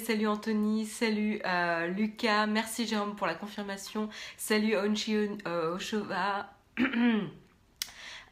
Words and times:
Salut 0.00 0.26
Anthony, 0.26 0.86
salut 0.86 1.40
euh, 1.46 1.86
Lucas, 1.86 2.46
merci 2.46 2.86
Jérôme 2.86 3.14
pour 3.14 3.26
la 3.26 3.34
confirmation, 3.34 4.08
salut 4.36 4.76
Onchi 4.76 5.14
euh, 5.46 5.74
Oshova. 5.74 6.50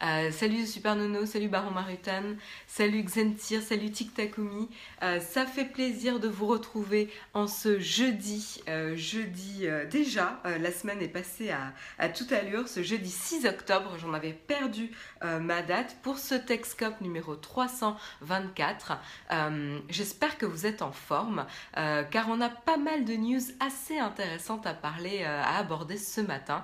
Euh, 0.01 0.31
salut 0.31 0.65
Super 0.65 0.95
Nono, 0.95 1.25
salut 1.25 1.47
Baron 1.47 1.71
Marutan, 1.71 2.35
salut 2.67 3.03
Xentir, 3.03 3.61
salut 3.61 3.89
Tic 3.89 4.13
Takumi. 4.13 4.69
Euh, 5.01 5.19
ça 5.21 5.45
fait 5.45 5.65
plaisir 5.65 6.19
de 6.19 6.27
vous 6.27 6.45
retrouver 6.47 7.09
en 7.33 7.47
ce 7.47 7.79
jeudi. 7.79 8.61
Euh, 8.67 8.95
jeudi 8.95 9.65
déjà, 9.89 10.41
la 10.43 10.71
semaine 10.71 11.01
est 11.01 11.07
passée 11.07 11.51
à, 11.51 11.73
à 11.99 12.09
toute 12.09 12.31
allure. 12.31 12.67
Ce 12.67 12.83
jeudi 12.83 13.09
6 13.09 13.45
octobre, 13.45 13.95
j'en 13.99 14.13
avais 14.13 14.33
perdu 14.33 14.91
ma 15.21 15.61
date 15.61 15.95
pour 16.01 16.17
ce 16.17 16.35
Texcop 16.35 16.99
numéro 17.01 17.35
324. 17.35 18.99
J'espère 19.89 20.37
que 20.37 20.45
vous 20.45 20.65
êtes 20.65 20.81
en 20.81 20.91
forme 20.91 21.45
car 21.73 22.27
on 22.29 22.41
a 22.41 22.49
pas 22.49 22.77
mal 22.77 23.05
de 23.05 23.13
news 23.13 23.41
assez 23.59 23.97
intéressantes 23.97 24.65
à 24.65 24.73
parler, 24.73 25.23
à 25.23 25.57
aborder 25.57 25.97
ce 25.97 26.21
matin. 26.21 26.63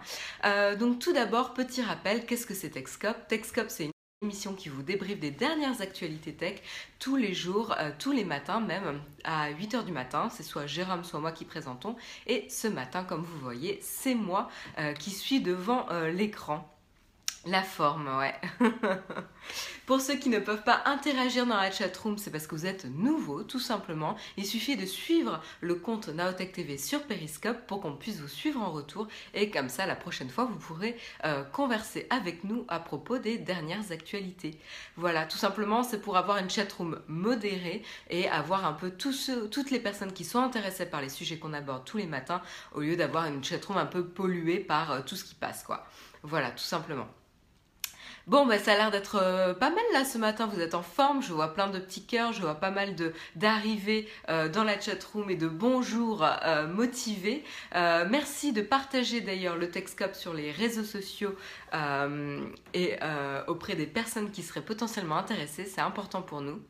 donc 0.77 0.99
tout 0.99 1.13
d'abord, 1.13 1.53
petit 1.53 1.81
rappel, 1.81 2.25
qu'est-ce 2.25 2.45
que 2.45 2.53
c'est 2.53 2.69
Texcop 2.69 3.28
TechScope, 3.29 3.69
c'est 3.69 3.85
une 3.85 3.91
émission 4.23 4.55
qui 4.55 4.69
vous 4.69 4.81
débriefe 4.81 5.19
des 5.19 5.29
dernières 5.29 5.81
actualités 5.81 6.33
tech 6.33 6.61
tous 6.97 7.15
les 7.15 7.35
jours, 7.35 7.75
euh, 7.79 7.91
tous 7.99 8.11
les 8.11 8.25
matins 8.25 8.59
même, 8.59 8.99
à 9.23 9.51
8h 9.51 9.85
du 9.85 9.91
matin. 9.91 10.29
C'est 10.31 10.41
soit 10.41 10.65
Jérôme, 10.65 11.03
soit 11.03 11.19
moi 11.19 11.31
qui 11.31 11.45
présentons. 11.45 11.95
Et 12.25 12.49
ce 12.49 12.67
matin, 12.67 13.03
comme 13.03 13.21
vous 13.21 13.39
voyez, 13.39 13.77
c'est 13.83 14.15
moi 14.15 14.49
euh, 14.79 14.93
qui 14.93 15.11
suis 15.11 15.41
devant 15.41 15.87
euh, 15.91 16.09
l'écran. 16.09 16.67
La 17.45 17.63
forme, 17.63 18.09
ouais. 18.17 18.35
Pour 19.85 20.01
ceux 20.01 20.15
qui 20.15 20.27
ne 20.27 20.39
peuvent 20.39 20.63
pas 20.63 20.81
interagir 20.85 21.45
dans 21.45 21.55
la 21.55 21.71
chatroom, 21.71 22.17
c'est 22.17 22.31
parce 22.31 22.47
que 22.47 22.55
vous 22.55 22.65
êtes 22.65 22.83
nouveau, 22.83 23.43
tout 23.43 23.61
simplement. 23.61 24.17
Il 24.35 24.45
suffit 24.45 24.75
de 24.75 24.85
suivre 24.85 25.41
le 25.61 25.75
compte 25.75 26.09
Naotech 26.09 26.51
TV 26.51 26.77
sur 26.77 27.03
Periscope 27.03 27.65
pour 27.65 27.79
qu'on 27.79 27.95
puisse 27.95 28.19
vous 28.19 28.27
suivre 28.27 28.61
en 28.61 28.71
retour. 28.71 29.07
Et 29.33 29.49
comme 29.49 29.69
ça, 29.69 29.85
la 29.85 29.95
prochaine 29.95 30.29
fois, 30.29 30.43
vous 30.43 30.57
pourrez 30.57 30.97
euh, 31.23 31.43
converser 31.43 32.07
avec 32.09 32.43
nous 32.43 32.65
à 32.67 32.81
propos 32.81 33.19
des 33.19 33.37
dernières 33.37 33.93
actualités. 33.93 34.59
Voilà, 34.97 35.25
tout 35.25 35.37
simplement, 35.37 35.83
c'est 35.83 36.01
pour 36.01 36.17
avoir 36.17 36.39
une 36.39 36.49
chatroom 36.49 36.99
modérée 37.07 37.83
et 38.09 38.27
avoir 38.27 38.65
un 38.65 38.73
peu 38.73 38.91
toutes 38.91 39.71
les 39.71 39.79
personnes 39.79 40.11
qui 40.11 40.25
sont 40.25 40.39
intéressées 40.39 40.87
par 40.87 41.01
les 41.01 41.09
sujets 41.09 41.39
qu'on 41.39 41.53
aborde 41.53 41.85
tous 41.85 41.97
les 41.97 42.05
matins, 42.05 42.41
au 42.73 42.81
lieu 42.81 42.97
d'avoir 42.97 43.27
une 43.27 43.43
chatroom 43.43 43.77
un 43.77 43.85
peu 43.85 44.05
polluée 44.05 44.59
par 44.59 44.91
euh, 44.91 45.01
tout 45.05 45.15
ce 45.15 45.23
qui 45.23 45.35
passe, 45.35 45.63
quoi. 45.63 45.87
Voilà, 46.21 46.51
tout 46.51 46.57
simplement. 46.57 47.07
Bon, 48.29 48.45
bah, 48.45 48.59
ça 48.59 48.73
a 48.73 48.75
l'air 48.75 48.91
d'être 48.91 49.17
euh, 49.19 49.55
pas 49.55 49.71
mal 49.71 49.83
là 49.91 50.05
ce 50.05 50.19
matin. 50.19 50.45
Vous 50.45 50.61
êtes 50.61 50.75
en 50.75 50.83
forme. 50.83 51.23
Je 51.23 51.33
vois 51.33 51.51
plein 51.55 51.67
de 51.67 51.79
petits 51.79 52.05
cœurs. 52.05 52.31
Je 52.31 52.41
vois 52.41 52.53
pas 52.53 52.69
mal 52.69 52.95
d'arrivées 53.35 54.07
euh, 54.29 54.47
dans 54.47 54.63
la 54.63 54.79
chatroom 54.79 55.31
et 55.31 55.35
de 55.35 55.47
bonjours 55.47 56.23
euh, 56.23 56.67
motivés. 56.67 57.43
merci 57.73 58.53
de 58.53 58.61
partager 58.61 59.21
d'ailleurs 59.21 59.55
le 59.57 59.71
Texcop 59.71 60.13
sur 60.13 60.35
les 60.35 60.51
réseaux 60.51 60.83
sociaux 60.83 61.35
et 62.75 62.99
auprès 63.47 63.75
des 63.75 63.87
personnes 63.87 64.29
qui 64.29 64.43
seraient 64.43 64.61
potentiellement 64.61 65.17
intéressées. 65.17 65.65
C'est 65.65 65.81
important 65.81 66.21
pour 66.21 66.41
nous. 66.41 66.61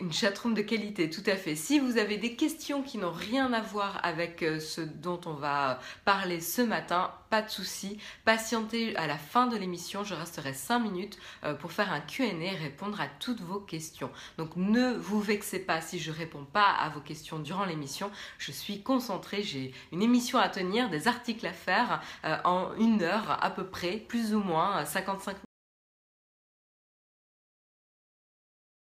Une 0.00 0.10
chatroom 0.10 0.54
de 0.54 0.62
qualité, 0.62 1.10
tout 1.10 1.22
à 1.26 1.36
fait. 1.36 1.54
Si 1.54 1.78
vous 1.78 1.98
avez 1.98 2.16
des 2.16 2.34
questions 2.34 2.82
qui 2.82 2.96
n'ont 2.96 3.12
rien 3.12 3.52
à 3.52 3.60
voir 3.60 4.00
avec 4.02 4.42
euh, 4.42 4.58
ce 4.58 4.80
dont 4.80 5.20
on 5.26 5.34
va 5.34 5.80
parler 6.06 6.40
ce 6.40 6.62
matin, 6.62 7.12
pas 7.28 7.42
de 7.42 7.50
souci. 7.50 7.98
Patientez 8.24 8.96
à 8.96 9.06
la 9.06 9.18
fin 9.18 9.46
de 9.46 9.56
l'émission, 9.56 10.02
je 10.02 10.14
resterai 10.14 10.54
5 10.54 10.78
minutes 10.78 11.18
euh, 11.44 11.52
pour 11.52 11.72
faire 11.72 11.92
un 11.92 12.00
Q&A 12.00 12.26
et 12.26 12.56
répondre 12.56 13.02
à 13.02 13.06
toutes 13.06 13.42
vos 13.42 13.60
questions. 13.60 14.10
Donc 14.38 14.56
ne 14.56 14.94
vous 14.94 15.20
vexez 15.20 15.58
pas 15.58 15.82
si 15.82 15.98
je 15.98 16.10
réponds 16.10 16.46
pas 16.50 16.70
à 16.70 16.88
vos 16.88 17.00
questions 17.00 17.38
durant 17.38 17.66
l'émission. 17.66 18.10
Je 18.38 18.50
suis 18.50 18.82
concentrée, 18.82 19.42
j'ai 19.42 19.74
une 19.92 20.00
émission 20.00 20.38
à 20.38 20.48
tenir, 20.48 20.88
des 20.88 21.06
articles 21.06 21.46
à 21.46 21.52
faire 21.52 22.00
euh, 22.24 22.38
en 22.44 22.74
une 22.76 23.02
heure 23.02 23.44
à 23.44 23.50
peu 23.50 23.66
près, 23.66 23.98
plus 23.98 24.34
ou 24.34 24.40
moins 24.40 24.86
55 24.86 25.32
minutes 25.32 25.51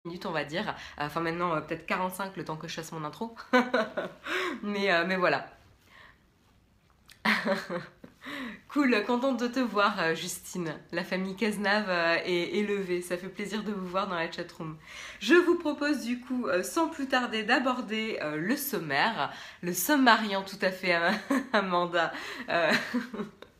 minutes 0.04 0.26
on 0.26 0.32
va 0.32 0.44
dire. 0.44 0.74
Enfin 0.98 1.20
maintenant 1.20 1.54
euh, 1.54 1.60
peut-être 1.60 1.86
45 1.86 2.36
le 2.36 2.44
temps 2.44 2.56
que 2.56 2.68
je 2.68 2.74
fasse 2.74 2.92
mon 2.92 3.04
intro. 3.04 3.34
mais, 4.62 4.92
euh, 4.92 5.04
mais 5.06 5.16
voilà. 5.16 5.46
cool, 8.68 9.04
contente 9.06 9.38
de 9.38 9.46
te 9.46 9.60
voir 9.60 10.00
euh, 10.00 10.14
Justine. 10.14 10.74
La 10.90 11.04
famille 11.04 11.36
Cazenave 11.36 11.88
est 12.24 12.56
élevée, 12.56 13.00
ça 13.00 13.16
fait 13.16 13.28
plaisir 13.28 13.62
de 13.62 13.72
vous 13.72 13.86
voir 13.86 14.08
dans 14.08 14.16
la 14.16 14.30
chatroom. 14.30 14.76
Je 15.20 15.34
vous 15.34 15.56
propose 15.56 16.02
du 16.04 16.20
coup, 16.20 16.48
sans 16.62 16.88
plus 16.88 17.06
tarder, 17.06 17.44
d'aborder 17.44 18.18
le 18.34 18.56
sommaire. 18.56 19.32
Le 19.62 19.72
sommariant 19.72 20.42
tout 20.42 20.58
à 20.62 20.72
fait 20.72 20.98
Amanda. 21.52 22.12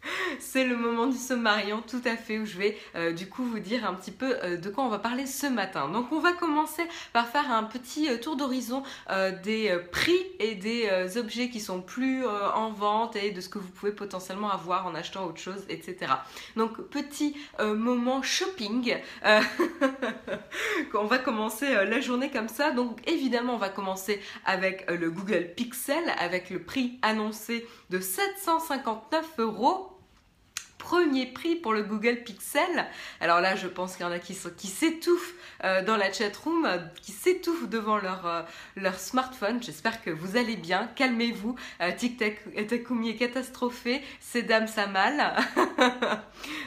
C'est 0.39 0.65
le 0.65 0.77
moment 0.77 1.07
du 1.07 1.17
sommarion, 1.17 1.83
tout 1.87 2.03
à 2.05 2.17
fait, 2.17 2.39
où 2.39 2.47
je 2.47 2.59
vais 2.59 2.77
euh, 2.97 3.13
du 3.13 3.29
coup 3.29 3.45
vous 3.45 3.59
dire 3.59 3.89
un 3.89 3.95
petit 3.95 4.11
peu 4.11 4.37
euh, 4.43 4.57
de 4.57 4.71
quoi 4.71 4.85
on 4.85 4.89
va 4.89 4.99
parler 4.99 5.27
ce 5.27 5.47
matin. 5.47 5.89
Donc 5.89 6.13
on 6.13 6.21
va 6.21 6.33
commencer 6.33 6.83
par 7.13 7.29
faire 7.29 7.51
un 7.51 7.65
petit 7.65 8.09
euh, 8.09 8.19
tour 8.19 8.37
d'horizon 8.37 8.83
des 9.45 9.77
prix 9.91 10.19
et 10.39 10.55
des 10.55 11.17
objets 11.17 11.49
qui 11.49 11.61
sont 11.61 11.81
plus 11.81 12.25
en 12.27 12.71
vente 12.71 13.17
et 13.17 13.31
de 13.31 13.41
ce 13.41 13.49
que 13.49 13.59
vous 13.59 13.69
pouvez 13.69 13.93
potentiellement 13.93 14.51
avoir 14.51 14.87
en 14.87 14.95
achetant 14.95 15.27
autre 15.27 15.41
chose, 15.41 15.65
etc. 15.69 16.13
Donc 16.57 16.81
petit 16.89 17.37
moment 17.61 18.23
shopping. 18.23 18.97
on 20.95 21.05
va 21.05 21.19
commencer 21.19 21.73
la 21.73 22.01
journée 22.01 22.31
comme 22.31 22.49
ça. 22.49 22.71
Donc 22.71 22.99
évidemment 23.09 23.55
on 23.55 23.59
va 23.59 23.69
commencer 23.69 24.21
avec 24.45 24.91
le 24.91 25.11
Google 25.11 25.53
Pixel 25.55 26.03
avec 26.19 26.51
le 26.51 26.63
prix 26.63 26.99
annoncé 27.03 27.67
de 27.91 28.01
759 28.01 29.39
euros 29.39 29.92
premier 30.83 31.27
prix 31.27 31.55
pour 31.55 31.73
le 31.73 31.85
Google 31.85 32.17
Pixel. 32.25 32.87
Alors 33.21 33.41
là, 33.41 33.55
je 33.55 33.69
pense 33.69 33.95
qu'il 33.95 34.05
y 34.05 34.09
en 34.09 34.11
a 34.11 34.19
qui, 34.19 34.37
qui 34.57 34.67
s'étouffent 34.67 35.35
euh, 35.63 35.85
dans 35.85 35.97
la 35.97 36.13
chatroom, 36.13 36.69
qui 37.01 37.13
s'étouffent 37.13 37.69
devant 37.69 37.99
leur, 37.99 38.27
euh, 38.27 38.43
leur 38.75 38.99
smartphone. 38.99 39.63
J'espère 39.63 40.03
que 40.03 40.11
vous 40.11 40.37
allez 40.37 40.57
bien. 40.57 40.91
Calmez-vous. 40.97 41.55
Euh, 41.81 41.93
TikTok 41.93 42.35
Takumi 42.67 43.11
est 43.11 43.17
catastrophé. 43.17 44.03
Ces 44.19 44.43
dames, 44.43 44.67
ça 44.67 44.89
mal. 44.89 45.37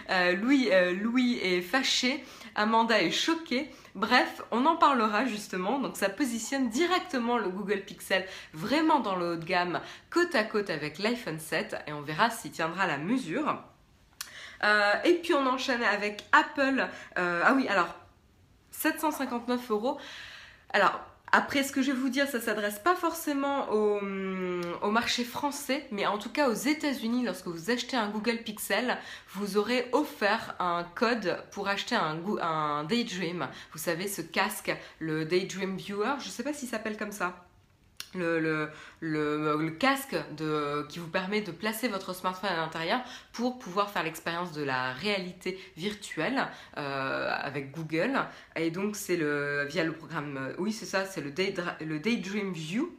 Louis, 0.42 0.70
Louis 1.02 1.38
est 1.44 1.62
fâché. 1.62 2.24
Amanda 2.56 3.02
est 3.02 3.12
choquée. 3.12 3.70
Bref, 3.96 4.42
on 4.52 4.66
en 4.66 4.78
parlera 4.78 5.26
justement. 5.26 5.80
Donc 5.80 5.98
ça 5.98 6.08
positionne 6.08 6.70
directement 6.70 7.38
le 7.38 7.50
Google 7.50 7.82
Pixel 7.82 8.26
vraiment 8.54 9.02
dans 9.02 9.18
le 9.18 9.34
haut 9.34 9.36
de 9.36 9.44
gamme, 9.44 9.82
côte 10.10 10.36
à 10.36 10.46
côte 10.46 10.70
avec 10.70 11.00
l'iPhone 11.00 11.40
7 11.40 11.76
et 11.88 11.92
on 11.92 12.02
verra 12.02 12.30
s'il 12.30 12.52
tiendra 12.52 12.88
la 12.88 12.98
mesure. 12.98 13.62
Euh, 14.66 14.94
et 15.04 15.14
puis 15.16 15.34
on 15.34 15.46
enchaîne 15.46 15.84
avec 15.84 16.26
Apple. 16.32 16.88
Euh, 17.18 17.42
ah 17.44 17.54
oui, 17.54 17.68
alors 17.68 17.94
759 18.72 19.72
euros. 19.72 19.98
Alors 20.74 21.00
après, 21.32 21.64
ce 21.64 21.72
que 21.72 21.82
je 21.82 21.92
vais 21.92 21.98
vous 21.98 22.10
dire, 22.10 22.28
ça 22.28 22.40
s'adresse 22.40 22.80
pas 22.80 22.96
forcément 22.96 23.70
au, 23.70 24.00
au, 24.82 24.92
marché 24.92 25.26
français, 25.26 25.86
mais 25.92 26.06
en 26.06 26.18
tout 26.18 26.30
cas 26.30 26.48
aux 26.50 26.54
États-Unis, 26.54 27.26
lorsque 27.26 27.48
vous 27.48 27.70
achetez 27.70 27.98
un 27.98 28.10
Google 28.10 28.38
Pixel, 28.38 28.98
vous 29.34 29.58
aurez 29.58 29.90
offert 29.92 30.56
un 30.60 30.86
code 30.96 31.38
pour 31.52 31.68
acheter 31.68 31.96
un, 31.96 32.18
un 32.42 32.86
Daydream. 32.86 33.50
Vous 33.74 33.80
savez, 33.80 34.08
ce 34.08 34.22
casque, 34.22 34.74
le 35.00 35.26
Daydream 35.26 35.76
Viewer, 35.76 36.14
je 36.20 36.28
ne 36.28 36.32
sais 36.32 36.44
pas 36.44 36.54
s'il 36.54 36.70
s'appelle 36.70 36.98
comme 36.98 37.12
ça 37.12 37.45
le, 38.16 39.70
casque 39.80 40.16
qui 40.90 41.00
vous 41.00 41.08
permet 41.08 41.42
de 41.42 41.52
placer 41.52 41.88
votre 41.88 42.14
smartphone 42.14 42.50
à 42.50 42.58
l'intérieur 42.58 43.02
pour 43.34 43.60
pouvoir 43.60 43.90
faire 43.90 44.04
l'expérience 44.04 44.52
de 44.52 44.64
la 44.64 44.94
réalité 44.94 45.60
virtuelle 45.78 46.48
euh, 46.78 47.30
avec 47.32 47.72
Google. 47.72 48.20
Et 48.56 48.72
donc 48.72 48.96
c'est 48.96 49.16
via 49.16 49.84
le 49.84 49.94
programme, 49.94 50.54
oui 50.58 50.72
c'est 50.72 50.86
ça, 50.86 51.06
c'est 51.06 51.22
le, 51.22 52.00
Daydream 52.00 52.54
View 52.54 52.96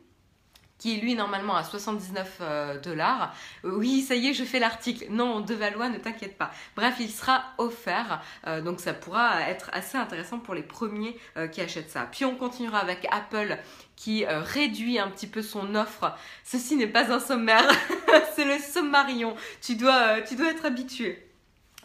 qui 0.79 0.99
est 0.99 1.01
lui 1.01 1.15
normalement 1.15 1.57
à 1.57 1.65
79 1.65 2.39
euh, 2.43 2.79
dollars. 2.81 3.35
oui, 3.65 4.03
ça 4.03 4.15
y 4.15 4.29
est, 4.29 4.35
je 4.35 4.45
fais 4.45 4.59
l'article. 4.59 5.07
Non, 5.09 5.41
de 5.41 5.55
Valois, 5.55 5.89
ne 5.89 5.97
t'inquiète 5.97 6.37
pas. 6.37 6.51
Bref, 6.77 6.97
il 7.01 7.09
sera 7.09 7.45
offert, 7.57 8.23
euh, 8.47 8.61
donc 8.61 8.81
ça 8.81 8.93
pourra 8.93 9.49
être 9.49 9.71
assez 9.73 9.97
intéressant 9.97 10.39
pour 10.39 10.53
les 10.53 10.63
premiers 10.63 11.17
qui 11.51 11.63
achètent 11.63 11.91
ça. 11.91 12.07
Puis 12.13 12.27
on 12.27 12.35
continuera 12.35 12.79
avec 12.81 13.07
Apple 13.11 13.57
qui 13.97 14.25
euh, 14.25 14.41
réduit 14.41 14.99
un 14.99 15.09
petit 15.09 15.27
peu 15.27 15.43
son 15.43 15.75
offre. 15.75 16.15
Ceci 16.45 16.77
n'est 16.77 16.87
pas 16.87 17.11
un 17.13 17.19
sommaire, 17.19 17.69
c'est 18.37 18.45
le 18.45 18.59
sommarion. 18.59 19.35
Tu 19.63 19.75
dois, 19.75 20.19
euh, 20.19 20.21
tu 20.27 20.37
dois 20.37 20.51
être 20.51 20.67
habitué. 20.67 21.23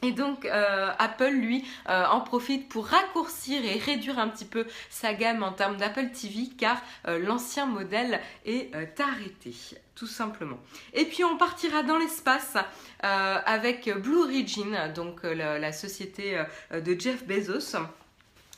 Et 0.03 0.11
donc 0.11 0.45
euh, 0.45 0.91
Apple, 0.97 1.29
lui, 1.29 1.63
en 1.85 2.21
profite 2.21 2.67
pour 2.69 2.87
raccourcir 2.87 3.63
et 3.63 3.77
réduire 3.77 4.17
un 4.17 4.29
petit 4.29 4.45
peu 4.45 4.65
sa 4.89 5.13
gamme 5.13 5.43
en 5.43 5.51
termes 5.51 5.77
d'Apple 5.77 6.09
TV 6.09 6.49
car 6.57 6.81
l'ancien 7.05 7.67
modèle 7.67 8.19
est 8.43 8.73
arrêté, 8.99 9.53
tout 9.93 10.07
simplement. 10.07 10.57
Et 10.95 11.05
puis 11.05 11.23
on 11.23 11.37
partira 11.37 11.83
dans 11.83 11.99
l'espace 11.99 12.57
avec 13.01 13.95
Blue 13.95 14.23
Origin, 14.23 14.91
donc 14.95 15.21
la, 15.21 15.71
société 15.71 16.43
de 16.73 16.99
Jeff 16.99 17.23
Bezos 17.27 17.77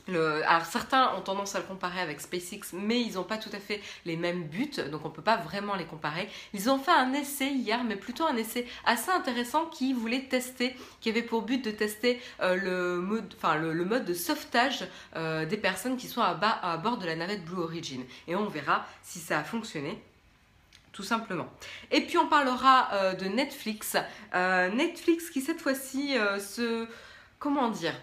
alors 0.09 0.65
certains 0.65 1.15
ont 1.15 1.21
tendance 1.21 1.55
à 1.55 1.59
le 1.59 1.65
comparer 1.65 2.01
avec 2.01 2.19
SpaceX, 2.19 2.73
mais 2.73 3.01
ils 3.01 3.13
n'ont 3.13 3.23
pas 3.23 3.37
tout 3.37 3.49
à 3.53 3.59
fait 3.59 3.81
les 4.05 4.17
mêmes 4.17 4.43
buts, 4.43 4.71
donc 4.91 5.05
on 5.05 5.09
ne 5.09 5.13
peut 5.13 5.21
pas 5.21 5.37
vraiment 5.37 5.75
les 5.75 5.85
comparer. 5.85 6.29
Ils 6.53 6.69
ont 6.69 6.77
fait 6.77 6.91
un 6.91 7.13
essai 7.13 7.47
hier, 7.47 7.83
mais 7.83 7.95
plutôt 7.95 8.25
un 8.25 8.35
essai 8.35 8.67
assez 8.85 9.11
intéressant 9.11 9.65
qui 9.67 9.93
voulait 9.93 10.23
tester, 10.23 10.75
qui 10.99 11.09
avait 11.09 11.23
pour 11.23 11.43
but 11.43 11.63
de 11.63 11.71
tester 11.71 12.21
euh, 12.41 12.55
le, 12.55 13.85
mode, 13.85 14.05
de 14.05 14.13
sauvetage 14.13 14.85
euh, 15.15 15.45
des 15.45 15.57
personnes 15.57 15.97
qui 15.97 16.07
sont 16.07 16.21
à 16.21 16.77
bord 16.77 16.97
de 16.97 17.05
la 17.05 17.15
navette 17.15 17.45
Blue 17.45 17.61
Origin. 17.61 18.03
Et 18.27 18.35
on 18.35 18.47
verra 18.47 18.85
si 19.01 19.19
ça 19.19 19.39
a 19.39 19.43
fonctionné 19.43 20.01
tout 20.91 21.03
simplement. 21.03 21.47
Et 21.89 22.01
puis 22.01 22.19
on 22.19 22.27
parlera 22.27 22.89
euh, 22.93 23.13
de 23.13 23.25
Netflix. 23.25 23.97
Netflix 24.33 25.29
qui 25.29 25.41
cette 25.41 25.61
fois-ci 25.61 26.15
se... 26.39 26.87
Comment 27.39 27.69
dire 27.69 27.95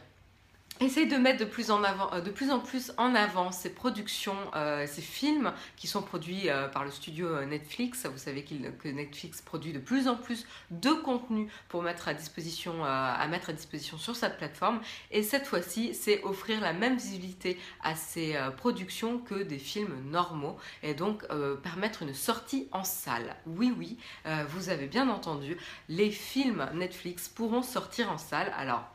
essaye 0.81 1.07
de 1.07 1.17
mettre 1.17 1.41
de 1.41 1.45
plus 1.45 1.71
en, 1.71 1.85
avant, 1.85 2.13
euh, 2.15 2.21
de 2.21 2.31
plus, 2.31 2.51
en 2.51 2.59
plus 2.59 2.93
en 2.97 3.15
avant 3.15 3.53
ces 3.53 3.71
productions, 3.71 4.37
euh, 4.57 4.87
ces 4.87 5.03
films 5.03 5.53
qui 5.77 5.87
sont 5.87 6.03
produits 6.03 6.49
euh, 6.49 6.69
par 6.69 6.85
le 6.85 6.91
studio 6.91 7.45
Netflix. 7.45 8.07
Vous 8.07 8.19
savez 8.19 8.43
que 8.45 8.89
Netflix 8.89 9.43
produit 9.43 9.73
de 9.73 9.79
plus 9.79 10.09
en 10.09 10.17
plus 10.17 10.47
de 10.71 10.91
contenu 10.91 11.49
pour 11.69 11.83
mettre 11.83 12.09
à 12.09 12.15
disposition, 12.15 12.85
mettre 13.29 13.51
à 13.51 13.53
disposition 13.53 13.99
sur 13.99 14.17
cette 14.17 14.39
plateforme. 14.39 14.81
Et 15.11 15.23
cette 15.23 15.47
fois-ci, 15.47 15.95
c'est 15.95 16.23
offrir 16.25 16.61
la 16.61 16.73
même 16.73 16.97
visibilité 16.97 17.59
à 17.83 17.95
ces 17.95 18.37
productions 18.57 19.19
que 19.19 19.35
des 19.43 19.59
films 19.59 19.95
normaux 20.11 20.57
et 20.83 20.95
donc 20.95 21.27
permettre 21.63 22.03
une 22.03 22.15
sortie 22.15 22.69
en 22.73 22.85
salle. 22.85 23.37
Oui, 23.47 23.73
oui, 23.77 23.99
vous 24.49 24.69
avez 24.71 24.87
bien 24.87 25.09
entendu, 25.09 25.57
les 25.89 26.11
films 26.11 26.69
Netflix 26.75 27.29
pourront 27.29 27.63
sortir 27.63 28.11
en 28.11 28.19
salle. 28.19 28.53
Alors, 28.57 28.89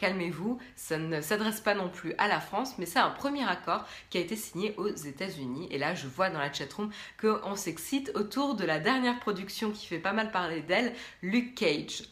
calmez-vous, 0.00 0.58
ça 0.76 0.96
ne 0.96 1.20
s'adresse 1.20 1.60
pas 1.60 1.74
non 1.74 1.90
plus 1.90 2.14
à 2.16 2.26
la 2.26 2.40
France, 2.40 2.76
mais 2.78 2.86
c'est 2.86 2.98
un 2.98 3.10
premier 3.10 3.46
accord 3.46 3.84
qui 4.08 4.16
a 4.16 4.22
été 4.22 4.34
signé 4.34 4.74
aux 4.78 4.88
États-Unis. 4.88 5.68
Et 5.70 5.76
là, 5.76 5.94
je 5.94 6.06
vois 6.08 6.30
dans 6.30 6.38
la 6.38 6.50
chatroom 6.50 6.90
qu'on 7.20 7.54
s'excite 7.54 8.10
autour 8.14 8.54
de 8.54 8.64
la 8.64 8.80
dernière 8.80 9.20
production 9.20 9.70
qui 9.70 9.86
fait 9.86 9.98
pas 9.98 10.14
mal 10.14 10.30
parler 10.30 10.62
d'elle, 10.62 10.94
Luke 11.20 11.54
Cage. 11.54 12.04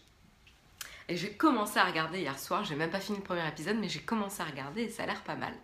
Et 1.08 1.16
j'ai 1.16 1.32
commencé 1.32 1.78
à 1.78 1.84
regarder 1.84 2.20
hier 2.20 2.38
soir, 2.38 2.62
j'ai 2.64 2.74
même 2.74 2.90
pas 2.90 3.00
fini 3.00 3.16
le 3.16 3.24
premier 3.24 3.48
épisode, 3.48 3.78
mais 3.80 3.88
j'ai 3.88 4.00
commencé 4.00 4.42
à 4.42 4.44
regarder 4.44 4.82
et 4.82 4.90
ça 4.90 5.04
a 5.04 5.06
l'air 5.06 5.22
pas 5.22 5.36
mal. 5.36 5.54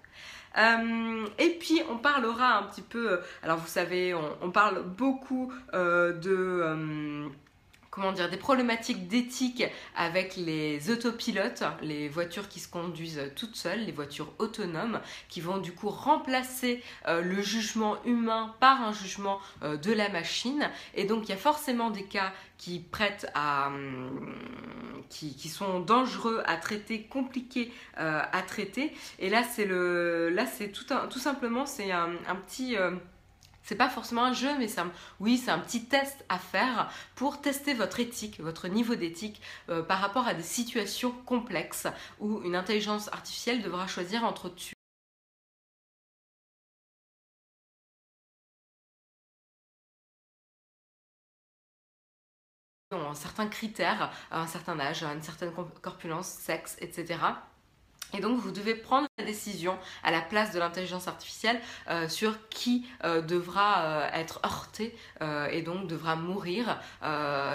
Euh, 0.57 1.27
et 1.39 1.51
puis 1.59 1.83
on 1.91 1.99
parlera 1.99 2.57
un 2.57 2.63
petit 2.63 2.81
peu, 2.81 3.13
euh, 3.13 3.17
alors 3.43 3.59
vous 3.59 3.67
savez, 3.69 4.15
on, 4.15 4.51
parle 4.51 4.83
beaucoup 4.83 5.53
euh, 5.75 6.13
de 6.15 7.29
comment 7.95 8.11
dire, 8.11 8.29
des 8.29 8.37
problématiques 8.37 9.07
d'éthique 9.07 9.63
avec 9.95 10.35
les 10.35 10.91
autopilotes, 10.91 11.63
les 11.81 12.09
voitures 12.09 12.49
qui 12.49 12.59
se 12.59 12.67
conduisent 12.67 13.31
toutes 13.37 13.55
seules, 13.55 13.85
les 13.85 13.93
voitures 13.93 14.33
autonomes, 14.39 15.01
qui 15.29 15.41
vont 15.41 15.59
du 15.59 15.73
coup 15.73 15.91
remplacer 15.91 16.83
euh, 17.07 17.23
le 17.23 17.41
jugement 17.41 18.03
humain 18.05 18.53
par 18.59 18.83
un 18.83 18.93
jugement 18.93 19.39
euh, 19.63 19.77
de 19.77 19.93
la 19.93 20.09
machine. 20.09 20.69
Et 20.97 21.05
donc 21.05 21.29
il 21.29 21.29
y 21.29 21.35
a 21.35 21.37
forcément 21.37 21.91
des 21.91 22.03
cas 22.03 22.33
qui 22.59 22.81
prêtent 22.81 23.31
à, 23.33 23.69
hum, 23.69 24.35
qui, 25.09 25.49
sont 25.49 25.79
dangereux 25.79 26.43
à 26.47 26.57
traiter, 26.57 27.03
compliqués 27.03 27.73
euh, 28.01 28.23
à 28.33 28.43
traiter. 28.43 28.93
Et 29.21 29.31
là 29.31 29.45
c'est 29.45 29.67
le, 29.67 30.31
là 30.31 30.47
c'est 30.47 30.73
tout, 30.73 30.85
tout 31.11 31.21
simplement 31.21 31.65
c'est 31.65 31.93
un, 31.93 32.11
un 32.27 32.35
petit 32.35 32.77
c'est 33.65 33.75
pas 33.77 33.89
forcément 33.89 34.25
un 34.25 34.33
jeu, 34.33 34.57
mais 34.59 34.69
c'est 34.69 34.83
oui, 35.21 35.39
c'est 35.39 35.51
un 35.51 35.59
petit 35.59 35.87
test 35.87 36.25
à 36.29 36.39
faire 36.39 36.91
pour 37.17 37.41
tester 37.41 37.75
votre 37.75 37.99
éthique, 38.01 38.41
votre 38.41 38.69
niveau 38.69 38.95
d'éthique 38.95 39.41
euh, 39.71 39.83
par 39.83 39.99
rapport 40.01 40.29
à 40.29 40.35
des 40.35 40.43
situations 40.43 41.13
complexes 41.27 41.89
où 42.21 42.43
une 42.43 42.57
intelligence 42.57 43.09
artificielle 43.13 43.63
devra 43.63 43.87
choisir 43.87 44.25
entre 44.25 44.49
tuer 44.51 44.75
un 52.93 53.15
certain 53.15 53.49
critère, 53.49 54.13
un 54.31 54.47
certain 54.47 54.79
âge, 54.81 55.03
une 55.03 55.23
certaine 55.23 55.53
corpulence, 55.83 56.29
sexe, 56.29 56.77
etc. 56.81 57.19
Et 58.13 58.21
donc 58.21 58.39
vous 58.39 58.51
devez 58.51 58.75
prendre 58.75 59.09
la 59.19 59.25
décision 59.25 59.77
à 60.03 60.11
la 60.11 60.21
place 60.21 60.53
de 60.53 60.59
l'intelligence 60.59 61.09
artificielle 61.09 61.61
euh, 61.89 62.09
sur 62.09 62.49
qui 62.49 62.87
euh, 63.05 63.23
devra 63.23 63.85
euh, 63.85 64.09
être 64.13 64.41
heurté 64.45 64.97
et 65.51 65.63
donc 65.63 65.87
devra 65.87 66.17
mourir. 66.17 66.81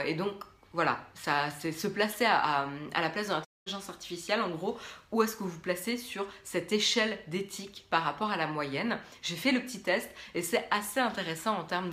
et 0.06 0.14
donc 0.16 0.34
voilà, 0.74 1.00
ça 1.14 1.50
c'est 1.60 1.72
se 1.72 1.88
placer 1.88 2.26
à, 2.26 2.68
la 2.94 3.10
place 3.10 3.28
de 3.28 3.34
l'intelligence 3.34 3.90
artificielle 3.90 4.42
en 4.42 4.50
gros, 4.50 4.78
où 5.12 5.22
est-ce 5.22 5.36
que 5.36 5.44
vous 5.44 5.50
vous 5.50 5.60
placez 5.60 5.98
sur 5.98 6.26
cette 6.44 6.72
échelle 6.72 7.20
d'éthique 7.28 7.86
par 7.90 8.04
rapport 8.04 8.32
à 8.32 8.38
la 8.38 8.48
moyenne. 8.48 9.00
J'ai 9.22 9.36
fait 9.36 9.52
le 9.52 9.62
petit 9.62 9.82
test 9.82 10.10
et 10.34 10.42
c'est 10.42 10.68
assez 10.72 11.00
intéressant 11.00 11.58
en 11.58 11.64
termes 11.64 11.92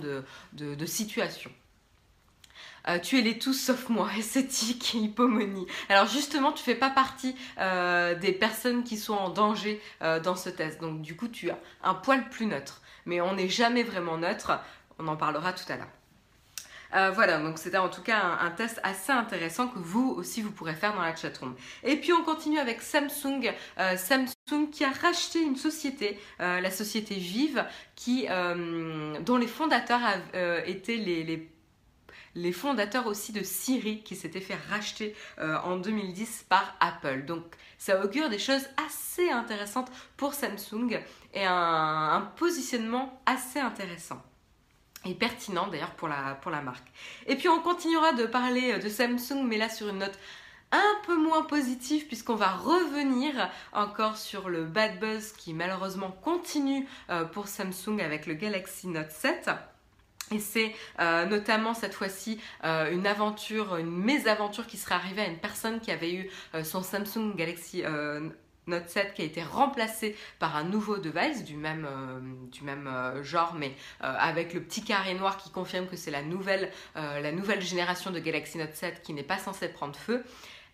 de 0.53 0.85
situation. 0.85 1.51
Euh, 2.87 2.99
tu 2.99 3.19
es 3.19 3.21
les 3.21 3.37
tous 3.37 3.53
sauf 3.53 3.89
moi, 3.89 4.09
esthétique, 4.17 4.93
hypomonie. 4.93 5.67
Alors 5.89 6.07
justement, 6.07 6.51
tu 6.51 6.63
fais 6.63 6.75
pas 6.75 6.89
partie 6.89 7.35
euh, 7.59 8.15
des 8.15 8.31
personnes 8.31 8.83
qui 8.83 8.97
sont 8.97 9.13
en 9.13 9.29
danger 9.29 9.81
euh, 10.01 10.19
dans 10.19 10.35
ce 10.35 10.49
test. 10.49 10.81
Donc 10.81 11.01
du 11.01 11.15
coup, 11.15 11.27
tu 11.27 11.49
as 11.49 11.59
un 11.83 11.93
poil 11.93 12.29
plus 12.29 12.45
neutre. 12.45 12.81
Mais 13.05 13.21
on 13.21 13.35
n'est 13.35 13.49
jamais 13.49 13.83
vraiment 13.83 14.17
neutre. 14.17 14.59
On 14.99 15.07
en 15.07 15.15
parlera 15.15 15.53
tout 15.53 15.71
à 15.71 15.77
l'heure. 15.77 17.13
voilà, 17.13 17.37
donc 17.37 17.57
c'était 17.57 17.77
en 17.77 17.89
tout 17.89 18.01
cas 18.01 18.19
un, 18.41 18.49
test 18.51 18.79
assez 18.83 19.11
intéressant 19.11 19.67
que 19.67 19.77
vous 19.77 20.09
aussi 20.17 20.41
vous 20.41 20.51
pourrez 20.51 20.73
faire 20.73 20.93
dans 20.93 21.01
la 21.01 21.15
chatroom. 21.15 21.55
Et 21.83 21.97
puis 21.97 22.11
on 22.11 22.23
continue 22.23 22.59
avec 22.59 22.81
Samsung. 22.81 23.53
Samsung 23.95 24.69
qui 24.71 24.83
a 24.83 24.89
racheté 24.89 25.41
une 25.41 25.55
société, 25.55 26.19
la 26.39 26.71
société 26.71 27.15
Vive, 27.15 27.65
qui, 27.95 28.27
dont 29.21 29.37
les 29.37 29.47
fondateurs 29.47 30.01
étaient 30.65 30.97
les 30.97 31.47
les 32.37 32.51
fondateurs 32.51 33.07
aussi 33.07 33.31
de 33.31 33.41
Siri 33.41 34.03
qui 34.03 34.15
s'était 34.15 34.41
fait 34.41 34.57
racheter 34.69 35.15
euh, 35.39 35.57
en 35.63 35.77
2010 35.77 36.45
par 36.47 36.75
Apple. 36.79 37.25
Donc 37.25 37.43
ça 37.79 38.03
augure 38.03 38.29
des 38.29 38.37
choses 38.37 38.67
assez 38.85 39.29
intéressantes 39.31 39.91
pour 40.17 40.33
Samsung 40.33 40.99
et 41.33 41.45
un, 41.45 42.31
positionnement 42.35 43.19
assez 43.25 43.59
intéressant 43.59 44.21
et 45.05 45.15
pertinent 45.15 45.67
d'ailleurs 45.67 45.95
pour 45.95 46.07
la, 46.07 46.61
marque. 46.61 46.87
Et 47.25 47.35
puis 47.35 47.49
on 47.49 47.59
continuera 47.59 48.13
de 48.13 48.25
parler 48.25 48.77
de 48.77 48.89
Samsung 48.89 49.43
mais 49.43 49.57
là 49.57 49.69
sur 49.69 49.89
une 49.89 49.99
note 49.99 50.17
un 50.71 50.95
peu 51.05 51.15
moins 51.15 51.43
positive 51.43 52.05
puisqu'on 52.07 52.35
va 52.35 52.51
revenir 52.51 53.49
encore 53.73 54.17
sur 54.17 54.49
le 54.49 54.65
bad 54.65 54.99
buzz 54.99 55.31
qui 55.31 55.53
malheureusement 55.53 56.11
continue 56.11 56.87
euh, 57.09 57.25
pour 57.25 57.47
Samsung 57.47 57.99
avec 57.99 58.27
le 58.27 58.35
Galaxy 58.35 58.87
Note 58.87 59.11
7. 59.11 59.49
Et 60.31 60.39
c'est 60.39 60.73
euh, 60.99 61.25
notamment 61.25 61.73
cette 61.73 61.93
fois-ci 61.93 62.39
euh, 62.63 62.91
une 62.91 63.07
aventure, 63.07 63.77
une 63.77 63.91
mésaventure 63.91 64.67
qui 64.67 64.77
serait 64.77 64.95
arrivée 64.95 65.21
à 65.21 65.27
une 65.27 65.37
personne 65.37 65.79
qui 65.79 65.91
avait 65.91 66.13
eu 66.13 66.29
euh, 66.53 66.63
son 66.63 66.83
Samsung 66.83 67.35
Galaxy 67.35 67.83
Note 68.67 68.89
7 68.89 69.13
qui 69.13 69.21
a 69.21 69.25
été 69.25 69.41
remplacé 69.41 70.17
par 70.39 70.57
un 70.57 70.65
nouveau 70.65 70.97
device 70.97 71.45
du 71.45 71.55
même, 71.55 71.87
du 72.51 72.63
même 72.65 72.89
genre, 73.21 73.53
mais 73.53 73.73
avec 74.01 74.53
le 74.53 74.61
petit 74.61 74.83
carré 74.83 75.13
noir 75.13 75.37
qui 75.37 75.49
confirme 75.51 75.87
que 75.87 75.95
c'est 75.95 76.11
la 76.11 76.21
nouvelle, 76.21 76.69
la 76.95 77.31
nouvelle 77.31 77.61
génération 77.61 78.11
de 78.11 78.19
Galaxy 78.19 78.57
Note 78.57 78.75
7 78.75 79.03
qui 79.03 79.13
n'est 79.13 79.23
pas 79.23 79.37
censée 79.37 79.69
prendre 79.69 79.95
feu. 79.95 80.21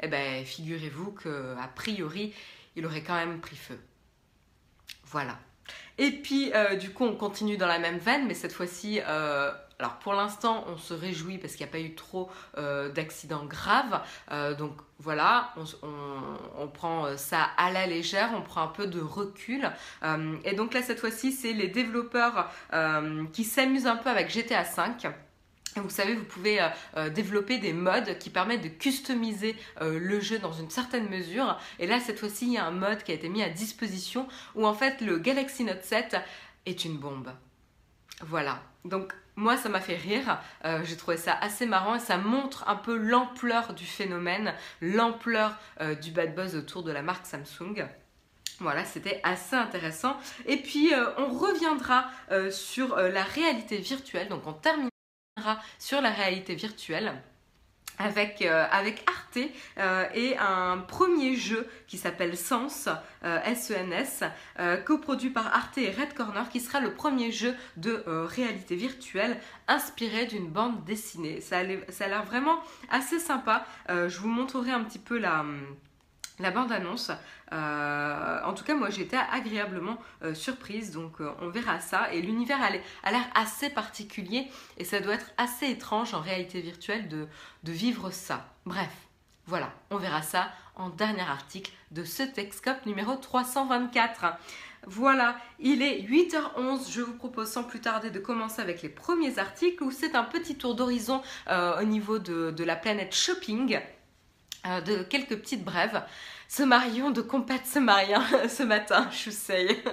Eh 0.02 0.08
bien, 0.08 0.44
figurez-vous 0.44 1.12
qu'a 1.12 1.68
priori, 1.76 2.34
il 2.76 2.84
aurait 2.88 3.04
quand 3.04 3.14
même 3.14 3.40
pris 3.40 3.58
feu. 3.58 3.80
Voilà. 5.06 5.38
Et 5.98 6.12
puis, 6.12 6.52
euh, 6.54 6.76
du 6.76 6.92
coup, 6.92 7.06
on 7.06 7.16
continue 7.16 7.58
dans 7.58 7.68
la 7.68 7.80
même 7.80 7.98
veine, 7.98 8.26
mais 8.28 8.34
cette 8.34 8.54
fois-ci, 8.54 9.00
euh, 9.08 9.52
alors 9.80 9.96
pour 9.96 10.14
l'instant, 10.14 10.64
on 10.68 10.78
se 10.78 10.94
réjouit 10.94 11.38
parce 11.38 11.54
qu'il 11.54 11.66
n'y 11.66 11.70
a 11.70 11.72
pas 11.72 11.80
eu 11.80 11.94
trop 11.94 12.30
euh, 12.58 12.90
d'accidents 12.90 13.46
graves. 13.46 14.02
donc 14.58 14.78
voilà, 15.00 15.54
on, 16.58 16.68
prend 16.68 17.18
ça 17.18 17.50
à 17.58 17.72
la 17.72 17.86
légère, 17.86 18.32
on 18.36 18.42
prend 18.42 18.64
un 18.64 18.68
peu 18.68 18.88
de 18.88 19.02
recul. 19.02 19.70
et 20.46 20.56
donc 20.56 20.74
là, 20.74 20.82
cette 20.82 21.00
fois-ci, 21.00 21.32
c'est 21.32 21.54
les 21.54 21.68
développeurs 21.68 22.50
qui 23.34 23.44
s'amusent 23.44 23.88
un 23.88 23.98
peu 23.98 24.10
avec 24.10 24.30
GTA 24.32 24.64
V 24.64 25.10
vous 25.82 25.90
savez, 25.90 26.16
vous 26.16 26.24
pouvez 26.24 26.62
euh, 26.62 26.68
euh, 26.98 27.10
développer 27.10 27.58
des 27.58 27.74
modes 27.74 28.18
qui 28.20 28.30
permettent 28.30 28.64
de 28.64 28.70
customiser 28.70 29.56
euh, 29.82 30.00
le 30.00 30.20
jeu 30.20 30.40
dans 30.40 30.52
une 30.52 30.70
certaine 30.70 31.10
mesure. 31.10 31.58
Et 31.80 31.88
là, 31.88 32.00
cette 32.00 32.20
fois-ci, 32.20 32.46
il 32.46 32.54
y 32.54 32.58
a 32.58 32.66
un 32.66 32.72
mode 32.72 33.04
qui 33.04 33.12
a 33.12 33.16
été 33.16 33.30
mis 33.30 33.44
à 33.44 33.50
disposition 33.50 34.28
où 34.56 34.66
en 34.66 34.74
fait 34.74 35.02
le 35.02 35.18
Galaxy 35.18 35.64
Note 35.64 35.84
7 35.84 36.18
est 36.66 36.86
une 36.86 36.98
bombe. 36.98 37.32
Voilà. 38.22 38.62
Donc 38.86 39.14
moi, 39.36 39.58
ça 39.58 39.70
m'a 39.70 39.80
fait 39.80 39.96
rire. 39.96 40.40
J'ai 40.84 40.96
trouvé 40.96 41.18
ça 41.18 41.34
assez 41.42 41.66
marrant 41.66 41.96
et 41.96 42.00
ça 42.00 42.18
montre 42.18 42.68
un 42.68 42.76
peu 42.76 42.96
l'ampleur 42.96 43.74
du 43.74 43.86
phénomène, 43.86 44.54
l'ampleur 44.82 45.58
du 46.02 46.12
bad 46.12 46.36
buzz 46.36 46.56
autour 46.56 46.84
de 46.84 46.92
la 46.92 47.02
marque 47.02 47.26
Samsung. 47.26 47.88
Voilà, 48.60 48.86
c'était 48.86 49.20
assez 49.24 49.56
intéressant. 49.56 50.16
Et 50.46 50.58
puis, 50.58 50.92
on 51.18 51.34
reviendra 51.34 52.06
sur 52.52 52.96
la 52.96 53.24
réalité 53.24 53.78
virtuelle. 53.78 54.30
Donc, 54.30 54.46
on 54.46 54.54
termine 54.54 54.90
sur 55.80 56.02
la 56.02 56.10
réalité 56.10 56.56
virtuelle. 56.56 57.14
avec, 58.00 58.42
euh, 58.42 58.66
Arte 58.72 59.38
euh, 59.78 60.06
et 60.16 60.36
un 60.38 60.80
premier 60.80 61.36
jeu 61.36 61.68
qui 61.88 61.98
s'appelle 61.98 62.36
Sens, 62.36 62.90
S-E-N-S, 63.24 64.24
euh, 64.60 64.78
coproduit 64.78 65.30
par 65.30 65.46
Arte 65.54 65.78
et 65.78 65.92
Red 65.92 66.16
Corner, 66.16 66.50
qui 66.50 66.60
sera 66.60 66.80
le 66.80 66.96
premier 66.96 67.32
jeu 67.32 67.54
de 67.78 68.04
réalité 68.08 68.76
virtuelle 68.76 69.40
inspiré 69.68 70.26
d'une 70.26 70.48
bande 70.48 70.84
dessinée. 70.86 71.40
Ça 71.40 71.60
a 71.60 71.64
l'air 71.64 72.26
vraiment 72.26 72.58
assez 72.90 73.20
sympa. 73.20 73.66
je 73.90 74.18
vous 74.18 74.30
montrerai 74.30 74.72
un 74.72 74.84
petit 74.84 75.00
peu 75.00 75.20
la 75.20 75.46
la 76.40 76.52
bande-annonce. 76.52 77.12
Euh, 77.52 78.40
en 78.44 78.54
tout 78.54 78.64
cas, 78.64 78.76
moi, 78.76 78.90
été 78.90 79.18
agréablement 79.18 79.98
euh, 80.24 80.34
surprise, 80.34 80.92
donc 80.92 81.22
euh, 81.22 81.32
on 81.42 81.50
verra 81.50 81.80
ça. 81.80 82.12
Et 82.14 82.22
l'univers 82.22 82.60
a 82.62 83.12
l'air 83.12 83.26
assez 83.36 83.70
particulier 83.70 84.48
et 84.78 84.84
ça 84.84 85.00
doit 85.00 85.14
être 85.14 85.32
assez 85.38 85.70
étrange 85.70 86.14
en 86.14 86.22
réalité 86.22 86.62
virtuelle 86.62 87.08
de, 87.08 87.28
vivre 87.64 88.12
ça. 88.12 88.48
Bref, 88.66 88.92
voilà, 89.46 89.72
on 89.92 89.98
verra 89.98 90.22
ça 90.22 90.50
en 90.76 90.90
dernier 90.90 91.22
article 91.22 91.72
de 91.92 92.04
ce 92.04 92.24
Texcope 92.24 92.86
numéro 92.86 93.16
324. 93.16 94.26
Voilà, 94.86 95.38
il 95.60 95.82
est 95.82 96.02
8h11. 96.02 96.92
Je 96.92 97.02
vous 97.02 97.14
propose 97.14 97.50
sans 97.50 97.64
plus 97.64 97.80
tarder 97.80 98.10
de 98.10 98.20
commencer 98.20 98.62
avec 98.62 98.82
les 98.82 98.90
premiers 98.90 99.38
articles 99.40 99.82
où 99.84 99.92
c'est 99.92 100.16
un 100.16 100.24
petit 100.24 100.56
tour 100.56 100.76
d'horizon 100.76 101.22
au 101.50 101.84
niveau 101.84 102.20
de 102.20 102.64
la 102.64 102.76
planète 102.76 103.16
shopping. 103.16 103.80
Euh, 104.66 104.80
de 104.80 105.04
quelques 105.04 105.38
petites 105.38 105.66
brèves. 105.66 106.02
Ce 106.48 106.64
Marion 106.64 107.12
de 107.12 107.22
compète 107.22 107.66
ce 107.66 107.80
Marien 107.80 108.24
ce 108.50 108.64
matin, 108.64 109.10
sais. 109.12 109.68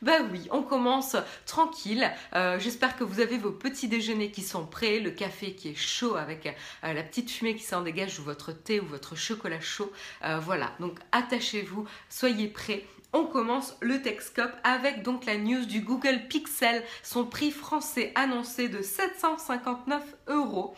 Ben 0.00 0.26
oui, 0.32 0.48
on 0.50 0.62
commence 0.62 1.16
tranquille. 1.44 2.10
Euh, 2.34 2.58
j'espère 2.58 2.96
que 2.96 3.04
vous 3.04 3.20
avez 3.20 3.36
vos 3.36 3.50
petits 3.50 3.88
déjeuners 3.88 4.30
qui 4.30 4.42
sont 4.42 4.64
prêts, 4.64 4.98
le 4.98 5.10
café 5.10 5.54
qui 5.54 5.68
est 5.68 5.74
chaud 5.74 6.14
avec 6.16 6.46
euh, 6.46 6.92
la 6.94 7.02
petite 7.02 7.30
fumée 7.30 7.54
qui 7.54 7.64
s'en 7.64 7.82
dégage 7.82 8.18
ou 8.18 8.22
votre 8.22 8.52
thé 8.52 8.80
ou 8.80 8.86
votre 8.86 9.14
chocolat 9.14 9.60
chaud. 9.60 9.92
voilà, 10.40 10.72
donc 10.80 10.98
attachez-vous, 11.12 11.86
soyez 12.08 12.48
prêts. 12.48 12.84
On 13.12 13.24
commence 13.24 13.76
le 13.80 14.00
Texcope 14.00 14.56
avec 14.64 15.02
donc 15.02 15.26
la 15.26 15.36
news 15.36 15.66
du 15.66 15.80
Google 15.80 16.28
Pixel, 16.28 16.82
son 17.02 17.26
prix 17.26 17.50
français 17.50 18.12
annoncé 18.14 18.68
de 18.68 18.80
759 18.80 20.02
euros. 20.28 20.74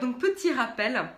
donc 0.00 0.18
petit 0.18 0.52
rappel, 0.52 1.08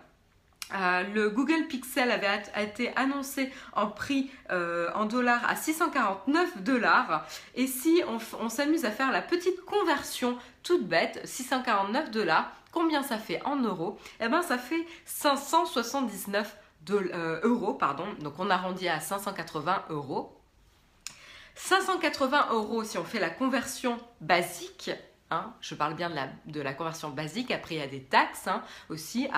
euh, 0.75 1.03
le 1.13 1.29
Google 1.29 1.65
Pixel 1.67 2.11
avait 2.11 2.43
été 2.61 2.95
annoncé 2.95 3.51
en 3.73 3.87
prix 3.87 4.29
euh, 4.51 4.89
en 4.93 5.05
dollars 5.05 5.47
à 5.49 5.55
649 5.55 6.61
dollars. 6.63 7.25
Et 7.55 7.67
si 7.67 8.01
on, 8.07 8.49
s'amuse 8.49 8.85
à 8.85 8.91
faire 8.91 9.11
la 9.11 9.21
petite 9.21 9.63
conversion 9.65 10.37
toute 10.63 10.87
bête, 10.87 11.21
649 11.25 12.11
dollars, 12.11 12.51
combien 12.71 13.01
ça 13.01 13.17
fait 13.17 13.41
en 13.45 13.55
euros? 13.55 13.97
Eh 14.19 14.27
bien, 14.27 14.43
ça 14.43 14.57
fait 14.57 14.85
579 15.05 16.55
euh, 16.91 17.39
euros. 17.43 17.73
Pardon. 17.73 18.05
Donc, 18.19 18.33
on 18.37 18.49
arrondit 18.49 18.89
à 18.89 18.99
580 18.99 19.85
euros. 19.89 20.35
580 21.55 22.47
euros 22.51 22.83
si 22.83 22.97
on 22.97 23.03
fait 23.03 23.19
la 23.19 23.29
conversion 23.29 23.97
basique, 24.21 24.91
Hein, 25.31 25.53
je 25.61 25.75
parle 25.75 25.93
bien 25.93 26.09
de 26.45 26.61
la, 26.61 26.73
conversion 26.73 27.09
basique. 27.11 27.51
Après, 27.51 27.75
il 27.75 27.77
y 27.77 27.83
a 27.83 27.87
des 27.87 28.01
taxes 28.01 28.47
hein, 28.47 28.63
aussi 28.89 29.29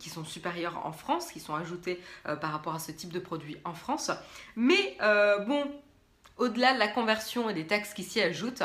qui 0.00 0.10
sont 0.10 0.24
supérieures 0.24 0.84
en 0.84 0.90
France, 0.90 1.30
qui 1.30 1.38
sont 1.38 1.54
ajoutées 1.54 2.02
euh, 2.26 2.34
par 2.34 2.50
rapport 2.50 2.74
à 2.74 2.78
ce 2.80 2.90
type 2.90 3.12
de 3.12 3.20
produit 3.20 3.56
en 3.64 3.74
France. 3.74 4.10
Mais 4.56 4.96
euh, 5.00 5.38
bon, 5.44 5.70
au-delà 6.36 6.74
de 6.74 6.80
la 6.80 6.88
conversion 6.88 7.48
et 7.48 7.54
des 7.54 7.66
taxes 7.66 7.94
qui 7.94 8.02
s'y 8.02 8.20
ajoutent, 8.20 8.62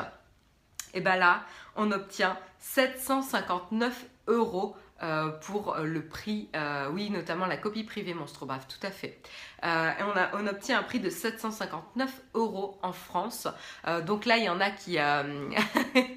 et 0.93 0.99
eh 0.99 1.01
ben 1.01 1.17
là, 1.17 1.43
on 1.75 1.91
obtient 1.91 2.39
759 2.59 4.05
euros 4.27 4.75
euh, 5.03 5.29
pour 5.29 5.75
le 5.77 6.05
prix, 6.05 6.49
oui, 6.91 7.09
notamment 7.09 7.45
la 7.45 7.57
copie 7.57 7.83
privée 7.83 8.13
Monstre 8.13 8.45
Brave, 8.45 8.65
tout 8.67 8.85
à 8.85 8.91
fait. 8.91 9.19
Euh, 9.63 9.91
on, 10.33 10.47
obtient 10.47 10.79
un 10.79 10.83
prix 10.83 10.99
de 10.99 11.09
759 11.09 12.21
euros 12.35 12.77
en 12.83 12.91
France. 12.91 13.47
Euh, 13.87 14.01
donc 14.01 14.25
là, 14.25 14.37
il 14.37 14.43
y 14.43 14.49
en 14.49 14.59
a 14.59 14.69
qui... 14.69 14.99
Euh, 14.99 15.49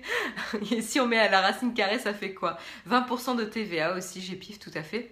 si 0.81 1.01
on 1.01 1.07
met 1.07 1.19
à 1.19 1.31
la 1.31 1.41
racine 1.41 1.73
carrée, 1.73 1.99
ça 1.99 2.13
fait 2.13 2.35
quoi? 2.35 2.59
20% 2.89 3.37
de 3.37 3.45
TVA 3.45 3.97
aussi, 3.97 4.21
j'ai 4.21 4.37
pif 4.37 4.59
tout 4.59 4.73
à 4.75 4.83
fait. 4.83 5.11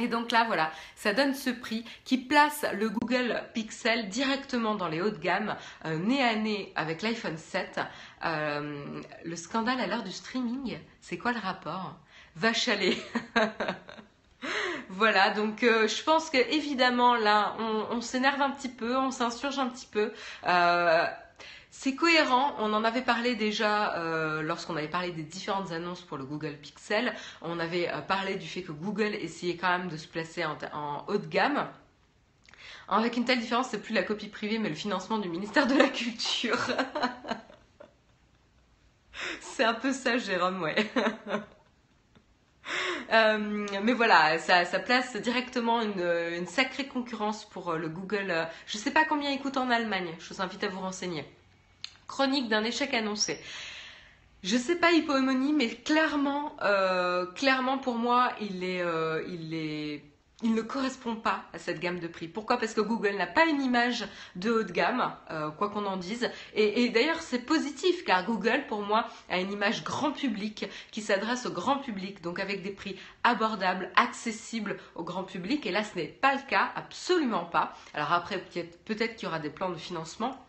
Et 0.00 0.06
donc 0.06 0.30
là, 0.30 0.44
voilà, 0.44 0.70
ça 0.94 1.12
donne 1.12 1.34
ce 1.34 1.50
prix 1.50 1.84
qui 2.04 2.18
place 2.18 2.64
le 2.72 2.88
Google 2.88 3.42
Pixel 3.52 4.08
directement 4.08 4.76
dans 4.76 4.86
les 4.86 5.00
hauts 5.02 5.10
de 5.10 5.18
gamme, 5.18 5.56
nez 5.84 6.22
à 6.22 6.36
nez 6.36 6.72
avec 6.76 7.02
l'iPhone 7.02 7.36
7. 7.36 7.80
le 8.22 9.34
scandale 9.34 9.80
à 9.80 9.88
l'heure 9.88 10.04
du 10.04 10.12
streaming, 10.12 10.78
c'est 11.00 11.18
quoi 11.18 11.32
le 11.32 11.40
rapport? 11.40 11.96
Va 12.38 12.52
chaler 12.52 12.96
Voilà, 14.90 15.30
donc 15.30 15.64
euh, 15.64 15.88
je 15.88 16.02
pense 16.04 16.30
que 16.30 16.36
évidemment 16.36 17.16
là, 17.16 17.56
on, 17.90 18.00
s'énerve 18.00 18.40
un 18.40 18.50
petit 18.50 18.68
peu, 18.68 18.96
on 18.96 19.10
s'insurge 19.10 19.58
un 19.58 19.68
petit 19.68 19.86
peu. 19.86 20.12
Euh, 20.46 21.04
c'est 21.70 21.96
cohérent, 21.96 22.54
on 22.58 22.72
en 22.72 22.84
avait 22.84 23.02
parlé 23.02 23.34
déjà 23.34 23.96
euh, 23.96 24.42
lorsqu'on 24.42 24.76
avait 24.76 24.88
parlé 24.88 25.10
des 25.10 25.24
différentes 25.24 25.72
annonces 25.72 26.02
pour 26.02 26.16
le 26.16 26.24
Google 26.24 26.56
Pixel. 26.56 27.12
On 27.42 27.58
avait 27.58 27.90
parlé 28.06 28.36
du 28.36 28.46
fait 28.46 28.62
que 28.62 28.72
Google 28.72 29.16
essayait 29.16 29.56
quand 29.56 29.76
même 29.76 29.88
de 29.88 29.96
se 29.96 30.06
placer 30.06 30.44
en, 30.44 30.56
en 30.72 31.04
haut 31.08 31.18
de 31.18 31.26
gamme. 31.26 31.68
Avec 32.88 33.16
une 33.16 33.24
telle 33.24 33.40
différence, 33.40 33.68
c'est 33.68 33.82
plus 33.82 33.94
la 33.94 34.04
copie 34.04 34.28
privée, 34.28 34.58
mais 34.58 34.68
le 34.68 34.76
financement 34.76 35.18
du 35.18 35.28
ministère 35.28 35.66
de 35.66 35.74
la 35.74 35.88
Culture. 35.88 36.58
c'est 39.40 39.64
un 39.64 39.74
peu 39.74 39.92
ça, 39.92 40.18
Jérôme, 40.18 40.62
ouais. 40.62 40.88
Euh, 43.10 43.66
mais 43.84 43.94
voilà, 43.94 44.38
ça, 44.38 44.64
place 44.80 45.16
directement 45.16 45.80
une, 45.80 46.46
sacrée 46.46 46.86
concurrence 46.86 47.46
pour 47.46 47.70
euh, 47.70 47.78
le 47.78 47.88
Google. 47.88 48.26
Euh, 48.28 48.44
je 48.66 48.76
ne 48.76 48.82
sais 48.82 48.90
pas 48.90 49.06
combien 49.06 49.30
il 49.30 49.40
coûte 49.40 49.56
en 49.56 49.70
Allemagne, 49.70 50.14
je 50.18 50.34
vous 50.34 50.42
invite 50.42 50.62
à 50.62 50.68
vous 50.68 50.80
renseigner. 50.80 51.24
Chronique 52.06 52.50
d'un 52.50 52.64
échec 52.64 52.92
annoncé. 52.92 53.40
Je 54.42 54.58
sais 54.58 54.76
pas 54.76 54.92
hypomonie, 54.92 55.54
mais 55.54 55.68
clairement, 55.68 56.54
clairement 57.34 57.78
pour 57.78 57.94
moi, 57.94 58.32
il 58.40 58.62
est 58.62 60.02
il 60.42 60.54
ne 60.54 60.62
correspond 60.62 61.16
pas 61.16 61.42
à 61.52 61.58
cette 61.58 61.80
gamme 61.80 61.98
de 61.98 62.06
prix. 62.06 62.28
Pourquoi? 62.28 62.58
Parce 62.58 62.72
que 62.72 62.80
Google 62.80 63.16
n'a 63.16 63.26
pas 63.26 63.46
une 63.46 63.60
image 63.60 64.06
de 64.36 64.50
haut 64.50 64.62
de 64.62 64.70
gamme, 64.70 65.12
euh, 65.30 65.50
quoi 65.50 65.68
qu'on 65.68 65.84
en 65.84 65.96
dise. 65.96 66.30
Et, 66.54 66.88
d'ailleurs, 66.90 67.20
c'est 67.20 67.40
positif 67.40 68.04
car 68.04 68.24
Google, 68.24 68.64
pour 68.68 68.82
moi, 68.82 69.08
a 69.28 69.38
une 69.40 69.50
image 69.50 69.82
grand 69.82 70.12
public 70.12 70.66
qui 70.92 71.02
s'adresse 71.02 71.46
au 71.46 71.50
grand 71.50 71.78
public, 71.78 72.22
donc 72.22 72.38
avec 72.38 72.62
des 72.62 72.70
prix 72.70 72.96
abordables, 73.24 73.90
accessibles 73.96 74.78
au 74.94 75.02
grand 75.02 75.24
public. 75.24 75.66
Et 75.66 75.72
là, 75.72 75.82
ce 75.82 75.96
n'est 75.96 76.06
pas 76.06 76.34
le 76.34 76.42
cas, 76.48 76.70
absolument 76.76 77.44
pas. 77.44 77.74
Alors 77.92 78.12
après, 78.12 78.38
peut-être 78.84 79.16
qu'il 79.16 79.24
y 79.24 79.28
aura 79.28 79.40
des 79.40 79.50
plans 79.50 79.70
de 79.70 79.76
financement. 79.76 80.47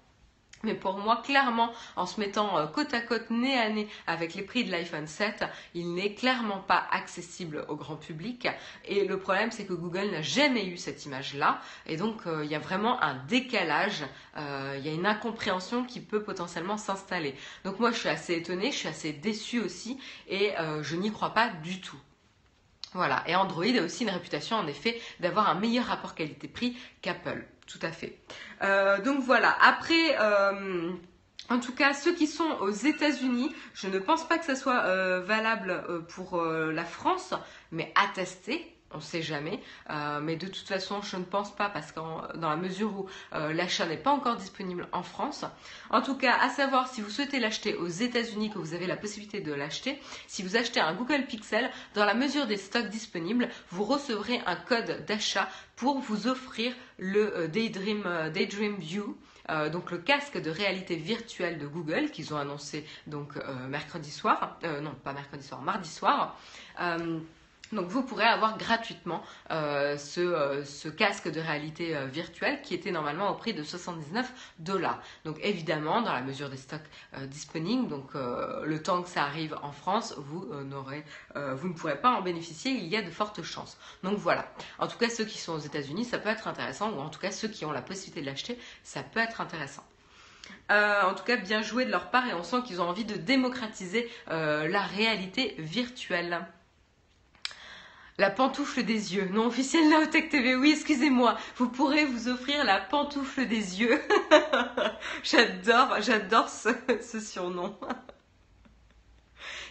Mais 0.63 0.73
pour 0.73 0.97
moi, 0.97 1.21
clairement, 1.23 1.71
en 1.95 2.05
se 2.05 2.19
mettant 2.19 2.57
euh, 2.57 2.67
côte 2.67 2.93
à 2.93 3.01
côte, 3.01 3.29
nez 3.29 3.57
à 3.57 3.69
nez 3.69 3.87
avec 4.07 4.33
les 4.33 4.41
prix 4.41 4.63
de 4.65 4.71
l'iPhone 4.71 5.07
7, 5.07 5.45
il 5.73 5.93
n'est 5.93 6.13
clairement 6.13 6.59
pas 6.59 6.85
accessible 6.91 7.65
au 7.69 7.75
grand 7.75 7.95
public. 7.95 8.47
Et 8.85 9.05
le 9.05 9.17
problème, 9.19 9.51
c'est 9.51 9.65
que 9.65 9.73
Google 9.73 10.11
n'a 10.11 10.21
jamais 10.21 10.65
eu 10.65 10.77
cette 10.77 11.05
image-là. 11.05 11.61
Et 11.85 11.97
donc, 11.97 12.27
euh, 12.27 12.43
il 12.43 12.51
y 12.51 12.55
a 12.55 12.59
vraiment 12.59 13.01
un 13.01 13.15
décalage, 13.27 14.03
euh, 14.37 14.75
il 14.77 14.85
y 14.85 14.89
a 14.89 14.93
une 14.93 15.05
incompréhension 15.05 15.85
qui 15.85 16.01
peut 16.01 16.23
potentiellement 16.23 16.77
s'installer. 16.77 17.35
Donc 17.63 17.79
moi, 17.79 17.91
je 17.91 17.99
suis 17.99 18.09
assez 18.09 18.35
étonnée, 18.35 18.71
je 18.71 18.77
suis 18.77 18.87
assez 18.87 19.13
déçue 19.13 19.59
aussi, 19.59 19.97
et 20.27 20.53
je 20.81 20.95
n'y 20.95 21.11
crois 21.11 21.33
pas 21.33 21.49
du 21.49 21.79
tout. 21.81 21.97
Voilà, 22.93 23.23
et 23.27 23.35
Android 23.35 23.65
a 23.65 23.83
aussi 23.83 24.03
une 24.03 24.09
réputation 24.09 24.55
en 24.55 24.67
effet 24.67 24.99
d'avoir 25.19 25.47
un 25.49 25.55
meilleur 25.55 25.85
rapport 25.85 26.15
qualité-prix 26.15 26.77
qu'Apple. 27.01 27.45
Tout 27.67 27.79
à 27.83 27.91
fait. 27.91 28.17
Euh, 28.63 29.01
donc 29.01 29.21
voilà, 29.21 29.55
après... 29.61 30.17
Euh, 30.19 30.91
en 31.51 31.59
tout 31.59 31.73
cas, 31.73 31.95
ceux 31.95 32.13
qui 32.13 32.27
sont 32.27 32.57
aux 32.61 32.69
États-Unis, 32.69 33.51
je 33.73 33.87
ne 33.87 33.97
pense 33.97 34.27
pas 34.27 34.37
que 34.37 34.45
ça 34.45 34.55
soit 34.55 34.83
euh, 34.83 35.19
valable 35.19 35.83
pour 36.09 36.39
la 36.39 36.85
France, 36.85 37.33
mais 37.71 37.91
à 37.95 38.07
tester 38.13 38.78
on 38.91 38.97
ne 38.97 39.01
sait 39.01 39.21
jamais. 39.21 39.59
Euh, 39.89 40.19
mais 40.21 40.35
de 40.35 40.47
toute 40.47 40.67
façon, 40.67 41.01
je 41.01 41.15
ne 41.17 41.23
pense 41.23 41.55
pas 41.55 41.69
parce 41.69 41.91
que 41.91 41.99
dans 42.37 42.49
la 42.49 42.55
mesure 42.55 42.91
où 42.97 43.09
euh, 43.33 43.53
l'achat 43.53 43.85
n'est 43.85 43.97
pas 43.97 44.11
encore 44.11 44.35
disponible 44.35 44.87
en 44.91 45.03
France. 45.03 45.45
En 45.89 46.01
tout 46.01 46.17
cas, 46.17 46.37
à 46.41 46.49
savoir 46.49 46.87
si 46.87 47.01
vous 47.01 47.09
souhaitez 47.09 47.39
l'acheter 47.39 47.75
aux 47.75 47.87
États-Unis, 47.87 48.49
que 48.49 48.57
vous 48.57 48.73
avez 48.73 48.87
la 48.87 48.97
possibilité 48.97 49.41
de 49.41 49.53
l'acheter, 49.53 49.99
si 50.27 50.43
vous 50.43 50.55
achetez 50.55 50.79
un 50.79 50.93
Google 50.93 51.25
Pixel, 51.25 51.69
dans 51.93 52.05
la 52.05 52.13
mesure 52.13 52.47
des 52.47 52.57
stocks 52.57 52.89
disponibles, 52.89 53.49
vous 53.69 53.83
recevrez 53.83 54.41
un 54.45 54.55
code 54.55 55.05
d'achat 55.05 55.47
pour 55.75 55.99
vous 55.99 56.27
offrir 56.27 56.73
le 56.97 57.37
euh, 57.37 57.47
Daydream, 57.47 58.31
Daydream 58.33 58.75
View. 58.77 59.17
donc 59.71 59.89
le 59.91 59.97
casque 59.97 60.39
de 60.39 60.51
réalité 60.51 60.95
virtuelle 60.95 61.57
de 61.57 61.65
Google 61.67 62.11
qu'ils 62.11 62.33
ont 62.33 62.37
annoncé 62.37 62.85
donc 63.07 63.33
mercredi 63.67 64.11
soir, 64.11 64.59
non 64.81 64.93
pas 65.03 65.13
mercredi 65.13 65.43
soir, 65.43 65.61
mardi 65.61 65.89
soir. 65.89 66.37
Donc 67.71 67.87
vous 67.87 68.01
pourrez 68.03 68.25
avoir 68.25 68.57
gratuitement 68.57 69.21
euh, 69.51 69.97
euh, 70.17 70.65
ce, 70.65 70.89
casque 70.89 71.29
de 71.31 71.39
réalité 71.39 71.95
euh, 71.95 72.05
virtuelle 72.05 72.61
qui 72.61 72.73
était 72.73 72.91
normalement 72.91 73.29
au 73.29 73.35
prix 73.35 73.53
de 73.53 73.63
79 73.63 74.31
dollars. 74.59 75.01
Donc 75.23 75.37
évidemment, 75.43 76.01
dans 76.01 76.13
la 76.13 76.21
mesure 76.21 76.49
des 76.49 76.57
stocks 76.57 76.81
disponibles, 77.27 77.87
donc 77.87 78.13
le 78.13 78.81
temps 78.81 79.01
que 79.01 79.09
ça 79.09 79.23
arrive 79.23 79.55
en 79.61 79.71
France, 79.71 80.15
vous, 80.17 80.41
vous 80.41 81.67
ne 81.67 81.73
pourrez 81.73 81.99
pas 81.99 82.11
en 82.11 82.21
bénéficier, 82.21 82.71
il 82.71 82.85
y 82.85 82.95
a 82.95 83.01
de 83.01 83.09
fortes 83.09 83.43
chances. 83.43 83.77
Donc 84.03 84.17
voilà. 84.17 84.51
En 84.79 84.87
tout 84.87 84.97
cas, 84.97 85.09
ceux 85.09 85.25
qui 85.25 85.37
sont 85.37 85.53
aux 85.53 85.59
États-Unis, 85.59 86.05
ça 86.05 86.17
peut 86.17 86.29
être 86.29 86.47
intéressant, 86.47 86.91
ou 86.91 86.99
en 86.99 87.09
tout 87.09 87.19
cas 87.19 87.31
ceux 87.31 87.47
qui 87.47 87.65
ont 87.65 87.71
la 87.71 87.81
possibilité 87.81 88.21
de 88.21 88.25
l'acheter, 88.25 88.59
ça 88.83 89.03
peut 89.03 89.19
être 89.19 89.41
intéressant. 89.41 89.83
en 90.69 91.13
tout 91.15 91.23
cas, 91.23 91.37
bien 91.37 91.61
joué 91.61 91.85
de 91.85 91.91
leur 91.91 92.09
part 92.09 92.27
et 92.27 92.33
on 92.33 92.43
sent 92.43 92.63
qu'ils 92.65 92.81
ont 92.81 92.89
envie 92.89 93.05
de 93.05 93.15
démocratiser 93.15 94.09
la 94.27 94.81
réalité 94.81 95.55
virtuelle. 95.57 96.45
La 98.19 98.29
pantoufle 98.29 98.83
des 98.83 99.15
yeux. 99.15 99.29
Non 99.31 99.45
officiel 99.45 99.87
Naotech 99.87 100.27
TV. 100.27 100.53
Oui, 100.53 100.71
excusez-moi. 100.73 101.37
Vous 101.55 101.69
pourrez 101.69 102.03
vous 102.03 102.27
offrir 102.27 102.65
la 102.65 102.77
pantoufle 102.77 103.47
des 103.47 103.79
yeux. 103.79 104.01
j'adore, 105.23 106.01
j'adore 106.01 106.49
ce, 106.49 106.69
surnom. 107.21 107.79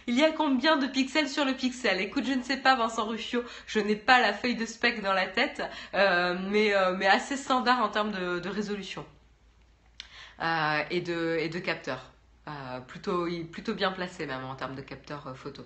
Il 0.07 0.15
y 0.15 0.23
a 0.23 0.31
combien 0.31 0.77
de 0.77 0.87
pixels 0.87 1.29
sur 1.29 1.45
le 1.45 1.53
pixel? 1.53 2.01
Écoute, 2.01 2.25
je 2.25 2.33
ne 2.33 2.41
sais 2.41 2.57
pas, 2.57 2.75
Vincent 2.75 3.05
Ruffio, 3.05 3.43
je 3.67 3.79
n'ai 3.79 3.95
pas 3.95 4.19
la 4.19 4.33
feuille 4.33 4.55
de 4.55 4.65
spec 4.65 5.03
dans 5.03 5.13
la 5.13 5.27
tête, 5.27 5.61
euh, 5.93 6.35
euh, 6.35 6.95
mais, 6.97 7.05
assez 7.05 7.37
standard 7.37 7.79
en 7.83 7.89
termes 7.89 8.11
de, 8.11 8.49
résolution 8.49 9.05
euh, 10.41 10.81
et, 10.89 11.01
de, 11.01 11.59
capteurs. 11.59 12.11
plutôt, 12.87 13.27
plutôt 13.51 13.75
bien 13.75 13.91
placé 13.91 14.25
même 14.25 14.43
en 14.43 14.55
termes 14.55 14.73
de 14.73 14.81
capteurs 14.81 15.37
photo. 15.37 15.63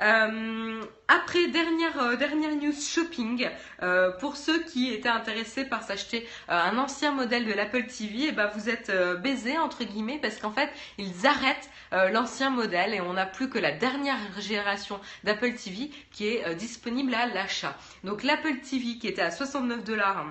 Euh, 0.00 0.82
après, 1.06 1.48
dernière, 1.48 2.00
euh, 2.00 2.16
dernière 2.16 2.54
news 2.56 2.72
shopping, 2.72 3.48
euh, 3.82 4.10
pour 4.18 4.36
ceux 4.36 4.62
qui 4.64 4.92
étaient 4.92 5.08
intéressés 5.08 5.64
par 5.64 5.82
s'acheter 5.82 6.26
un 6.48 6.76
ancien 6.78 7.12
modèle 7.12 7.44
de 7.44 7.52
l'Apple 7.52 7.86
TV, 7.86 8.24
et 8.24 8.28
eh 8.28 8.32
ben 8.32 8.50
vous 8.54 8.68
êtes 8.68 8.90
baisés 9.22 9.58
entre 9.58 9.84
guillemets 9.84 10.18
parce 10.20 10.36
qu'en 10.36 10.50
fait 10.50 10.70
ils 10.98 11.26
arrêtent 11.26 11.70
l'ancien 12.12 12.50
modèle 12.50 12.94
et 12.94 13.00
on 13.00 13.12
n'a 13.12 13.26
plus 13.26 13.48
que 13.48 13.58
la 13.58 13.72
dernière 13.72 14.18
génération 14.40 15.00
d'Apple 15.24 15.54
TV 15.54 15.90
qui 16.10 16.26
est 16.26 16.54
disponible 16.54 17.14
à 17.14 17.26
l'achat. 17.26 17.76
Donc 18.02 18.22
l'Apple 18.22 18.58
TV 18.58 18.98
qui 18.98 19.08
était 19.08 19.22
à 19.22 19.30
69 19.30 19.84
dollars 19.84 20.26
euh, 20.26 20.30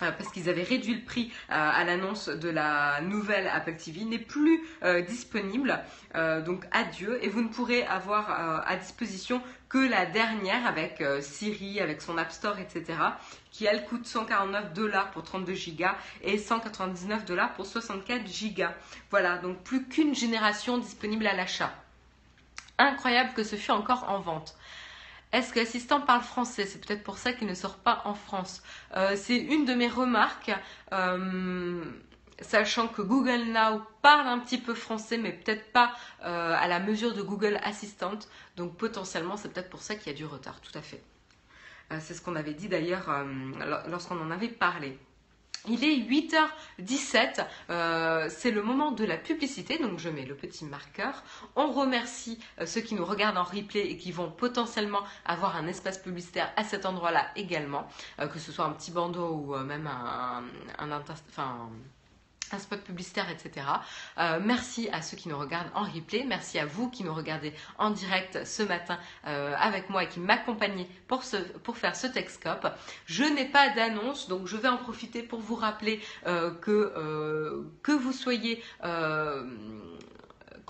parce 0.00 0.30
qu'ils 0.32 0.48
avaient 0.48 0.62
réduit 0.62 0.94
le 0.94 1.04
prix 1.04 1.32
euh, 1.50 1.54
à 1.54 1.84
l'annonce 1.84 2.28
de 2.28 2.48
la 2.48 3.00
nouvelle 3.02 3.48
Apple 3.48 3.76
TV, 3.76 4.04
n'est 4.04 4.18
plus 4.18 4.60
euh, 4.82 5.02
disponible. 5.02 5.78
donc 6.14 6.64
adieu. 6.72 7.18
Et 7.22 7.28
vous 7.28 7.42
ne 7.42 7.48
pourrez 7.48 7.84
avoir 7.86 8.64
à 8.66 8.76
disposition 8.76 9.40
que 9.68 9.78
la 9.78 10.06
dernière 10.06 10.66
avec 10.66 11.02
Siri, 11.20 11.80
avec 11.80 12.02
son 12.02 12.18
App 12.18 12.32
Store, 12.32 12.58
etc. 12.58 12.98
qui 13.52 13.66
elle 13.66 13.84
coûte 13.84 14.06
149 14.06 14.72
dollars 14.72 15.10
pour 15.10 15.22
32 15.22 15.54
Go 15.78 15.84
et 16.22 16.38
199 16.38 17.24
dollars 17.24 17.52
pour 17.54 17.66
64 17.66 18.24
Go. 18.56 18.64
Voilà, 19.10 19.38
donc 19.38 19.62
plus 19.62 19.86
qu'une 19.86 20.14
génération 20.14 20.78
disponible 20.78 21.26
à 21.26 21.34
l'achat. 21.34 21.72
Incroyable 22.78 23.34
que 23.34 23.44
ce 23.44 23.56
fût 23.56 23.72
encore 23.72 24.08
en 24.08 24.20
vente. 24.20 24.56
Est-ce 25.32 25.52
que 25.52 25.60
l'assistant 25.60 26.00
parle 26.00 26.22
français? 26.22 26.66
C'est 26.66 26.84
peut-être 26.84 27.04
pour 27.04 27.18
ça 27.18 27.32
qu'il 27.32 27.46
ne 27.46 27.54
sort 27.54 27.76
pas 27.76 28.02
en 28.04 28.14
France. 28.14 28.62
Euh, 28.96 29.14
c'est 29.16 29.36
une 29.38 29.64
de 29.64 29.74
mes 29.74 29.86
remarques, 29.88 30.50
euh, 30.92 31.84
sachant 32.40 32.88
que 32.88 33.00
Google 33.00 33.44
Now 33.52 33.82
parle 34.02 34.26
un 34.26 34.38
petit 34.40 34.58
peu 34.58 34.74
français, 34.74 35.18
mais 35.18 35.32
peut-être 35.32 35.70
pas 35.72 35.94
euh, 36.24 36.56
à 36.58 36.66
la 36.66 36.80
mesure 36.80 37.14
de 37.14 37.22
Google 37.22 37.60
Assistant. 37.62 38.18
Donc 38.56 38.76
potentiellement, 38.76 39.36
c'est 39.36 39.52
peut-être 39.52 39.70
pour 39.70 39.82
ça 39.82 39.94
qu'il 39.94 40.10
y 40.10 40.14
a 40.14 40.18
du 40.18 40.26
retard, 40.26 40.60
tout 40.60 40.76
à 40.76 40.82
fait. 40.82 41.02
c'est 42.00 42.14
ce 42.14 42.20
qu'on 42.22 42.36
avait 42.36 42.54
dit 42.54 42.68
d'ailleurs 42.68 43.08
lorsqu'on 43.88 44.20
en 44.20 44.30
avait 44.30 44.48
parlé. 44.48 44.98
Il 45.68 45.84
est 45.84 45.96
8h17, 45.98 47.46
euh, 47.68 48.28
c'est 48.30 48.50
le 48.50 48.62
moment 48.62 48.92
de 48.92 49.04
la 49.04 49.18
publicité, 49.18 49.78
donc 49.78 49.98
je 49.98 50.08
mets 50.08 50.24
le 50.24 50.34
petit 50.34 50.64
marqueur. 50.64 51.22
On 51.54 51.70
remercie 51.70 52.38
euh, 52.60 52.64
ceux 52.66 52.80
qui 52.80 52.94
nous 52.94 53.04
regardent 53.04 53.36
en 53.36 53.44
replay 53.44 53.90
et 53.90 53.98
qui 53.98 54.10
vont 54.10 54.30
potentiellement 54.30 55.02
avoir 55.26 55.56
un 55.56 55.66
espace 55.66 55.98
publicitaire 55.98 56.50
à 56.56 56.64
cet 56.64 56.86
endroit-là 56.86 57.26
également, 57.36 57.86
euh, 58.20 58.26
que 58.26 58.38
ce 58.38 58.52
soit 58.52 58.64
un 58.64 58.72
petit 58.72 58.90
bandeau 58.90 59.28
ou 59.34 59.56
même 59.58 59.86
un, 59.86 60.44
un, 60.78 60.92
un 60.92 61.00
spot 62.58 62.80
publicitaire, 62.80 63.28
etc. 63.30 63.66
Euh, 64.18 64.40
merci 64.44 64.88
à 64.92 65.02
ceux 65.02 65.16
qui 65.16 65.28
nous 65.28 65.38
regardent 65.38 65.70
en 65.74 65.82
replay. 65.84 66.24
Merci 66.26 66.58
à 66.58 66.66
vous 66.66 66.88
qui 66.90 67.04
nous 67.04 67.14
regardez 67.14 67.52
en 67.78 67.90
direct 67.90 68.44
ce 68.44 68.62
matin 68.62 68.98
euh, 69.26 69.54
avec 69.58 69.90
moi 69.90 70.04
et 70.04 70.08
qui 70.08 70.20
m'accompagnez 70.20 70.88
pour, 71.08 71.22
pour 71.62 71.76
faire 71.76 71.96
ce 71.96 72.06
Texcope. 72.06 72.66
Je 73.06 73.24
n'ai 73.24 73.46
pas 73.46 73.70
d'annonce, 73.70 74.28
donc 74.28 74.46
je 74.46 74.56
vais 74.56 74.68
en 74.68 74.76
profiter 74.78 75.22
pour 75.22 75.40
vous 75.40 75.54
rappeler 75.54 76.00
euh, 76.26 76.50
que, 76.54 77.64
que 77.82 77.92
vous 77.92 78.12
soyez 78.12 78.62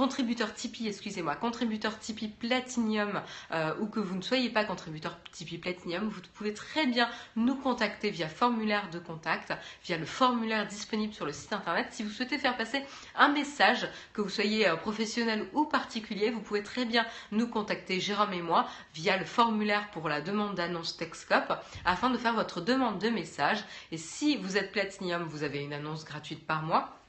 contributeur 0.00 0.54
Tipeee, 0.54 0.88
excusez-moi, 0.88 1.36
contributeur 1.36 1.98
Tipeee 1.98 2.28
Platinum 2.28 3.20
euh, 3.52 3.74
ou 3.80 3.86
que 3.86 4.00
vous 4.00 4.16
ne 4.16 4.22
soyez 4.22 4.48
pas 4.48 4.64
contributeur 4.64 5.18
Tipeee 5.30 5.58
Platinum, 5.58 6.08
vous 6.08 6.22
pouvez 6.32 6.54
très 6.54 6.86
bien 6.86 7.06
nous 7.36 7.54
contacter 7.54 8.08
via 8.08 8.26
formulaire 8.26 8.88
de 8.88 8.98
contact, 8.98 9.52
via 9.84 9.98
le 9.98 10.06
formulaire 10.06 10.66
disponible 10.66 11.12
sur 11.12 11.26
le 11.26 11.34
site 11.34 11.52
internet. 11.52 11.88
Si 11.90 12.02
vous 12.02 12.08
souhaitez 12.08 12.38
faire 12.38 12.56
passer 12.56 12.82
un 13.14 13.28
message, 13.28 13.86
que 14.14 14.22
vous 14.22 14.30
soyez 14.30 14.66
euh, 14.66 14.76
professionnel 14.76 15.46
ou 15.52 15.66
particulier, 15.66 16.30
vous 16.30 16.40
pouvez 16.40 16.62
très 16.62 16.86
bien 16.86 17.04
nous 17.30 17.46
contacter, 17.46 18.00
Jérôme 18.00 18.32
et 18.32 18.40
moi, 18.40 18.66
via 18.94 19.18
le 19.18 19.26
formulaire 19.26 19.90
pour 19.90 20.08
la 20.08 20.22
demande 20.22 20.54
d'annonce 20.54 20.96
Texcope 20.96 21.52
afin 21.84 22.08
de 22.08 22.16
faire 22.16 22.32
votre 22.32 22.62
demande 22.62 22.98
de 23.00 23.10
message. 23.10 23.62
Et 23.92 23.98
si 23.98 24.38
vous 24.38 24.56
êtes 24.56 24.72
Platinum, 24.72 25.24
vous 25.24 25.42
avez 25.42 25.62
une 25.62 25.74
annonce 25.74 26.06
gratuite 26.06 26.46
par 26.46 26.62
mois. 26.62 26.99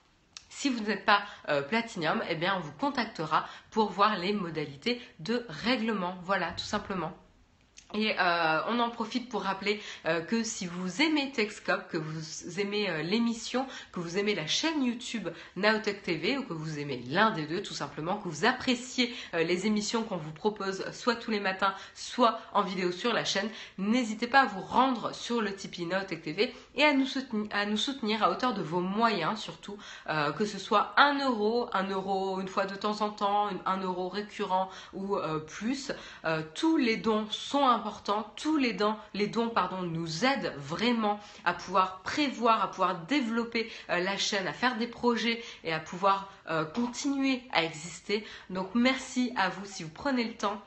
Si 0.54 0.70
vous 0.70 0.84
n'êtes 0.84 1.06
pas 1.06 1.24
euh, 1.48 1.62
Platinum, 1.62 2.22
eh 2.30 2.36
bien 2.36 2.58
on 2.58 2.60
vous 2.60 2.74
contactera 2.74 3.48
pour 3.72 3.90
voir 3.90 4.18
les 4.18 4.34
modalités 4.34 5.02
de 5.20 5.46
règlement. 5.48 6.18
Voilà, 6.24 6.52
tout 6.52 6.66
simplement. 6.66 7.14
Et 7.93 8.15
euh, 8.19 8.60
on 8.69 8.80
en 8.80 8.89
profite 8.89 9.30
pour 9.30 9.43
rappeler 9.43 9.82
euh, 10.06 10.21
que 10.21 10.43
si 10.43 10.65
vous 10.65 11.01
aimez 11.01 11.32
Techscope, 11.32 11.89
que 11.89 11.97
vous 11.97 12.60
aimez 12.60 12.89
euh, 12.89 13.01
l'émission, 13.01 13.65
que 13.91 13.99
vous 13.99 14.17
aimez 14.17 14.34
la 14.34 14.47
chaîne 14.47 14.84
YouTube 14.84 15.27
Naotech 15.58 16.01
TV 16.01 16.38
ou 16.38 16.43
que 16.43 16.54
vous 16.54 16.80
aimez 16.80 17.04
l'un 17.08 17.32
des 17.32 17.45
deux 17.45 17.62
tout 17.62 17.73
simplement, 17.73 18.17
que 18.17 18.30
vous 18.30 18.45
appréciez 18.45 19.13
les 19.34 19.67
émissions 19.67 20.04
qu'on 20.04 20.17
vous 20.17 20.32
propose 20.32 20.86
soit 20.91 21.15
tous 21.15 21.32
les 21.32 21.39
matins, 21.39 21.73
soit 21.93 22.39
en 22.54 22.62
vidéo 22.62 22.91
sur 22.91 23.13
la 23.13 23.25
chaîne, 23.25 23.49
n'hésitez 23.77 24.27
pas 24.27 24.41
à 24.41 24.45
vous 24.45 24.62
rendre 24.62 25.13
sur 25.13 25.41
le 25.41 25.54
Tipeee 25.54 25.86
Naotech 25.86 26.21
TV 26.21 26.54
et 26.75 26.84
à 26.84 26.93
nous, 26.93 27.06
soutenir, 27.77 28.23
à 28.23 28.32
hauteur 28.32 28.54
de 28.54 28.62
vos 28.62 28.80
moyens 28.80 29.39
surtout, 29.39 29.77
que 30.38 30.45
ce 30.45 30.58
soit 30.58 30.93
1 30.97 31.25
euro, 31.25 31.69
1 31.73 31.89
euro 31.89 32.39
une 32.39 32.47
fois 32.47 32.65
de 32.65 32.75
temps 32.75 33.01
en 33.01 33.10
temps, 33.10 33.49
1 33.65 33.77
euro 33.82 34.10
récurrent 34.10 34.69
ou 34.93 35.17
plus. 35.47 35.91
tous 36.54 36.77
les 36.77 36.97
dons 36.97 37.27
sont 37.30 37.67
importants 37.67 37.81
tous 38.36 38.58
les 38.58 38.74
dons, 38.74 38.96
les 39.13 39.28
dons 39.28 39.50
pardon, 39.50 39.82
nous 39.82 40.26
aident 40.26 40.54
vraiment 40.58 41.20
à 41.46 41.54
pouvoir 41.54 42.02
prévoir, 42.02 42.62
à 42.63 42.70
pouvoir 42.70 42.96
développer 43.06 43.70
euh, 43.89 44.00
la 44.00 44.17
chaîne, 44.17 44.48
à 44.48 44.54
faire 44.54 44.78
des 44.78 44.88
projets 44.88 45.41
et 45.63 45.74
à 45.74 45.80
pouvoir 45.80 46.30
euh, 46.50 46.65
continuer 46.65 47.41
à 47.52 47.63
exister. 47.63 48.26
Donc 48.50 48.70
merci 48.76 49.34
à 49.36 49.50
vous 49.50 49.65
si 49.65 49.84
vous 49.84 49.89
prenez 49.89 50.24
le 50.24 50.34
temps 50.34 50.62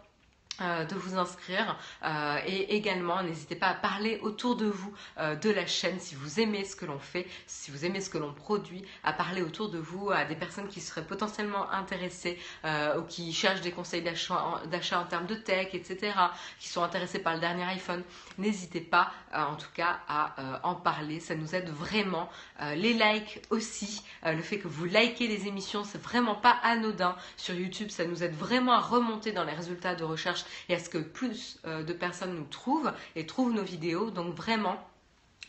euh, 0.60 0.84
de 0.84 0.94
vous 0.94 1.16
inscrire 1.18 1.76
euh, 2.04 2.38
et 2.46 2.76
également 2.76 3.20
n'hésitez 3.24 3.56
pas 3.56 3.66
à 3.66 3.74
parler 3.74 4.20
autour 4.22 4.54
de 4.54 4.66
vous 4.66 4.94
euh, 5.18 5.34
de 5.34 5.50
la 5.50 5.66
chaîne 5.66 5.98
si 5.98 6.14
vous 6.14 6.38
aimez 6.38 6.64
ce 6.64 6.76
que 6.76 6.84
l'on 6.84 7.00
fait, 7.00 7.26
si 7.48 7.72
vous 7.72 7.84
aimez 7.84 8.00
ce 8.00 8.08
que 8.08 8.18
l'on 8.18 8.32
produit, 8.32 8.84
à 9.02 9.12
parler 9.12 9.42
autour 9.42 9.68
de 9.68 9.78
vous 9.78 10.12
à 10.12 10.24
des 10.24 10.36
personnes 10.36 10.68
qui 10.68 10.80
seraient 10.80 11.06
potentiellement 11.06 11.68
intéressées 11.72 12.38
ou 12.64 13.02
qui 13.02 13.32
cherchent 13.32 13.62
des 13.62 13.72
conseils 13.72 14.02
d'achat 14.02 14.98
en, 15.00 15.04
termes 15.06 15.26
de 15.26 15.34
tech, 15.34 15.68
etc., 15.72 16.12
qui 16.60 16.68
sont 16.68 16.82
intéressés 16.82 17.18
par 17.18 17.34
le 17.34 17.40
dernier 17.40 17.64
iPhone. 17.64 18.02
N'hésitez 18.38 18.80
pas 18.80 19.12
en 19.32 19.56
tout 19.56 19.70
cas 19.74 20.00
à 20.08 20.60
en 20.62 20.74
parler, 20.74 21.20
ça 21.20 21.34
nous 21.34 21.54
aide 21.54 21.68
vraiment. 21.70 22.28
les 22.76 22.92
likes 22.92 23.42
aussi, 23.50 24.02
le 24.24 24.42
fait 24.42 24.58
que 24.58 24.68
vous 24.68 24.84
likez 24.84 25.26
les 25.26 25.46
émissions, 25.48 25.84
c'est 25.84 26.02
vraiment 26.02 26.34
pas 26.36 26.56
anodin 26.62 27.16
sur 27.36 27.54
YouTube, 27.54 27.90
ça 27.90 28.04
nous 28.04 28.22
aide 28.22 28.34
vraiment 28.34 28.72
à 28.72 28.80
remonter 28.80 29.32
dans 29.32 29.44
les 29.44 29.52
résultats 29.52 29.94
de 29.94 30.04
recherche 30.04 30.43
et 30.68 30.74
à 30.74 30.78
ce 30.78 30.88
que 30.88 30.98
plus 30.98 31.58
euh, 31.66 31.82
de 31.82 31.92
personnes 31.92 32.34
nous 32.34 32.46
trouvent 32.46 32.92
et 33.16 33.26
trouvent 33.26 33.52
nos 33.52 33.62
vidéos. 33.62 34.10
Donc 34.10 34.34
vraiment, 34.34 34.76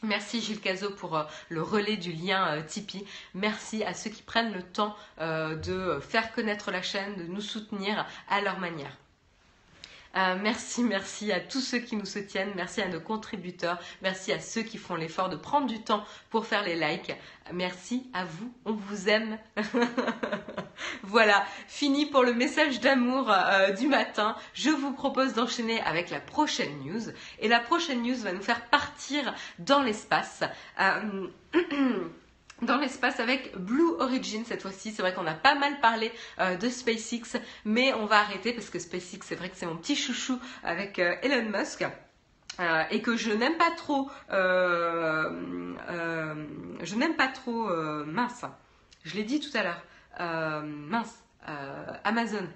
Merci 0.03 0.41
Gilles 0.41 0.59
Cazot 0.59 0.91
pour 0.91 1.17
euh, 1.17 1.23
le 1.49 1.61
relais 1.61 1.97
du 1.97 2.11
lien 2.11 2.47
euh, 2.47 2.61
Tipeee. 2.61 3.05
Merci 3.33 3.83
à 3.83 3.93
ceux 3.93 4.09
qui 4.09 4.21
prennent 4.21 4.53
le 4.53 4.61
temps 4.61 4.95
de 5.19 5.99
faire 6.01 6.33
connaître 6.33 6.69
la 6.69 6.81
chaîne, 6.81 7.15
de 7.15 7.23
nous 7.23 7.41
soutenir 7.41 8.05
à 8.29 8.41
leur 8.41 8.59
manière. 8.59 8.95
Euh, 10.17 10.37
merci, 10.41 10.81
merci 10.83 11.31
à 11.33 11.41
tous 11.41 11.59
ceux 11.59 11.79
qui 11.79 11.97
nous 11.97 12.05
soutiennent, 12.05 12.51
merci 12.55 12.81
à 12.81 12.87
nos 12.87 13.01
contributeurs, 13.01 13.77
merci 14.01 14.31
à 14.31 14.39
ceux 14.39 14.61
qui 14.61 14.77
font 14.77 14.95
l'effort 14.95 15.27
de 15.27 15.35
prendre 15.35 15.67
du 15.67 15.81
temps 15.81 16.05
pour 16.29 16.45
faire 16.45 16.63
les 16.63 16.75
likes. 16.75 17.13
Merci 17.51 18.09
à 18.13 18.23
vous, 18.23 18.51
on 18.63 18.73
vous 18.73 19.09
aime. 19.09 19.37
voilà, 21.03 21.45
fini 21.67 22.05
pour 22.05 22.23
le 22.23 22.33
message 22.33 22.79
d'amour 22.79 23.29
euh, 23.29 23.71
du 23.71 23.87
matin. 23.87 24.35
Je 24.53 24.69
vous 24.69 24.93
propose 24.93 25.33
d'enchaîner 25.33 25.81
avec 25.81 26.09
la 26.09 26.21
prochaine 26.21 26.79
news. 26.79 27.11
Et 27.39 27.47
la 27.49 27.59
prochaine 27.59 28.01
news 28.01 28.15
va 28.15 28.31
nous 28.31 28.41
faire 28.41 28.65
partir 28.69 29.33
dans 29.59 29.81
l'espace. 29.83 30.43
Euh, 30.79 31.27
dans 32.61 32.77
l'espace 32.77 33.19
avec 33.19 33.57
Blue 33.57 33.95
Origin 33.99 34.43
cette 34.45 34.61
fois-ci. 34.61 34.91
C'est 34.91 35.01
vrai 35.01 35.13
qu'on 35.13 35.25
a 35.25 35.33
pas 35.33 35.55
mal 35.55 35.79
parlé 35.79 36.11
euh, 36.39 36.55
de 36.55 36.69
SpaceX, 36.69 37.39
mais 37.65 37.93
on 37.93 38.05
va 38.05 38.19
arrêter 38.19 38.53
parce 38.53 38.69
que 38.69 38.79
SpaceX, 38.79 39.19
c'est 39.23 39.35
vrai 39.35 39.49
que 39.49 39.57
c'est 39.57 39.65
mon 39.65 39.77
petit 39.77 39.95
chouchou 39.95 40.39
avec 40.63 40.99
euh, 40.99 41.15
Elon 41.21 41.49
Musk. 41.49 41.85
Euh, 42.61 42.83
et 42.89 43.01
que 43.01 43.17
je 43.17 43.33
n'aime 43.33 43.57
pas 43.57 43.71
trop, 43.71 44.09
je 44.29 44.45
n'aime 46.95 47.17
pas 47.17 47.27
trop, 47.27 47.67
mince, 48.05 48.45
je 49.03 49.15
l'ai 49.15 49.23
dit 49.23 49.41
tout 49.41 49.49
à 49.57 49.63
l'heure, 49.63 49.83
mince, 50.63 51.21
Amazon, 52.05 52.47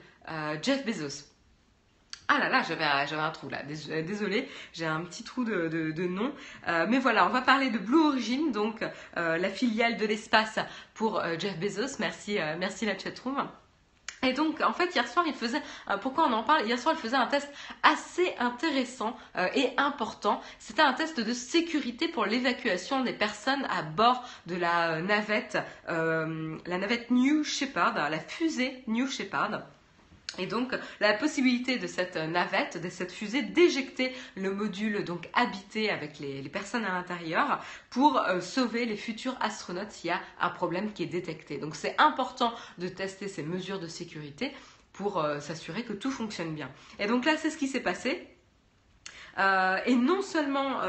Jeff 0.62 0.86
Bezos. 0.86 1.26
Ah 2.32 2.38
là 2.38 2.48
là, 2.48 2.62
j'avais 2.62 2.84
un 2.84 3.32
trou 3.32 3.50
là, 3.50 3.64
euh, 3.90 4.04
désolé, 4.04 4.48
j'ai 4.72 4.86
un 4.86 5.02
petit 5.02 5.24
trou 5.24 5.44
de, 5.44 6.08
nom. 6.08 6.32
Euh, 6.68 6.86
mais 6.88 7.00
voilà, 7.00 7.26
on 7.26 7.30
va 7.30 7.42
parler 7.42 7.72
de 7.72 7.80
Blue 7.80 8.00
Origin, 8.00 8.52
donc 8.52 8.86
euh, 9.18 9.38
la 9.40 9.50
filiale 9.50 9.98
de 9.98 10.06
l'espace 10.06 10.60
pour 10.94 11.24
Jeff 11.40 11.58
Bezos. 11.60 11.98
Merci, 11.98 12.38
merci 12.60 12.86
la 12.86 12.96
chatroom. 12.96 13.50
Et 14.22 14.34
donc, 14.34 14.62
en 14.62 14.74
fait, 14.74 14.94
hier 14.94 15.08
soir, 15.08 15.26
il 15.26 15.34
faisait, 15.34 15.62
pourquoi 16.02 16.28
on 16.28 16.34
en 16.34 16.44
parle? 16.44 16.68
Hier 16.68 16.78
soir, 16.78 16.94
il 16.96 17.02
faisait 17.02 17.16
un 17.16 17.26
test 17.26 17.50
assez 17.82 18.36
intéressant 18.38 19.18
et 19.56 19.72
important. 19.78 20.40
C'était 20.60 20.82
un 20.82 20.94
test 20.94 21.20
de 21.20 21.34
sécurité 21.34 22.10
pour 22.10 22.26
l'évacuation 22.26 23.04
des 23.04 23.14
personnes 23.14 23.66
à 23.72 23.82
bord 23.82 24.24
de 24.46 24.56
la 24.56 25.02
navette, 25.02 25.58
la 25.88 26.78
navette 26.78 27.10
New 27.10 27.44
Shepard, 27.44 27.96
la 27.96 28.20
fusée 28.20 28.84
New 28.88 29.08
Shepard. 29.08 29.62
Et 30.40 30.48
donc 30.48 30.74
la 31.02 31.14
possibilité 31.14 31.78
de 31.78 31.86
cette 31.86 32.16
navette, 32.16 32.82
de 32.82 32.90
cette 32.90 33.12
fusée, 33.12 33.42
d'éjecter 33.42 34.14
le 34.36 34.54
module 34.54 35.04
donc 35.04 35.30
habité 35.34 35.90
avec 35.90 36.18
les, 36.20 36.42
personnes 36.50 36.86
à 36.86 36.94
l'intérieur 36.94 37.60
pour 37.90 38.18
euh, 38.18 38.40
sauver 38.40 38.86
les 38.86 38.96
futurs 38.96 39.38
astronautes 39.42 39.92
s'il 39.92 40.10
y 40.10 40.14
a 40.14 40.22
un 40.40 40.50
problème 40.50 40.94
qui 40.94 41.04
est 41.04 41.08
détecté. 41.08 41.58
Donc 41.58 41.76
c'est 41.76 41.94
important 42.00 42.54
de 42.78 42.88
tester 42.88 43.28
ces 43.28 43.44
mesures 43.44 43.80
de 43.80 43.88
sécurité 43.88 44.54
pour 44.94 45.20
euh, 45.20 45.42
s'assurer 45.42 45.84
que 45.84 45.94
tout 45.94 46.10
fonctionne 46.10 46.56
bien. 46.56 46.72
Et 47.00 47.08
donc 47.08 47.26
là 47.26 47.36
c'est 47.38 47.50
ce 47.50 47.58
qui 47.58 47.68
s'est 47.68 47.82
passé. 47.82 48.26
Euh, 49.38 49.78
et 49.86 49.96
non 49.96 50.22
seulement, 50.22 50.82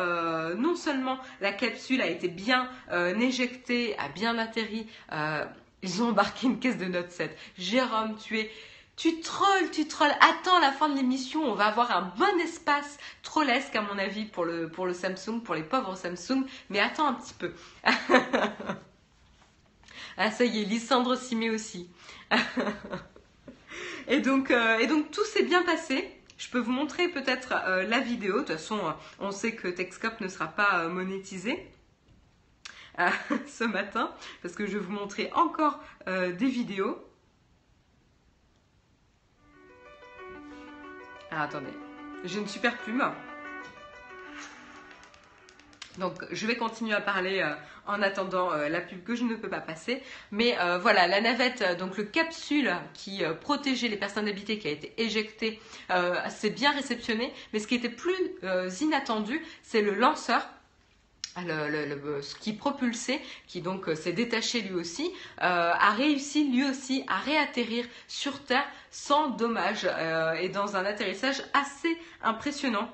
non 0.57 0.75
seulement 0.75 1.19
la 1.41 1.53
capsule 1.53 2.01
a 2.01 2.07
été 2.09 2.27
bien 2.29 2.69
éjectée, 3.21 3.97
a 3.99 4.09
bien 4.09 4.39
atterri, 4.39 4.87
ils 5.83 6.03
ont 6.03 6.09
embarqué 6.09 6.47
une 6.47 6.59
caisse 6.59 6.79
de 6.79 6.87
notes 6.87 7.11
7. 7.11 7.37
Jérôme, 7.59 8.17
tu 8.17 8.39
es 8.39 8.51
tu 9.01 9.21
trolls, 9.21 9.71
tu 9.73 9.89
trolls. 9.89 10.15
Attends 10.21 10.59
la 10.61 10.73
fin 10.73 10.91
de 10.91 10.95
l'émission, 10.95 11.43
on 11.43 11.55
va 11.55 11.69
avoir 11.69 11.91
un 11.91 12.13
bon 12.19 12.39
espace 12.39 12.99
trollesque 13.23 13.75
à 13.75 13.81
mon 13.81 13.97
avis 13.97 14.27
pour 14.27 14.45
le, 14.45 14.69
pour 14.69 14.85
le 14.85 14.93
Samsung, 14.93 15.41
pour 15.43 15.55
les 15.55 15.63
pauvres 15.63 15.97
Samsung. 15.97 16.45
Mais 16.69 16.81
attends 16.81 17.07
un 17.07 17.15
petit 17.15 17.33
peu. 17.33 17.55
ah 20.19 20.31
ça 20.31 20.45
y 20.45 20.61
est, 20.61 20.65
Lysandre 20.67 21.17
s'y 21.17 21.35
met 21.35 21.49
aussi. 21.49 21.89
et, 24.07 24.21
donc, 24.21 24.51
euh, 24.51 24.77
et 24.77 24.87
donc 24.87 25.11
tout 25.11 25.25
s'est 25.25 25.45
bien 25.45 25.63
passé. 25.63 26.07
Je 26.37 26.51
peux 26.51 26.59
vous 26.59 26.73
montrer 26.73 27.09
peut-être 27.09 27.55
euh, 27.55 27.85
la 27.85 28.01
vidéo. 28.01 28.35
De 28.35 28.39
toute 28.41 28.49
façon, 28.49 28.79
on 29.19 29.31
sait 29.31 29.55
que 29.55 29.69
Texcop 29.69 30.21
ne 30.21 30.29
sera 30.29 30.49
pas 30.49 30.81
euh, 30.81 30.91
monétisé 30.91 31.67
ce 33.47 33.65
matin 33.65 34.13
parce 34.43 34.55
que 34.55 34.67
je 34.67 34.77
vais 34.77 34.85
vous 34.85 34.93
montrer 34.93 35.31
encore 35.33 35.81
des 36.07 36.49
vidéos. 36.49 37.03
Ah, 41.31 41.45
attendez. 41.45 41.73
J'ai 42.25 42.39
une 42.39 42.49
super 42.49 42.77
plume. 42.79 43.05
Donc, 45.99 46.25
je 46.31 46.47
vais 46.47 46.57
continuer 46.57 46.95
à 46.95 47.01
parler 47.01 47.41
euh, 47.41 47.53
en 47.87 48.01
attendant 48.01 48.53
euh, 48.53 48.69
la 48.69 48.81
pub 48.81 49.03
que 49.05 49.15
je 49.15 49.25
ne 49.25 49.35
peux 49.35 49.49
pas 49.49 49.61
passer. 49.61 50.03
Mais 50.31 50.57
euh, 50.59 50.79
voilà, 50.79 51.07
la 51.07 51.21
navette, 51.21 51.79
donc 51.79 51.97
le 51.97 52.05
capsule 52.05 52.73
qui 52.95 53.23
protégeait 53.41 53.89
les 53.89 53.97
personnes 53.97 54.29
habitées, 54.29 54.59
qui 54.59 54.69
a 54.69 54.71
été 54.71 54.93
éjectée, 54.99 55.61
s'est 56.29 56.51
bien 56.51 56.73
réceptionné. 56.73 57.33
Mais 57.53 57.59
ce 57.59 57.67
qui 57.67 57.75
était 57.75 57.89
plus 57.89 58.17
inattendu, 58.81 59.43
c'est 59.63 59.83
le 59.83 59.95
lanceur 59.95 60.49
le, 61.39 62.23
ce 62.23 62.35
qui 62.35 62.53
propulsait, 62.53 63.21
qui 63.47 63.61
donc 63.61 63.89
euh, 63.89 63.95
s'est 63.95 64.13
détaché 64.13 64.63
lui 64.63 64.75
aussi, 64.75 65.11
euh, 65.39 65.73
a 65.73 65.91
réussi 65.91 66.51
lui 66.51 66.69
aussi 66.69 67.05
à 67.09 67.19
réatterrir 67.19 67.87
sur 68.09 68.45
Terre 68.45 68.67
sans 68.91 69.29
dommage 69.31 69.87
euh, 69.89 70.33
et 70.35 70.49
dans 70.49 70.77
un 70.77 70.85
atterrissage 70.85 71.43
assez 71.55 71.97
impressionnant. 72.23 72.91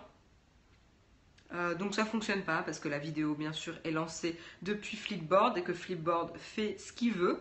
donc 1.79 1.95
ça 1.95 2.05
fonctionne 2.05 2.43
pas 2.43 2.63
parce 2.63 2.79
que 2.81 2.89
la 2.89 2.99
vidéo 2.99 3.35
bien 3.35 3.53
sûr 3.53 3.75
est 3.85 3.93
lancée 3.93 4.39
depuis 4.63 4.97
Flipboard 4.97 5.57
et 5.57 5.63
que 5.63 5.73
Flipboard 5.73 6.37
fait 6.37 6.77
ce 6.79 6.93
qu'il 6.93 7.15
veut. 7.15 7.39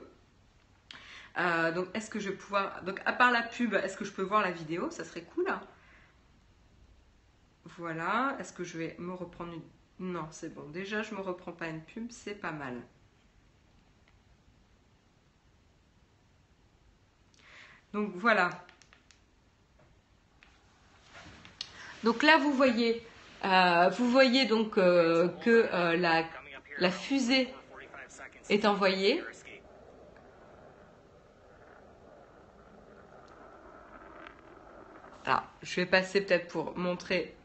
donc 1.76 1.88
est-ce 1.94 2.10
que 2.10 2.20
je 2.20 2.30
vais 2.30 2.36
pouvoir 2.36 2.84
donc 2.84 3.02
à 3.06 3.14
part 3.14 3.32
la 3.32 3.42
pub 3.42 3.74
est-ce 3.74 3.98
que 3.98 4.06
je 4.06 4.12
peux 4.12 4.22
voir 4.22 4.42
la 4.42 4.52
vidéo? 4.52 4.90
Ça 4.90 5.04
serait 5.04 5.26
cool 5.34 5.48
voilà 7.78 8.38
est-ce 8.40 8.54
que 8.54 8.64
je 8.64 8.78
vais 8.78 8.96
me 9.00 9.14
reprendre 9.14 9.54
une 9.54 9.64
non, 10.00 10.28
c'est 10.32 10.54
bon. 10.54 10.68
Déjà, 10.70 11.02
je 11.04 11.16
me 11.16 11.22
reprends 11.22 11.54
pas 11.54 11.68
une 11.68 11.82
pub, 11.82 12.08
c'est 12.12 12.36
pas 12.36 12.52
mal. 12.52 12.82
Donc 17.94 18.12
voilà. 18.16 18.50
Donc 22.04 22.24
là, 22.24 22.38
vous 22.38 22.52
voyez, 22.52 23.02
euh, 23.46 23.90
vous 23.98 24.12
voyez 24.12 24.46
donc 24.46 24.78
euh, 24.78 25.30
que 25.44 25.70
euh, 25.74 25.96
la, 25.96 26.26
la 26.78 26.92
fusée 26.92 27.48
est 28.50 28.66
envoyée. 28.66 29.24
Alors, 35.26 35.44
je 35.64 35.76
vais 35.78 35.86
passer 35.86 36.22
peut-être 36.22 36.50
pour 36.50 36.78
montrer 36.78 37.36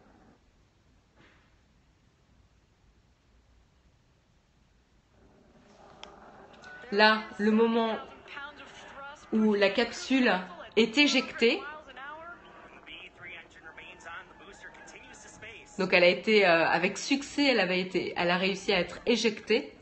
là 6.92 7.22
le 7.38 7.50
moment 7.50 7.98
où 9.32 9.54
la 9.54 9.70
capsule 9.70 10.32
est 10.76 10.98
éjectée. 10.98 11.60
Donc 15.78 15.92
elle 15.92 16.04
a 16.04 16.08
été 16.08 16.46
euh, 16.46 16.66
avec 16.68 16.98
succès, 16.98 17.44
elle 17.46 17.60
avait 17.60 17.80
été, 17.80 18.12
elle 18.16 18.30
a 18.30 18.36
réussi 18.36 18.72
à 18.72 18.80
être 18.80 18.98
éjectée. 19.06 19.72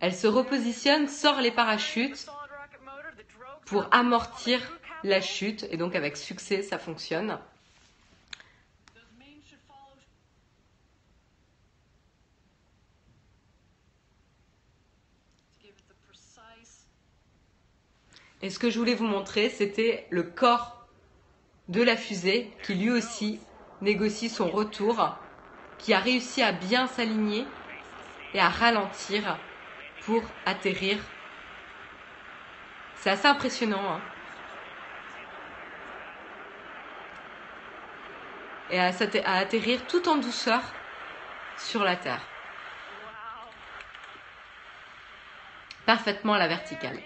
Elle 0.00 0.14
se 0.14 0.26
repositionne, 0.26 1.08
sort 1.08 1.40
les 1.40 1.50
parachutes 1.50 2.26
pour 3.66 3.86
amortir 3.92 4.60
la 5.04 5.20
chute 5.20 5.66
et 5.70 5.76
donc 5.76 5.94
avec 5.94 6.16
succès 6.16 6.62
ça 6.62 6.78
fonctionne. 6.78 7.38
Et 18.42 18.50
ce 18.50 18.58
que 18.58 18.70
je 18.70 18.78
voulais 18.78 18.94
vous 18.94 19.06
montrer, 19.06 19.48
c'était 19.48 20.06
le 20.10 20.22
corps 20.22 20.86
de 21.68 21.82
la 21.82 21.96
fusée 21.96 22.50
qui 22.62 22.74
lui 22.74 22.90
aussi 22.90 23.40
négocie 23.80 24.28
son 24.28 24.48
retour, 24.48 25.16
qui 25.78 25.94
a 25.94 25.98
réussi 25.98 26.42
à 26.42 26.52
bien 26.52 26.86
s'aligner 26.86 27.44
et 28.34 28.40
à 28.40 28.48
ralentir 28.48 29.38
pour 30.02 30.22
atterrir. 30.44 30.98
C'est 32.96 33.10
assez 33.10 33.26
impressionnant. 33.26 33.82
Hein. 33.92 34.00
et 38.70 38.80
à, 38.80 38.90
à 39.24 39.36
atterrir 39.38 39.86
tout 39.86 40.08
en 40.08 40.16
douceur 40.16 40.60
sur 41.58 41.84
la 41.84 41.96
Terre. 41.96 42.22
Parfaitement 45.86 46.34
à 46.34 46.38
la 46.38 46.48
verticale. 46.48 46.98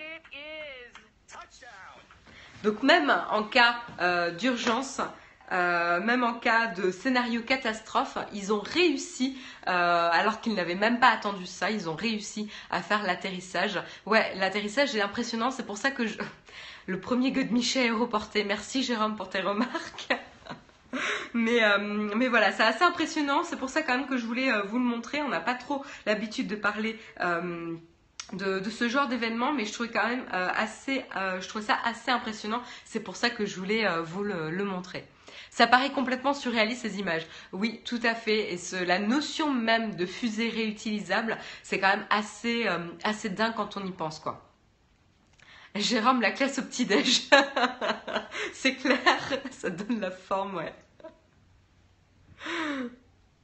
Donc 2.63 2.83
même 2.83 3.13
en 3.31 3.43
cas 3.43 3.77
euh, 4.01 4.31
d'urgence, 4.31 5.01
même 5.51 6.23
en 6.23 6.35
cas 6.35 6.69
de 6.69 6.93
scénario 6.93 7.43
catastrophe, 7.43 8.19
ils 8.33 8.53
ont 8.53 8.61
réussi, 8.61 9.37
alors 9.67 10.41
qu'ils 10.41 10.55
n'avaient 10.55 10.77
même 10.77 11.01
pas 11.01 11.09
attendu 11.09 11.45
ça, 11.45 11.73
ils 11.73 11.89
ont 11.89 11.97
réussi 11.97 12.49
à 12.71 12.83
faire 12.83 13.03
l'atterrissage. 13.03 13.83
Ouais, 14.07 14.33
l'atterrissage 14.37 14.95
est 14.95 15.01
impressionnant, 15.01 15.51
c'est 15.51 15.67
pour 15.67 15.77
ça 15.77 15.91
que 15.91 16.07
je... 16.07 16.17
le 16.87 17.01
premier 17.01 17.33
Godemiché 17.33 17.81
aéroporté. 17.81 18.45
Merci 18.45 18.85
Jérôme 18.85 19.17
pour 19.17 19.29
tes 19.29 19.41
remarques. 19.41 20.09
Mais, 21.35 21.63
euh, 21.63 21.79
mais 21.79 22.29
voilà, 22.29 22.53
c'est 22.53 22.63
assez 22.63 22.83
impressionnant. 22.85 23.45
C'est 23.45 23.57
pour 23.57 23.69
ça 23.71 23.83
quand 23.83 23.97
même 23.97 24.07
que 24.07 24.17
je 24.17 24.27
voulais 24.27 24.53
euh, 24.53 24.63
vous 24.63 24.79
le 24.79 24.85
montrer. 24.85 25.23
On 25.23 25.29
n'a 25.29 25.41
pas 25.41 25.55
trop 25.55 25.85
l'habitude 26.07 26.49
de 26.49 26.57
parler 26.57 26.99
euh, 27.21 27.75
de, 28.33 28.63
ce 28.71 28.89
genre 28.89 29.09
d'événement, 29.09 29.53
mais 29.53 29.65
je 29.65 29.73
trouvais 29.73 29.91
quand 29.91 30.07
même 30.07 30.25
assez, 30.31 31.05
je 31.15 31.47
trouvais 31.49 31.65
ça 31.65 31.79
assez 31.85 32.11
impressionnant. 32.11 32.63
C'est 32.85 33.01
pour 33.01 33.17
ça 33.17 33.31
que 33.31 33.47
je 33.47 33.57
voulais 33.59 33.87
vous 34.05 34.23
le, 34.23 34.65
montrer. 34.65 35.05
Ça 35.51 35.67
paraît 35.67 35.91
complètement 35.91 36.33
surréaliste 36.33 36.83
ces 36.83 36.99
images. 36.99 37.27
Oui, 37.53 37.81
tout 37.85 38.01
à 38.05 38.15
fait. 38.15 38.55
Et 38.55 38.85
la 38.85 38.99
notion 38.99 39.53
même 39.53 39.97
de 39.97 40.07
fusée 40.07 40.49
réutilisable, 40.49 41.39
c'est 41.63 41.81
quand 41.81 41.89
même 41.89 42.07
assez, 42.11 42.67
assez 43.03 43.29
dingue 43.29 43.55
quand 43.57 43.77
on 43.77 43.85
y 43.85 43.91
pense, 43.91 44.21
quoi. 44.21 44.51
Jérôme, 45.75 46.21
la 46.21 46.33
classe 46.33 46.59
au 46.59 46.63
petit-déj. 46.63 47.31
c'est 48.53 48.75
clair, 48.75 48.99
ça 49.51 49.71
donne 49.71 50.01
la 50.01 50.11
forme, 50.11 50.57
ouais. 50.57 50.75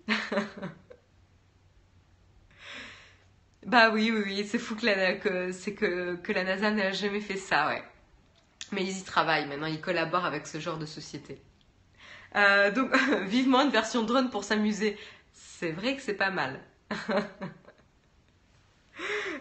bah 3.66 3.90
oui, 3.90 4.12
oui, 4.14 4.22
oui, 4.24 4.46
c'est 4.48 4.58
fou 4.58 4.76
que 4.76 4.86
la, 4.86 5.14
que, 5.14 5.50
c'est 5.52 5.74
que, 5.74 6.14
que 6.16 6.32
la 6.32 6.44
NASA 6.44 6.70
n'a 6.70 6.92
jamais 6.92 7.20
fait 7.20 7.36
ça, 7.36 7.66
ouais. 7.66 7.82
Mais 8.72 8.82
ils 8.84 8.98
y 8.98 9.02
travaillent 9.04 9.46
maintenant, 9.48 9.66
ils 9.66 9.80
collaborent 9.80 10.24
avec 10.24 10.46
ce 10.46 10.60
genre 10.60 10.78
de 10.78 10.86
société. 10.86 11.40
Euh, 12.36 12.70
donc, 12.70 12.96
vivement 13.26 13.62
une 13.62 13.70
version 13.70 14.04
drone 14.04 14.30
pour 14.30 14.44
s'amuser. 14.44 14.96
C'est 15.32 15.72
vrai 15.72 15.96
que 15.96 16.02
c'est 16.02 16.14
pas 16.14 16.30
mal. 16.30 16.60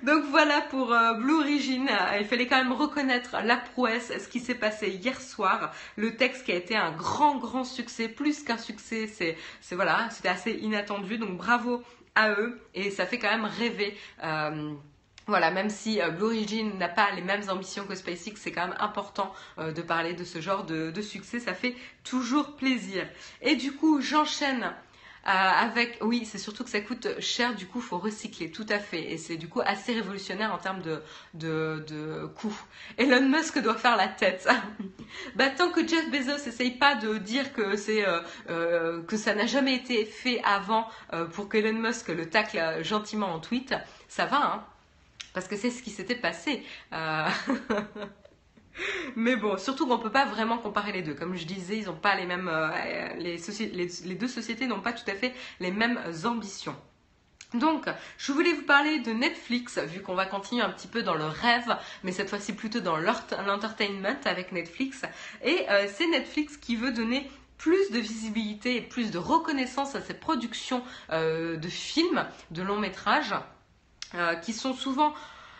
Donc 0.04 0.26
voilà 0.26 0.62
pour 0.62 0.92
euh, 0.92 1.14
Blue 1.14 1.40
Origin. 1.40 1.88
Il 2.20 2.26
fallait 2.26 2.48
quand 2.48 2.58
même 2.58 2.74
reconnaître 2.74 3.38
la 3.44 3.58
prouesse, 3.58 4.12
ce 4.20 4.28
qui 4.28 4.40
s'est 4.40 4.56
passé 4.56 4.90
hier 4.90 5.20
soir. 5.22 5.74
Le 5.96 6.16
texte 6.16 6.46
qui 6.46 6.52
a 6.52 6.56
été 6.56 6.76
un 6.76 6.92
grand, 6.92 7.38
grand 7.38 7.64
succès, 7.64 8.08
plus 8.08 8.44
qu'un 8.44 8.58
succès. 8.58 9.08
C'est, 9.08 9.38
voilà, 9.76 10.10
c'était 10.12 10.30
assez 10.30 10.52
inattendu. 10.52 11.18
Donc 11.18 11.38
bravo 11.38 11.84
eux 12.18 12.60
et 12.74 12.92
ça 12.92 13.06
fait 13.06 13.20
quand 13.20 13.30
même 13.30 13.46
rêver. 13.46 13.98
Euh, 14.24 14.74
voilà, 15.28 15.50
même 15.50 15.70
si 15.70 16.02
euh, 16.02 16.10
Blue 16.10 16.26
Origin 16.26 16.78
n'a 16.78 16.88
pas 16.88 17.12
les 17.12 17.22
mêmes 17.22 17.50
ambitions 17.50 17.86
que 17.86 17.96
SpaceX, 17.96 18.36
c'est 18.36 18.52
quand 18.52 18.68
même 18.68 18.78
important 18.80 19.34
de 19.58 19.82
parler 19.82 20.14
de 20.14 20.24
ce 20.24 20.40
genre 20.40 20.64
de, 20.66 21.02
succès. 21.02 21.40
Ça 21.40 21.54
fait 21.54 21.76
toujours 22.04 22.56
plaisir. 22.56 23.08
Et 23.42 23.56
du 23.56 23.72
coup, 23.74 24.02
j'enchaîne 24.02 24.64
euh, 24.64 24.70
avec, 25.26 25.98
oui, 26.02 26.24
c'est 26.26 26.38
surtout 26.38 26.64
que 26.64 26.70
ça 26.70 26.82
coûte 26.82 27.20
cher, 27.20 27.56
du 27.56 27.66
coup, 27.66 27.82
faut 27.82 27.98
recycler, 27.98 28.52
tout 28.52 28.66
à 28.70 28.80
fait. 28.80 29.12
Et 29.12 29.18
c'est 29.18 29.38
du 29.38 29.48
coup 29.48 29.62
assez 29.66 29.94
révolutionnaire 29.94 30.54
en 30.54 30.58
termes 30.58 30.82
de, 30.82 31.02
de, 31.34 31.84
de 31.88 32.26
coût. 32.36 32.56
Elon 32.98 33.28
Musk 33.28 33.60
doit 33.60 33.76
faire 33.76 33.98
la 33.98 34.08
tête. 34.08 34.48
bah, 35.36 35.50
tant 35.50 35.72
que 35.72 35.86
Jeff 35.88 36.10
Bezos 36.12 36.48
essaye 36.48 36.72
pas 36.72 36.96
de 36.96 37.18
dire 37.18 37.54
que 37.54 37.76
c'est 37.76 38.08
euh, 38.08 38.20
euh, 38.50 39.04
que 39.04 39.18
ça 39.18 39.34
n'a 39.34 39.48
jamais 39.48 39.76
été 39.76 40.06
fait 40.06 40.42
avant 40.44 40.88
pour 41.34 41.50
qu'Elon 41.50 41.80
Musk 41.80 42.10
le 42.10 42.30
tacle 42.30 42.60
gentiment 42.84 43.34
en 43.34 43.40
tweet, 43.40 43.74
ça 44.08 44.26
va, 44.26 44.38
hein. 44.38 44.66
Parce 45.34 45.48
que 45.48 45.58
c'est 45.58 45.70
ce 45.70 45.82
qui 45.84 45.90
s'était 45.90 46.16
passé. 46.16 46.64
Mais 49.16 49.36
bon, 49.36 49.58
surtout 49.58 49.88
qu'on 49.88 49.98
ne 49.98 50.04
peut 50.04 50.12
pas 50.12 50.26
vraiment 50.26 50.58
comparer 50.58 50.92
les 50.92 51.02
deux. 51.02 51.14
Comme 51.14 51.36
je 51.36 51.46
disais, 51.46 51.78
ils 51.78 51.86
n'ont 51.86 51.96
pas 51.96 52.16
les 52.16 52.26
mêmes. 52.26 52.50
Euh, 52.52 52.70
les, 53.18 53.38
les, 53.74 54.16
deux 54.16 54.28
sociétés 54.28 54.68
n'ont 54.68 54.82
pas 54.82 54.94
tout 54.94 55.10
à 55.10 55.16
fait 55.16 55.34
les 55.60 55.72
mêmes 55.72 56.00
ambitions. 56.26 56.76
Donc, 57.54 57.86
je 58.18 58.32
voulais 58.34 58.52
vous 58.52 58.64
parler 58.64 59.00
de 59.00 59.12
Netflix, 59.12 59.78
vu 59.78 60.02
qu'on 60.02 60.16
va 60.16 60.26
continuer 60.26 60.62
un 60.62 60.70
petit 60.70 60.88
peu 60.88 61.04
dans 61.04 61.14
le 61.14 61.26
rêve, 61.26 61.78
mais 62.04 62.12
cette 62.12 62.30
fois-ci 62.30 62.54
plutôt 62.54 62.82
dans 62.82 62.98
l'entertainment 62.98 64.20
avec 64.26 64.52
Netflix. 64.52 65.04
Et 65.44 65.66
euh, 65.70 65.88
c'est 65.94 66.08
Netflix 66.08 66.58
qui 66.58 66.76
veut 66.76 66.92
donner 66.92 67.30
plus 67.58 67.92
de 67.92 68.00
visibilité 68.00 68.76
et 68.76 68.82
plus 68.82 69.12
de 69.12 69.18
reconnaissance 69.18 69.96
à 69.96 70.02
ses 70.02 70.16
productions 70.16 70.84
euh, 71.12 71.56
de 71.56 71.70
films, 71.70 72.26
de 72.52 72.62
longs 72.62 72.80
métrages, 72.80 73.36
qui 74.44 74.54
sont 74.54 74.74
souvent 74.74 75.14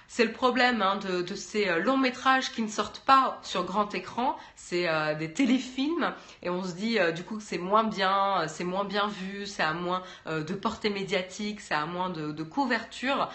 c'est 0.08 0.26
le 0.26 0.32
problème 0.32 0.82
hein, 0.82 0.98
de, 0.98 1.36
ces 1.36 1.68
euh, 1.68 1.80
longs 1.80 1.98
métrages 1.98 2.52
qui 2.52 2.62
ne 2.62 2.68
sortent 2.68 3.00
pas 3.00 3.40
sur 3.42 3.64
grand 3.64 3.94
écran. 3.96 4.38
C'est 4.56 4.88
euh, 4.88 5.16
des 5.16 5.34
téléfilms 5.34 6.14
et 6.42 6.50
on 6.50 6.64
se 6.64 6.74
dit 6.74 7.00
euh, 7.00 7.12
du 7.12 7.24
coup 7.24 7.38
que 7.38 7.44
c'est 7.44 7.58
moins 7.58 7.84
bien, 7.84 8.48
c'est 8.48 8.64
moins 8.64 8.86
bien 8.86 9.08
vu, 9.08 9.46
ça 9.46 9.70
a 9.70 9.74
moins 9.74 10.04
de 10.28 10.54
portée 10.54 10.90
médiatique, 10.90 11.62
ça 11.62 11.82
a 11.82 11.86
moins 11.86 12.10
de, 12.10 12.44
couverture 12.44 13.30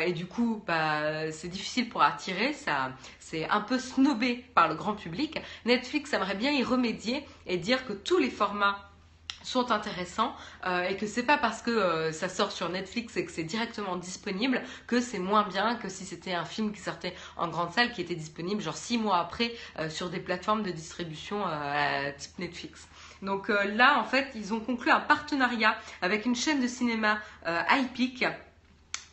et 0.00 0.12
du 0.12 0.26
coup 0.26 0.62
bah, 0.66 1.30
c'est 1.32 1.48
difficile 1.48 1.88
pour 1.88 2.02
attirer. 2.02 2.52
Ça, 2.52 2.92
c'est 3.18 3.48
un 3.48 3.60
peu 3.60 3.78
snobé 3.78 4.44
par 4.54 4.68
le 4.68 4.74
grand 4.74 4.94
public. 4.94 5.40
Netflix 5.64 6.12
aimerait 6.12 6.34
bien 6.34 6.52
y 6.52 6.62
remédier 6.62 7.24
et 7.46 7.56
dire 7.56 7.86
que 7.86 7.92
tous 7.92 8.18
les 8.18 8.30
formats 8.30 8.78
sont 9.44 9.70
intéressants 9.70 10.34
euh, 10.66 10.88
et 10.88 10.96
que 10.96 11.06
c'est 11.06 11.22
pas 11.22 11.38
parce 11.38 11.62
que 11.62 11.70
euh, 11.70 12.12
ça 12.12 12.28
sort 12.28 12.50
sur 12.50 12.68
Netflix 12.68 13.16
et 13.16 13.24
que 13.24 13.30
c'est 13.30 13.44
directement 13.44 13.96
disponible 13.96 14.62
que 14.86 15.00
c'est 15.00 15.18
moins 15.18 15.46
bien 15.46 15.76
que 15.76 15.88
si 15.88 16.04
c'était 16.04 16.32
un 16.32 16.44
film 16.44 16.72
qui 16.72 16.80
sortait 16.80 17.14
en 17.36 17.48
grande 17.48 17.72
salle 17.72 17.92
qui 17.92 18.00
était 18.00 18.14
disponible 18.14 18.62
genre 18.62 18.76
six 18.76 18.98
mois 18.98 19.18
après 19.18 19.54
euh, 19.78 19.90
sur 19.90 20.10
des 20.10 20.20
plateformes 20.20 20.62
de 20.62 20.70
distribution 20.70 21.44
type 22.18 22.38
Netflix. 22.38 22.88
Donc 23.22 23.48
là 23.48 23.98
en 23.98 24.04
fait 24.04 24.28
ils 24.34 24.54
ont 24.54 24.60
conclu 24.60 24.90
un 24.90 25.00
partenariat 25.00 25.76
avec 26.00 26.24
une 26.24 26.34
chaîne 26.34 26.60
de 26.60 26.66
cinéma 26.66 27.18
iPic 27.46 28.24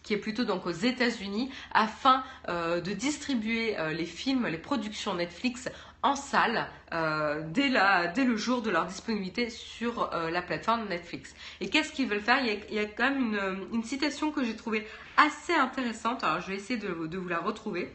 qui 0.03 0.13
est 0.13 0.17
plutôt 0.17 0.45
donc 0.45 0.65
aux 0.65 0.71
États-Unis, 0.71 1.51
afin 1.73 2.23
de 2.47 2.91
distribuer 2.93 3.75
les 3.93 4.05
films, 4.05 4.47
les 4.47 4.57
productions 4.57 5.13
Netflix 5.13 5.69
en 6.03 6.15
salle 6.15 6.67
euh, 6.93 7.41
dès, 7.47 7.69
le 7.69 8.35
jour 8.35 8.61
de 8.61 8.69
leur 8.69 8.85
disponibilité 8.85 9.49
sur 9.49 10.13
euh, 10.13 10.29
la 10.29 10.41
plateforme 10.41 10.87
Netflix. 10.87 11.33
Et 11.59 11.69
qu'est-ce 11.69 11.91
qu'ils 11.91 12.07
veulent 12.07 12.21
faire? 12.21 12.43
Il 12.43 12.73
y, 12.73 12.79
a, 12.79 12.85
quand 12.85 13.09
même 13.09 13.37
une, 13.71 13.83
citation 13.83 14.31
que 14.31 14.43
j'ai 14.43 14.55
trouvée 14.55 14.87
assez 15.17 15.53
intéressante. 15.53 16.23
Alors 16.23 16.41
je 16.41 16.47
vais 16.47 16.55
essayer 16.55 16.79
de, 16.79 17.17
vous 17.17 17.27
la 17.27 17.39
retrouver. 17.39 17.91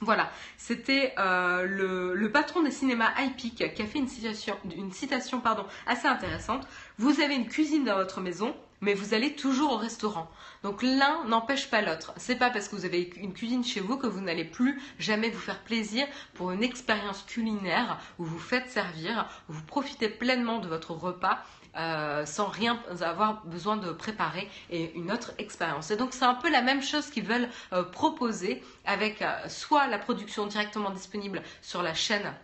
Voilà, 0.00 0.30
c'était 0.56 1.12
euh, 1.18 2.14
le, 2.14 2.30
patron 2.30 2.62
des 2.62 2.70
cinémas 2.70 3.10
iPic 3.18 3.74
qui 3.74 3.82
a 3.82 3.86
fait 3.86 3.98
une 3.98 4.06
citation, 4.06 4.56
une 4.76 4.92
citation 4.92 5.40
pardon, 5.40 5.64
assez 5.86 6.06
intéressante. 6.06 6.68
Vous 6.98 7.20
avez 7.20 7.34
une 7.34 7.48
cuisine 7.48 7.84
dans 7.84 7.96
votre 7.96 8.20
maison, 8.20 8.54
mais 8.80 8.94
vous 8.94 9.14
allez 9.14 9.34
toujours 9.34 9.72
au 9.72 9.76
restaurant. 9.76 10.30
Donc 10.62 10.82
l'un 10.82 11.24
n'empêche 11.24 11.70
pas 11.70 11.82
l'autre. 11.82 12.12
C'est 12.16 12.36
pas 12.36 12.50
parce 12.50 12.68
que 12.68 12.76
vous 12.76 12.84
avez 12.84 13.10
une 13.16 13.32
cuisine 13.32 13.64
chez 13.64 13.80
vous 13.80 13.96
que 13.96 14.06
vous 14.06 14.20
n'allez 14.20 14.44
plus 14.44 14.80
jamais 14.98 15.30
vous 15.30 15.40
faire 15.40 15.60
plaisir 15.60 16.06
pour 16.34 16.50
une 16.50 16.62
expérience 16.62 17.22
culinaire 17.22 17.98
où 18.18 18.24
vous 18.24 18.38
faites 18.38 18.70
servir, 18.70 19.26
où 19.48 19.52
vous 19.52 19.64
profitez 19.64 20.08
pleinement 20.08 20.58
de 20.58 20.68
votre 20.68 20.92
repas 20.92 21.44
euh, 21.76 22.26
sans 22.26 22.46
rien 22.46 22.82
avoir 23.02 23.44
besoin 23.46 23.76
de 23.76 23.92
préparer 23.92 24.48
et 24.70 24.92
une 24.94 25.12
autre 25.12 25.32
expérience. 25.38 25.90
Et 25.90 25.96
donc 25.96 26.12
c'est 26.12 26.24
un 26.24 26.34
peu 26.34 26.50
la 26.50 26.62
même 26.62 26.82
chose 26.82 27.08
qu'ils 27.08 27.24
veulent 27.26 27.48
euh, 27.72 27.84
proposer 27.84 28.64
avec 28.84 29.22
euh, 29.22 29.48
soit 29.48 29.86
la 29.86 29.98
production 29.98 30.46
directement 30.46 30.90
disponible 30.90 31.42
sur 31.62 31.82
la 31.82 31.94
chaîne 31.94 32.34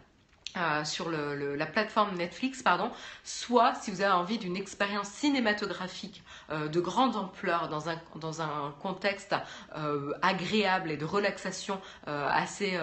euh, 0.56 0.84
sur 0.84 1.10
la 1.10 1.66
plateforme 1.66 2.16
Netflix, 2.16 2.62
pardon, 2.62 2.90
soit 3.24 3.74
si 3.74 3.90
vous 3.90 4.02
avez 4.02 4.12
envie 4.12 4.38
d'une 4.38 4.56
expérience 4.56 5.08
cinématographique 5.08 6.22
euh, 6.50 6.68
de 6.68 6.78
grande 6.78 7.16
ampleur 7.16 7.68
dans 7.68 7.88
un, 7.88 8.00
dans 8.16 8.40
un 8.40 8.72
contexte 8.80 9.34
euh, 9.76 10.12
agréable 10.22 10.92
et 10.92 10.96
de 10.96 11.04
relaxation 11.04 11.80
assez 12.06 12.78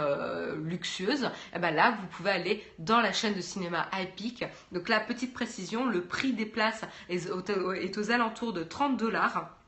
luxueuse, 0.63 1.29
eh 1.55 1.60
ben 1.60 1.71
là 1.71 1.91
vous 1.91 2.07
pouvez 2.07 2.31
aller 2.31 2.63
dans 2.79 2.99
la 2.99 3.13
chaîne 3.13 3.34
de 3.34 3.41
cinéma 3.41 3.88
Epic. 3.99 4.43
Donc 4.71 4.89
la 4.89 4.99
petite 4.99 5.34
précision, 5.34 5.86
le 5.86 6.01
prix 6.01 6.34
des 6.34 6.45
places 6.45 6.84
est, 7.10 7.27
est 7.27 7.97
aux 7.97 8.12
alentours 8.12 8.53
de 8.53 8.63
30 8.63 8.97
dollars. 8.97 9.61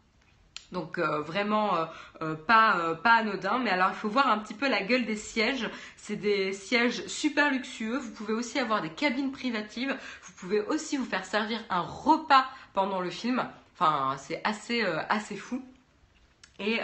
Donc 0.73 0.97
euh, 0.97 1.21
vraiment 1.21 1.77
euh, 1.77 1.85
euh, 2.21 2.35
pas, 2.35 2.95
anodin. 3.05 3.59
Mais 3.59 3.69
alors 3.69 3.89
il 3.91 3.95
faut 3.95 4.09
voir 4.09 4.27
un 4.27 4.39
petit 4.39 4.53
peu 4.53 4.67
la 4.67 4.81
gueule 4.81 5.05
des 5.05 5.15
sièges. 5.15 5.69
C'est 5.95 6.17
des 6.17 6.51
sièges 6.51 7.05
super 7.07 7.51
luxueux. 7.51 7.97
Vous 7.97 8.11
pouvez 8.11 8.33
aussi 8.33 8.59
avoir 8.59 8.81
des 8.81 8.89
cabines 8.89 9.31
privatives. 9.31 9.95
Vous 10.23 10.33
pouvez 10.33 10.59
aussi 10.61 10.97
vous 10.97 11.05
faire 11.05 11.25
servir 11.25 11.63
un 11.69 11.81
repas 11.81 12.45
pendant 12.73 12.99
le 12.99 13.09
film. 13.09 13.47
Enfin, 13.73 14.15
c'est 14.17 14.41
assez, 14.43 14.83
assez 15.09 15.35
fou. 15.35 15.63
Et, 16.59 16.79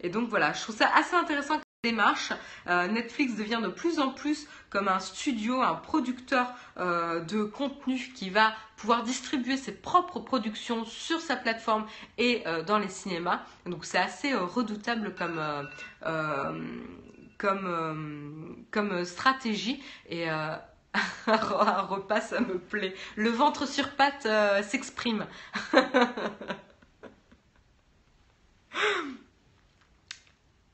et, 0.00 0.08
donc 0.10 0.28
voilà, 0.28 0.52
je 0.52 0.62
trouve 0.62 0.76
ça 0.76 0.90
assez 0.94 1.16
intéressant 1.16 1.58
démarche. 1.82 2.32
Euh, 2.66 2.88
Netflix 2.88 3.36
devient 3.36 3.60
de 3.62 3.68
plus 3.68 4.00
en 4.00 4.10
plus 4.10 4.46
comme 4.68 4.88
un 4.88 4.98
studio, 4.98 5.62
un 5.62 5.74
producteur 5.74 6.52
euh, 6.78 7.20
de 7.20 7.42
contenu 7.42 7.96
qui 8.14 8.28
va 8.28 8.52
pouvoir 8.76 9.02
distribuer 9.02 9.56
ses 9.56 9.72
propres 9.72 10.20
productions 10.20 10.84
sur 10.84 11.20
sa 11.20 11.36
plateforme 11.36 11.86
et 12.18 12.42
euh, 12.46 12.62
dans 12.62 12.78
les 12.78 12.88
cinémas. 12.88 13.40
Donc 13.64 13.86
c'est 13.86 13.98
assez 13.98 14.34
redoutable 14.34 15.14
comme, 15.14 15.40
stratégie. 19.04 19.82
Et 20.08 20.28
un 21.26 21.80
repas, 21.82 22.20
ça 22.20 22.40
me 22.40 22.58
plaît. 22.58 22.94
Le 23.16 23.30
ventre 23.30 23.66
sur 23.66 23.90
patte 23.92 24.26
euh, 24.26 24.62
s'exprime. 24.62 25.24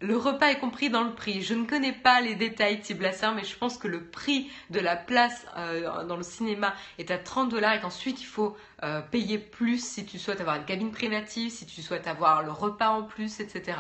Le 0.03 0.15
repas 0.15 0.49
est 0.51 0.59
compris 0.59 0.91
dans 0.91 1.05
le 1.05 1.15
prix. 1.15 1.41
Je 1.41 1.55
ne 1.55 1.65
connais 1.65 1.95
pas 1.95 2.21
les 2.21 2.35
détails 2.35 2.81
Tiblasser, 2.81 3.29
mais 3.35 3.45
je 3.45 3.57
pense 3.57 3.79
que 3.79 3.89
le 3.89 4.05
prix 4.05 4.51
de 4.69 4.79
la 4.79 4.95
place 4.95 5.47
euh, 5.57 6.05
dans 6.05 6.19
le 6.19 6.23
cinéma 6.23 6.75
est 6.99 7.11
à 7.11 7.17
30 7.17 7.49
dollars 7.49 7.73
et 7.73 7.81
qu'ensuite 7.81 8.21
il 8.21 8.27
faut 8.27 8.55
euh, 8.83 9.01
payer 9.01 9.39
plus 9.39 9.83
si 9.83 10.05
tu 10.05 10.19
souhaites 10.19 10.43
avoir 10.43 10.57
une 10.57 10.67
cabine 10.67 10.93
privative, 10.93 11.51
si 11.51 11.65
tu 11.65 11.81
souhaites 11.81 12.09
avoir 12.09 12.43
le 12.43 12.53
repas 12.53 12.91
en 12.91 13.05
plus, 13.05 13.41
etc. 13.41 13.79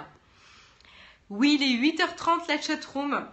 Oui, 1.28 1.58
il 1.60 1.62
est 1.62 1.92
8h30 1.92 2.48
la 2.48 2.60
chatroom. 2.62 3.26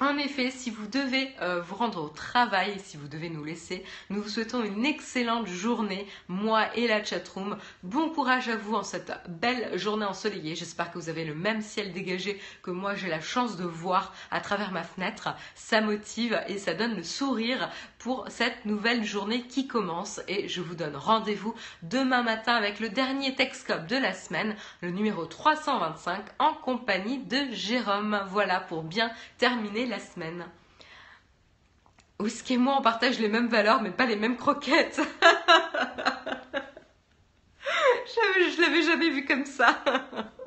En 0.00 0.16
effet, 0.16 0.52
si 0.52 0.70
vous 0.70 0.86
devez 0.86 1.34
euh, 1.42 1.60
vous 1.60 1.74
rendre 1.74 2.04
au 2.04 2.08
travail, 2.08 2.78
si 2.78 2.96
vous 2.96 3.08
devez 3.08 3.30
nous 3.30 3.42
laisser, 3.42 3.82
nous 4.10 4.22
vous 4.22 4.28
souhaitons 4.28 4.62
une 4.62 4.86
excellente 4.86 5.48
journée, 5.48 6.06
moi 6.28 6.68
et 6.76 6.86
la 6.86 7.02
chatroom. 7.02 7.58
Bon 7.82 8.08
courage 8.08 8.48
à 8.48 8.54
vous 8.54 8.76
en 8.76 8.84
cette 8.84 9.12
belle 9.28 9.76
journée 9.76 10.04
ensoleillée. 10.04 10.54
J'espère 10.54 10.92
que 10.92 10.98
vous 10.98 11.08
avez 11.08 11.24
le 11.24 11.34
même 11.34 11.62
ciel 11.62 11.92
dégagé 11.92 12.40
que 12.62 12.70
moi 12.70 12.94
j'ai 12.94 13.08
la 13.08 13.20
chance 13.20 13.56
de 13.56 13.64
voir 13.64 14.14
à 14.30 14.40
travers 14.40 14.70
ma 14.70 14.84
fenêtre. 14.84 15.30
Ça 15.56 15.80
motive 15.80 16.40
et 16.46 16.58
ça 16.58 16.74
donne 16.74 16.94
le 16.94 17.02
sourire 17.02 17.68
pour 17.98 18.26
cette 18.28 18.64
nouvelle 18.64 19.04
journée 19.04 19.42
qui 19.42 19.66
commence. 19.66 20.20
Et 20.28 20.48
je 20.48 20.60
vous 20.60 20.74
donne 20.74 20.96
rendez-vous 20.96 21.54
demain 21.82 22.22
matin 22.22 22.54
avec 22.54 22.80
le 22.80 22.88
dernier 22.88 23.34
Texcope 23.34 23.86
de 23.86 23.96
la 23.96 24.14
semaine, 24.14 24.56
le 24.80 24.90
numéro 24.90 25.26
325, 25.26 26.24
en 26.38 26.54
compagnie 26.54 27.18
de 27.18 27.52
Jérôme. 27.52 28.20
Voilà 28.28 28.60
pour 28.60 28.82
bien 28.82 29.10
terminer 29.38 29.86
la 29.86 29.98
semaine. 29.98 30.46
Whisky 32.20 32.54
et 32.54 32.58
moi, 32.58 32.76
on 32.78 32.82
partage 32.82 33.20
les 33.20 33.28
mêmes 33.28 33.48
valeurs, 33.48 33.80
mais 33.80 33.90
pas 33.90 34.06
les 34.06 34.16
mêmes 34.16 34.36
croquettes. 34.36 35.00
je 38.06 38.60
l'avais 38.60 38.82
jamais 38.82 39.10
vu 39.10 39.24
comme 39.24 39.46
ça. 39.46 39.84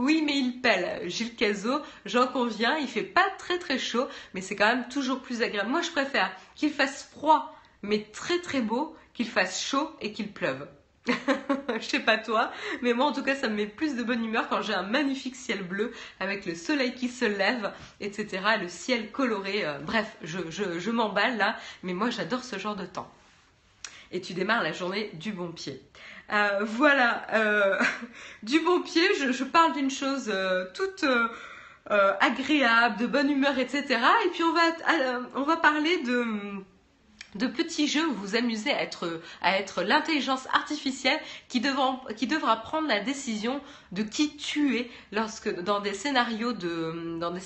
Oui, 0.00 0.22
mais 0.24 0.38
il 0.38 0.62
pèle. 0.62 1.10
Gilles 1.10 1.36
Cazot, 1.36 1.82
j'en 2.06 2.26
conviens, 2.26 2.78
il 2.78 2.88
fait 2.88 3.02
pas 3.02 3.28
très 3.36 3.58
très 3.58 3.78
chaud, 3.78 4.08
mais 4.32 4.40
c'est 4.40 4.56
quand 4.56 4.74
même 4.74 4.88
toujours 4.88 5.20
plus 5.20 5.42
agréable. 5.42 5.68
Moi, 5.68 5.82
je 5.82 5.90
préfère 5.90 6.34
qu'il 6.54 6.72
fasse 6.72 7.04
froid, 7.12 7.54
mais 7.82 8.06
très 8.10 8.38
très 8.40 8.62
beau, 8.62 8.96
qu'il 9.12 9.28
fasse 9.28 9.62
chaud 9.62 9.90
et 10.00 10.12
qu'il 10.12 10.32
pleuve. 10.32 10.66
je 11.06 11.84
sais 11.84 12.00
pas 12.00 12.16
toi, 12.16 12.50
mais 12.80 12.94
moi 12.94 13.06
en 13.06 13.12
tout 13.12 13.22
cas 13.22 13.34
ça 13.34 13.48
me 13.48 13.56
met 13.56 13.66
plus 13.66 13.94
de 13.94 14.02
bonne 14.02 14.24
humeur 14.24 14.48
quand 14.48 14.62
j'ai 14.62 14.74
un 14.74 14.82
magnifique 14.82 15.34
ciel 15.34 15.62
bleu 15.62 15.92
avec 16.18 16.44
le 16.44 16.54
soleil 16.54 16.94
qui 16.94 17.08
se 17.08 17.24
lève, 17.24 17.72
etc. 18.00 18.42
Le 18.60 18.68
ciel 18.68 19.10
coloré. 19.10 19.66
Euh, 19.66 19.78
bref, 19.80 20.16
je, 20.22 20.90
m'emballe 20.90 21.36
là, 21.36 21.56
mais 21.82 21.94
moi 21.94 22.08
j'adore 22.08 22.44
ce 22.44 22.58
genre 22.58 22.76
de 22.76 22.86
temps. 22.86 23.10
Et 24.12 24.20
tu 24.20 24.32
démarres 24.32 24.62
la 24.62 24.72
journée 24.72 25.10
du 25.14 25.32
bon 25.32 25.52
pied. 25.52 25.82
Euh, 26.32 26.60
voilà, 26.64 27.26
euh, 27.32 27.78
du 28.42 28.60
bon 28.60 28.82
pied, 28.82 29.02
je, 29.18 29.44
parle 29.44 29.72
d'une 29.74 29.90
chose 29.90 30.32
toute 30.74 31.04
agréable, 31.88 32.98
de 32.98 33.06
bonne 33.06 33.30
humeur, 33.30 33.58
etc. 33.58 33.98
Et 34.24 34.28
puis 34.30 34.42
on 34.42 35.42
va, 35.42 35.56
parler 35.56 36.02
de 36.02 36.24
de 37.36 37.46
petits 37.46 37.86
jeux 37.86 38.06
où 38.08 38.14
vous 38.14 38.34
amusez 38.36 38.72
à 38.72 38.82
être, 38.82 39.82
l'intelligence 39.82 40.46
artificielle 40.52 41.20
qui, 41.48 41.60
devra 41.60 42.56
prendre 42.56 42.88
la 42.88 43.00
décision 43.00 43.60
de 43.92 44.02
qui 44.02 44.36
tuer 44.36 44.90
lorsque 45.12 45.62
dans 45.62 45.80
des 45.80 45.94
scénarios 45.94 46.52
de, 46.52 47.18
dans 47.18 47.30
de, 47.30 47.40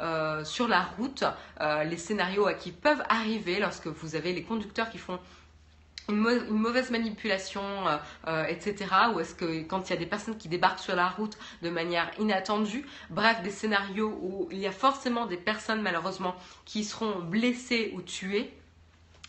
euh, 0.00 0.44
sur 0.44 0.68
la 0.68 0.82
route, 0.82 1.24
euh, 1.60 1.84
les 1.84 1.96
scénarios 1.96 2.46
à 2.46 2.54
qui 2.54 2.72
peuvent 2.72 3.02
arriver 3.08 3.60
lorsque 3.60 3.86
vous 3.86 4.16
avez 4.16 4.32
les 4.32 4.42
conducteurs 4.42 4.90
qui 4.90 4.98
font 4.98 5.20
une, 6.08 6.16
mauvaise 6.50 6.90
manipulation, 6.90 7.62
euh, 7.86 7.96
euh, 8.28 8.44
etc. 8.46 8.86
Ou 9.14 9.20
est-ce 9.20 9.34
que 9.34 9.62
quand 9.62 9.88
il 9.88 9.92
y 9.92 9.96
a 9.96 9.98
des 9.98 10.06
personnes 10.06 10.36
qui 10.36 10.48
débarquent 10.48 10.80
sur 10.80 10.96
la 10.96 11.08
route 11.08 11.36
de 11.62 11.70
manière 11.70 12.10
inattendue, 12.18 12.86
bref, 13.10 13.42
des 13.42 13.50
scénarios 13.50 14.18
où 14.22 14.48
il 14.50 14.58
y 14.58 14.66
a 14.66 14.72
forcément 14.72 15.26
des 15.26 15.36
personnes 15.36 15.82
malheureusement 15.82 16.34
qui 16.64 16.84
seront 16.84 17.20
blessées 17.20 17.92
ou 17.94 18.02
tuées. 18.02 18.52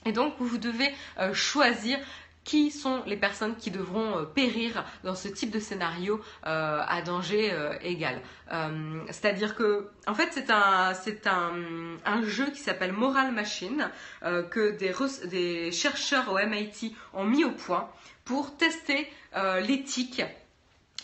Et 0.05 0.11
donc 0.11 0.33
vous 0.39 0.57
devez 0.57 0.89
euh, 1.19 1.33
choisir 1.33 1.97
qui 2.43 2.71
sont 2.71 3.03
les 3.05 3.17
personnes 3.17 3.55
qui 3.55 3.71
devront 3.71 4.17
euh, 4.17 4.23
périr 4.23 4.85
dans 5.03 5.15
ce 5.15 5.27
type 5.27 5.51
de 5.51 5.59
scénario 5.59 6.19
euh, 6.45 6.81
à 6.85 7.01
danger 7.01 7.51
euh, 7.51 7.73
égal. 7.81 8.21
C'est-à-dire 9.09 9.55
que, 9.55 9.89
en 10.05 10.13
fait, 10.13 10.29
c'est 10.31 10.51
un, 10.51 12.21
jeu 12.23 12.51
qui 12.51 12.59
s'appelle 12.59 12.91
Moral 12.91 13.31
Machine 13.31 13.89
que 14.21 14.77
des, 14.77 14.93
des 15.27 15.71
chercheurs 15.71 16.31
au 16.31 16.37
MIT 16.37 16.95
ont 17.13 17.23
mis 17.23 17.43
au 17.45 17.51
point 17.51 17.89
pour 18.25 18.55
tester 18.55 19.11
l'éthique 19.67 20.21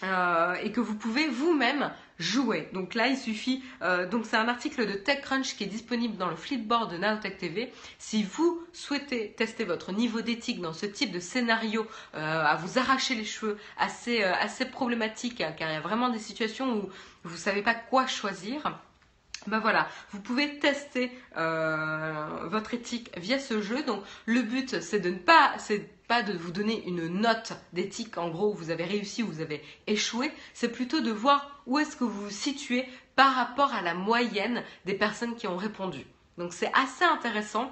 et 0.03 0.71
que 0.71 0.79
vous 0.79 0.93
pouvez 0.93 1.27
vous-même 1.27 1.91
jouer. 2.19 2.69
Donc 2.73 2.93
là, 2.93 3.07
il 3.07 3.17
suffit. 3.17 3.63
Euh, 3.81 4.05
donc 4.07 4.25
c'est 4.25 4.35
un 4.35 4.47
article 4.47 4.85
de 4.85 4.93
TechCrunch 4.93 5.55
qui 5.55 5.63
est 5.63 5.67
disponible 5.67 6.17
dans 6.17 6.29
le 6.29 6.35
Flipboard 6.35 6.91
de 6.91 6.97
Naotech 6.97 7.37
TV. 7.37 7.71
Si 7.97 8.23
vous 8.23 8.61
souhaitez 8.73 9.31
tester 9.31 9.63
votre 9.63 9.93
niveau 9.93 10.21
d'éthique 10.21 10.61
dans 10.61 10.73
ce 10.73 10.85
type 10.85 11.11
de 11.11 11.19
scénario, 11.19 11.87
euh, 12.15 12.43
à 12.45 12.55
vous 12.57 12.77
arracher 12.77 13.15
les 13.15 13.25
cheveux, 13.25 13.57
assez 13.77 14.23
euh, 14.23 14.33
assez 14.39 14.65
problématique, 14.65 15.41
hein, 15.41 15.53
car 15.57 15.69
il 15.69 15.73
y 15.73 15.77
a 15.77 15.81
vraiment 15.81 16.09
des 16.09 16.19
situations 16.19 16.77
où 16.77 16.89
vous 17.23 17.35
ne 17.35 17.39
savez 17.39 17.61
pas 17.61 17.73
quoi 17.73 18.05
choisir. 18.05 18.79
Ben 19.47 19.59
voilà, 19.59 19.87
vous 20.11 20.19
pouvez 20.19 20.59
tester 20.59 21.11
votre 21.33 22.73
éthique 22.73 23.09
via 23.17 23.39
ce 23.39 23.61
jeu. 23.61 23.81
Donc 23.83 24.03
le 24.25 24.41
but 24.41 24.81
c'est 24.81 24.99
de 24.99 25.09
ne 25.11 25.17
pas, 25.17 25.53
pas 26.09 26.23
de 26.23 26.33
vous 26.33 26.51
donner 26.51 26.83
une 26.87 27.07
note 27.07 27.53
d'éthique, 27.71 28.17
en 28.17 28.29
gros, 28.29 28.51
vous 28.51 28.71
avez 28.71 28.83
réussi 28.83 29.21
ou 29.21 29.27
vous 29.27 29.41
avez 29.41 29.63
échoué, 29.85 30.31
c'est 30.55 30.71
plutôt 30.71 31.01
de 31.01 31.11
voir 31.11 31.61
où 31.67 31.77
est-ce 31.77 31.95
que 31.95 32.03
vous 32.03 32.23
vous 32.23 32.31
situez 32.31 32.83
par 33.15 33.35
rapport 33.35 33.75
à 33.75 33.83
la 33.83 33.93
moyenne 33.93 34.63
des 34.85 34.95
personnes 34.95 35.35
qui 35.35 35.45
ont 35.45 35.55
répondu. 35.55 36.07
Donc 36.39 36.53
c'est 36.53 36.71
assez 36.73 37.05
intéressant 37.05 37.71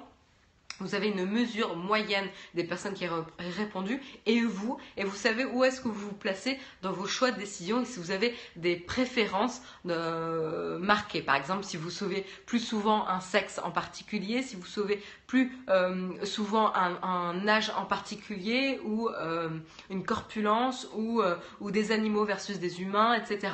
vous 0.80 0.94
avez 0.94 1.08
une 1.08 1.26
mesure 1.26 1.76
moyenne 1.76 2.28
des 2.54 2.64
personnes 2.64 2.94
qui 2.94 3.08
ont 3.08 3.26
répondu 3.38 4.00
et 4.26 4.42
vous, 4.42 4.78
et 4.96 5.04
vous 5.04 5.16
savez 5.16 5.44
où 5.44 5.64
est-ce 5.64 5.80
que 5.80 5.88
vous 5.88 6.08
vous 6.08 6.14
placez 6.14 6.58
dans 6.82 6.92
vos 6.92 7.06
choix 7.06 7.30
de 7.30 7.38
décision 7.38 7.82
et 7.82 7.84
si 7.84 7.98
vous 7.98 8.10
avez 8.10 8.34
des 8.56 8.76
préférences 8.76 9.60
euh, 9.86 10.78
marquées. 10.78 11.22
Par 11.22 11.34
exemple, 11.34 11.64
si 11.64 11.76
vous 11.76 11.90
sauvez 11.90 12.24
plus 12.46 12.60
souvent 12.60 13.08
un 13.08 13.20
sexe 13.20 13.60
en 13.62 13.70
particulier, 13.70 14.42
si 14.42 14.56
vous 14.56 14.66
sauvez 14.66 15.02
plus 15.26 15.56
euh, 15.68 16.24
souvent 16.24 16.72
un, 16.74 17.48
âge 17.48 17.70
en 17.76 17.84
particulier 17.84 18.80
ou 18.84 19.08
euh, 19.08 19.48
une 19.90 20.04
corpulence 20.04 20.88
ou, 20.94 21.22
ou 21.60 21.70
des 21.70 21.92
animaux 21.92 22.24
versus 22.24 22.58
des 22.58 22.80
humains, 22.82 23.14
etc. 23.14 23.52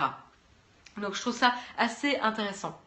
Donc 0.99 1.15
je 1.15 1.21
trouve 1.21 1.37
ça 1.37 1.55
assez 1.79 2.17
intéressant. 2.19 2.81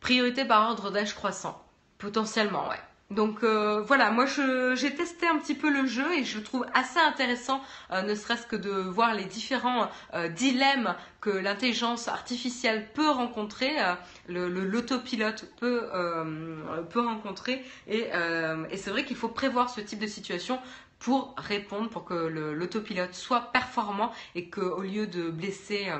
Priorité 0.00 0.44
par 0.44 0.68
ordre 0.68 0.90
d'âge 0.90 1.14
croissant. 1.14 1.62
Potentiellement, 1.98 2.68
ouais. 2.68 2.80
Donc 3.14 3.42
euh, 3.42 3.82
voilà, 3.82 4.10
moi 4.10 4.26
j'ai 4.26 4.94
testé 4.94 5.26
un 5.26 5.38
petit 5.38 5.54
peu 5.54 5.70
le 5.70 5.86
jeu 5.86 6.14
et 6.14 6.24
je 6.24 6.38
trouve 6.38 6.64
assez 6.72 6.98
intéressant, 6.98 7.60
euh, 7.90 8.02
ne 8.02 8.14
serait-ce 8.14 8.46
que 8.46 8.56
de 8.56 8.70
voir 8.70 9.14
les 9.14 9.24
différents 9.24 9.88
euh, 10.14 10.28
dilemmes 10.28 10.94
que 11.20 11.30
l'intelligence 11.30 12.08
artificielle 12.08 12.88
peut 12.94 13.10
rencontrer, 13.10 13.70
l'autopilote 14.28 15.48
peut, 15.60 15.88
peut 16.90 17.00
rencontrer. 17.00 17.64
Et, 17.86 18.08
et 18.70 18.76
c'est 18.76 18.90
vrai 18.90 19.04
qu'il 19.04 19.14
faut 19.14 19.28
prévoir 19.28 19.70
ce 19.70 19.80
type 19.80 20.00
de 20.00 20.08
situation 20.08 20.58
pour 20.98 21.36
répondre, 21.38 21.90
pour 21.90 22.04
que 22.04 22.14
l'autopilote 22.14 23.14
soit 23.14 23.52
performant 23.52 24.10
et 24.34 24.50
qu'au 24.50 24.80
lieu 24.80 25.06
de 25.06 25.30
blesser 25.30 25.92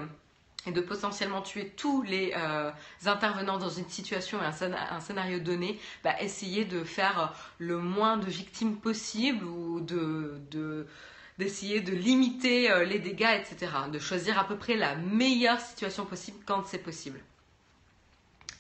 et 0.67 0.73
de 0.73 0.81
potentiellement 0.81 1.43
tuer 1.43 1.73
tous 1.77 2.03
les 2.03 2.33
euh, 2.37 2.71
intervenants 3.07 3.59
dans 3.59 3.71
une 3.71 3.89
situation 3.89 4.39
et 4.43 4.47
un, 4.47 5.01
scénario 5.01 5.41
donné, 5.41 5.79
bah, 6.05 6.21
essayer 6.21 6.65
de 6.65 6.85
faire 6.85 7.35
le 7.59 7.79
moins 7.79 8.17
de 8.17 8.27
victimes 8.27 8.77
possible 8.77 9.45
ou 9.45 9.81
de, 9.81 10.87
d'essayer 11.39 11.81
de 11.81 11.93
limiter 11.93 12.71
euh, 12.71 12.85
les 12.85 13.01
dégâts, 13.01 13.41
etc. 13.41 13.73
De 13.91 13.99
choisir 13.99 14.39
à 14.39 14.47
peu 14.47 14.57
près 14.57 14.77
la 14.77 14.95
meilleure 14.95 15.61
situation 15.61 16.07
possible 16.07 16.39
quand 16.47 16.65
c'est 16.65 16.79
possible. 16.79 17.21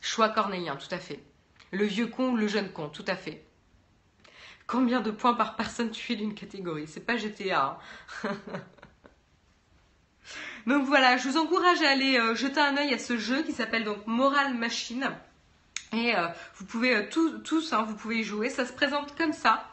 Choix 0.00 0.28
cornélien, 0.28 0.74
tout 0.76 0.92
à 0.92 0.98
fait. 0.98 1.22
Le 1.70 1.84
vieux 1.84 2.08
con 2.08 2.30
ou 2.30 2.36
le 2.36 2.48
jeune 2.48 2.70
con, 2.72 2.88
tout 2.88 3.04
à 3.06 3.14
fait. 3.14 3.44
Combien 4.66 5.00
de 5.00 5.10
points 5.10 5.34
par 5.34 5.54
personne 5.54 5.90
tu 5.90 6.02
fais 6.02 6.16
d'une 6.16 6.34
catégorie? 6.34 6.88
C'est 6.88 7.00
pas 7.00 7.16
GTA. 7.16 7.78
Hein. 8.24 8.30
Donc 10.66 10.86
voilà, 10.86 11.16
je 11.16 11.28
vous 11.28 11.36
encourage 11.36 11.82
à 11.82 11.90
aller 11.90 12.18
euh, 12.18 12.34
jeter 12.34 12.60
un 12.60 12.76
œil 12.76 12.94
à 12.94 12.98
ce 12.98 13.16
jeu 13.16 13.42
qui 13.42 13.52
s'appelle 13.52 13.84
donc 13.84 14.06
Moral 14.06 14.54
Machine. 14.54 15.10
Et 15.92 16.16
euh, 16.16 16.28
vous 16.56 16.64
pouvez 16.64 16.96
euh, 16.96 17.08
tous, 17.10 17.72
hein, 17.72 17.82
vous 17.82 17.94
pouvez 17.94 18.20
y 18.20 18.24
jouer. 18.24 18.48
Ça 18.48 18.64
se 18.64 18.72
présente 18.72 19.16
comme 19.16 19.32
ça. 19.32 19.71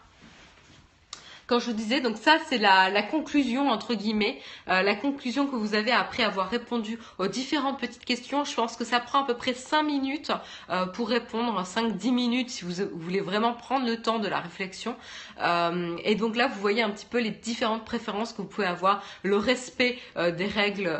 Quand 1.49 1.59
je 1.59 1.65
vous 1.65 1.73
disais, 1.73 1.99
donc 1.99 2.17
ça 2.17 2.37
c'est 2.47 2.59
la, 2.59 3.01
conclusion 3.01 3.69
entre 3.69 3.95
guillemets, 3.95 4.39
euh, 4.67 4.83
la 4.83 4.93
conclusion 4.93 5.47
que 5.47 5.55
vous 5.55 5.73
avez 5.73 5.91
après 5.91 6.21
avoir 6.21 6.47
répondu 6.47 6.99
aux 7.17 7.27
différentes 7.27 7.79
petites 7.79 8.05
questions. 8.05 8.45
Je 8.45 8.53
pense 8.53 8.77
que 8.77 8.85
ça 8.85 8.99
prend 8.99 9.23
à 9.23 9.25
peu 9.25 9.33
près 9.33 9.55
5 9.55 9.81
minutes 9.81 10.31
euh, 10.69 10.85
pour 10.85 11.09
répondre, 11.09 11.63
5-10 11.63 12.11
minutes 12.11 12.49
si 12.51 12.65
vous, 12.65 12.87
voulez 12.93 13.21
vraiment 13.21 13.53
prendre 13.53 13.87
le 13.87 13.99
temps 13.99 14.19
de 14.19 14.27
la 14.27 14.39
réflexion. 14.39 14.95
Euh, 15.41 15.97
et 16.03 16.13
donc 16.13 16.35
là, 16.35 16.47
vous 16.47 16.59
voyez 16.59 16.83
un 16.83 16.91
petit 16.91 17.07
peu 17.07 17.19
les 17.19 17.31
différentes 17.31 17.83
préférences 17.83 18.31
que 18.31 18.43
vous 18.43 18.47
pouvez 18.47 18.67
avoir, 18.67 19.03
le 19.23 19.37
respect 19.37 19.97
des 20.15 20.45
règles, 20.45 20.91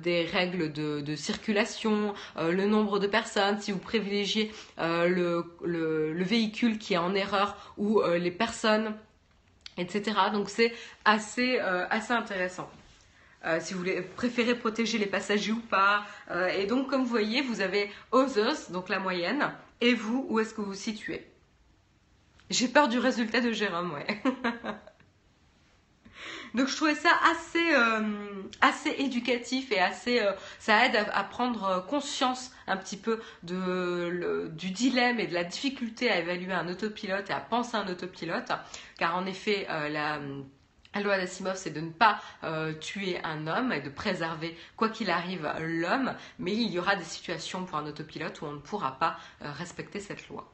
des 0.00 0.24
règles 0.24 0.72
de, 0.72 1.16
circulation, 1.16 2.14
le 2.38 2.66
nombre 2.66 3.00
de 3.00 3.08
personnes, 3.08 3.60
si 3.60 3.72
vous 3.72 3.78
privilégiez 3.78 4.52
le, 4.78 5.44
le, 5.64 6.22
véhicule 6.22 6.78
qui 6.78 6.94
est 6.94 6.98
en 6.98 7.14
erreur 7.14 7.56
ou 7.76 8.00
les 8.02 8.30
personnes 8.30 8.94
etc. 9.76 10.16
Donc 10.32 10.50
c'est 10.50 10.72
assez, 11.04 11.58
euh, 11.60 11.86
assez 11.90 12.12
intéressant. 12.12 12.70
Euh, 13.44 13.58
si 13.60 13.74
vous 13.74 13.84
préférez 14.16 14.54
protéger 14.54 14.98
les 14.98 15.06
passagers 15.06 15.50
ou 15.52 15.60
pas. 15.60 16.04
Euh, 16.30 16.46
et 16.46 16.66
donc, 16.66 16.88
comme 16.88 17.02
vous 17.02 17.08
voyez, 17.08 17.42
vous 17.42 17.60
avez 17.60 17.90
others, 18.12 18.70
donc 18.70 18.88
la 18.88 19.00
moyenne, 19.00 19.52
et 19.80 19.94
vous, 19.94 20.24
où 20.28 20.38
est-ce 20.38 20.54
que 20.54 20.60
vous 20.60 20.68
vous 20.68 20.74
situez? 20.74 21.26
J'ai 22.50 22.68
peur 22.68 22.86
du 22.86 23.00
résultat 23.00 23.40
de 23.40 23.50
Jérôme, 23.50 23.94
ouais. 23.94 24.22
Donc 26.54 26.68
je 26.68 26.76
trouvais 26.76 26.94
ça 26.94 27.10
assez, 27.30 27.74
assez 28.60 28.90
éducatif 28.98 29.72
et 29.72 29.80
assez, 29.80 30.20
ça 30.58 30.84
aide 30.84 30.94
à, 30.94 31.24
prendre 31.24 31.86
conscience 31.88 32.51
un 32.72 32.76
petit 32.76 32.96
peu 32.96 33.20
du 33.42 34.70
dilemme 34.70 35.20
et 35.20 35.26
de 35.26 35.34
la 35.34 35.44
difficulté 35.44 36.10
à 36.10 36.18
évaluer 36.18 36.52
un 36.52 36.68
autopilote 36.68 37.30
et 37.30 37.32
à 37.32 37.40
penser 37.40 37.76
un 37.76 37.88
autopilote, 37.88 38.50
car 38.98 39.16
en 39.16 39.26
effet 39.26 39.66
la 39.68 40.20
la 40.94 41.00
loi 41.00 41.16
d'Asimov, 41.16 41.56
c'est 41.56 41.70
de 41.70 41.80
ne 41.80 41.90
pas 41.90 42.20
tuer 42.80 43.18
un 43.24 43.46
homme 43.46 43.72
et 43.72 43.80
de 43.80 43.88
préserver, 43.88 44.58
quoi 44.76 44.90
qu'il 44.90 45.08
arrive, 45.08 45.50
l'homme, 45.58 46.14
mais 46.38 46.52
il 46.52 46.70
y 46.70 46.78
aura 46.78 46.96
des 46.96 47.04
situations 47.04 47.64
pour 47.64 47.78
un 47.78 47.86
autopilote 47.86 48.42
où 48.42 48.44
on 48.44 48.52
ne 48.52 48.58
pourra 48.58 48.98
pas 48.98 49.16
respecter 49.40 50.00
cette 50.00 50.28
loi. 50.28 50.52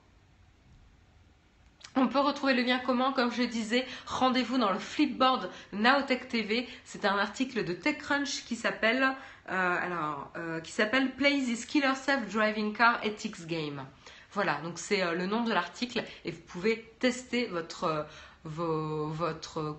On 2.00 2.06
peut 2.06 2.20
retrouver 2.20 2.54
le 2.54 2.62
lien 2.62 2.78
comment, 2.78 3.12
comme 3.12 3.32
je 3.32 3.42
disais, 3.42 3.84
rendez-vous 4.06 4.56
dans 4.56 4.70
le 4.70 4.78
flipboard 4.78 5.50
Naotech 5.72 6.28
TV. 6.28 6.68
C'est 6.84 7.04
un 7.04 7.18
article 7.18 7.64
de 7.64 7.72
TechCrunch 7.72 8.44
qui 8.44 8.54
s'appelle 8.54 9.02
euh, 9.02 9.12
alors 9.54 10.30
euh, 10.36 10.60
qui 10.60 10.72
s'appelle 10.72 11.14
Play 11.14 11.40
this 11.40 11.64
Killer 11.64 11.94
Self-Driving 11.94 12.74
Car 12.74 13.04
Ethics 13.04 13.46
Game. 13.46 13.84
Voilà, 14.32 14.60
donc 14.60 14.78
c'est 14.78 15.02
euh, 15.02 15.12
le 15.14 15.26
nom 15.26 15.42
de 15.44 15.52
l'article 15.52 16.04
et 16.24 16.30
vous 16.30 16.40
pouvez 16.42 16.94
tester 16.98 17.46
votre, 17.46 18.06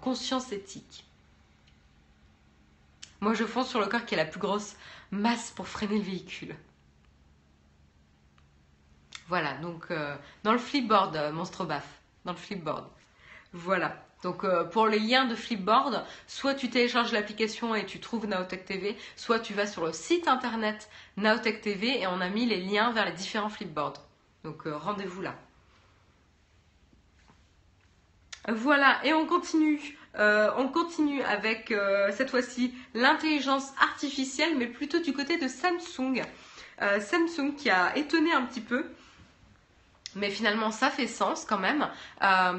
conscience 0.02 0.52
éthique. 0.52 1.06
Moi, 3.22 3.34
je 3.34 3.46
fonce 3.46 3.70
sur 3.70 3.80
le 3.80 3.88
corps 3.88 4.06
qui 4.06 4.16
a 4.16 4.18
la 4.18 4.26
plus 4.26 4.40
grosse 4.40 4.76
masse 5.12 5.52
pour 5.52 5.68
freiner 5.68 5.98
le 5.98 6.04
véhicule. 6.04 6.56
Voilà, 9.28 9.56
donc 9.58 9.94
dans 10.44 10.54
le 10.54 10.58
flipboard, 10.58 11.32
monstre 11.34 11.64
baf 11.64 12.00
dans 12.26 12.32
le 12.32 12.38
Flipboard. 12.38 12.88
Voilà. 13.54 14.09
Donc 14.24 14.44
euh, 14.44 14.66
pour 14.66 14.88
les 14.88 15.00
liens 15.00 15.26
de 15.26 15.36
Flipboard, 15.36 16.06
soit 16.28 16.54
tu 16.54 16.70
télécharges 16.70 17.14
l'application 17.14 17.74
et 17.74 17.86
tu 17.86 18.00
trouves 18.00 18.28
Naotech 18.28 18.66
TV, 18.66 18.98
soit 19.16 19.40
tu 19.40 19.54
vas 19.54 19.66
sur 19.66 19.86
le 19.86 19.94
site 19.94 20.28
internet 20.28 20.90
Naotech 21.16 21.62
TV 21.62 22.02
et 22.02 22.08
on 22.08 22.20
a 22.20 22.30
mis 22.30 22.46
les 22.46 22.60
liens 22.60 22.92
vers 22.92 23.06
les 23.06 23.14
différents 23.14 23.50
Flipboards. 23.50 24.02
Donc 24.44 24.68
euh, 24.68 24.76
rendez-vous 24.76 25.22
là. 25.22 25.36
Voilà, 28.48 29.00
et 29.04 29.14
on 29.14 29.26
continue. 29.26 29.98
Euh, 30.16 30.50
on 30.58 30.68
continue 30.70 31.22
avec 31.22 31.74
cette 32.12 32.32
fois-ci 32.32 32.74
l'intelligence 32.96 33.72
artificielle, 33.80 34.58
mais 34.58 34.66
plutôt 34.66 35.00
du 35.00 35.14
côté 35.14 35.38
de 35.38 35.48
Samsung. 35.48 36.24
Samsung 36.80 37.54
qui 37.56 37.70
a 37.70 37.96
étonné 37.96 38.32
un 38.32 38.44
petit 38.44 38.62
peu 38.62 38.86
mais 40.16 40.32
finalement, 40.32 40.72
ça 40.72 40.90
fait 40.90 41.06
sens 41.06 41.46
quand 41.46 41.60
même. 41.60 41.88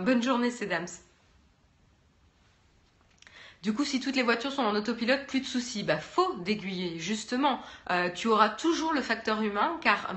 Bonne 0.05 0.23
journée, 0.23 0.53
Sedams. 0.53 0.87
Du 3.63 3.75
coup, 3.75 3.85
si 3.85 4.01
toutes 4.01 4.17
les 4.17 4.23
voitures 4.23 4.53
sont 4.53 4.63
en 4.63 4.75
autopilote, 4.75 5.27
plus 5.27 5.41
de 5.41 5.47
soucis. 5.47 5.83
Bah, 5.83 5.99
faut 5.99 6.35
d'aiguiller, 6.37 6.99
justement. 6.99 7.61
Euh, 7.91 8.09
tu 8.11 8.29
auras 8.29 8.49
toujours 8.49 8.93
le 8.93 9.03
facteur 9.03 9.43
humain, 9.43 9.79
car 9.83 10.15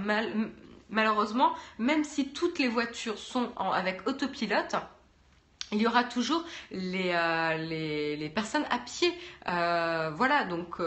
malheureusement, 0.90 1.54
même 1.78 2.04
si 2.04 2.30
toutes 2.30 2.60
les 2.60 2.70
voitures 2.70 3.18
sont 3.18 3.52
avec 3.58 4.08
autopilote, 4.08 4.76
il 5.72 5.82
y 5.82 5.88
aura 5.88 6.04
toujours 6.04 6.44
les, 6.72 7.12
euh, 7.14 7.58
les, 7.58 8.30
personnes 8.30 8.66
à 8.70 8.80
pied. 8.80 9.12
voilà, 9.46 10.46
donc 10.46 10.80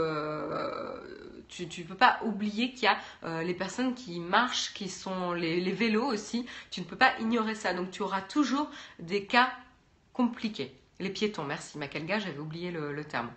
tu 1.48 1.82
ne 1.82 1.86
peux 1.86 1.94
pas 1.94 2.18
oublier 2.24 2.72
qu'il 2.72 2.84
y 2.84 2.86
a 2.86 2.98
euh, 3.24 3.42
les 3.42 3.54
personnes 3.54 3.94
qui 3.94 4.20
marchent, 4.20 4.72
qui 4.74 4.88
sont 4.88 5.32
les, 5.32 5.72
vélos 5.72 6.06
aussi. 6.06 6.46
Tu 6.70 6.80
ne 6.80 6.86
peux 6.86 6.96
pas 6.96 7.12
ignorer 7.20 7.54
ça. 7.54 7.74
Donc 7.74 7.90
tu 7.90 8.02
auras 8.02 8.22
toujours 8.22 8.70
des 8.98 9.26
cas 9.26 9.50
compliqués. 10.12 10.74
Les 10.98 11.10
piétons, 11.10 11.44
merci 11.44 11.76
Makelga, 11.78 12.18
j'avais 12.18 12.38
oublié 12.38 12.70
le, 12.70 13.04
terme. 13.04 13.30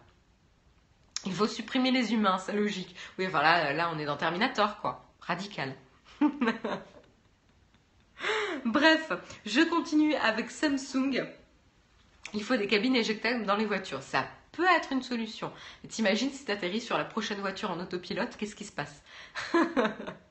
Il 1.25 1.33
faut 1.33 1.47
supprimer 1.47 1.91
les 1.91 2.13
humains, 2.13 2.37
c'est 2.37 2.53
logique. 2.53 2.95
Oui, 3.17 3.27
voilà, 3.27 3.73
là 3.73 3.91
on 3.93 3.99
est 3.99 4.05
dans 4.05 4.15
Terminator, 4.15 4.79
quoi. 4.79 5.05
Radical. 5.19 5.75
Bref, 8.65 9.11
je 9.45 9.61
continue 9.61 10.15
avec 10.15 10.51
Samsung. 10.51 11.25
Il 12.33 12.43
faut 12.43 12.57
des 12.57 12.67
cabines 12.67 12.95
éjectables 12.95 13.45
dans 13.45 13.55
les 13.55 13.65
voitures. 13.65 14.03
Ça 14.03 14.27
peut 14.51 14.67
être 14.77 14.91
une 14.91 15.01
solution. 15.01 15.51
Mais 15.83 15.89
t'imagines 15.89 16.31
si 16.31 16.45
tu 16.45 16.51
atterris 16.51 16.81
sur 16.81 16.97
la 16.97 17.05
prochaine 17.05 17.39
voiture 17.39 17.71
en 17.71 17.79
autopilote, 17.79 18.37
qu'est-ce 18.37 18.55
qui 18.55 18.65
se 18.65 18.71
passe? 18.71 19.03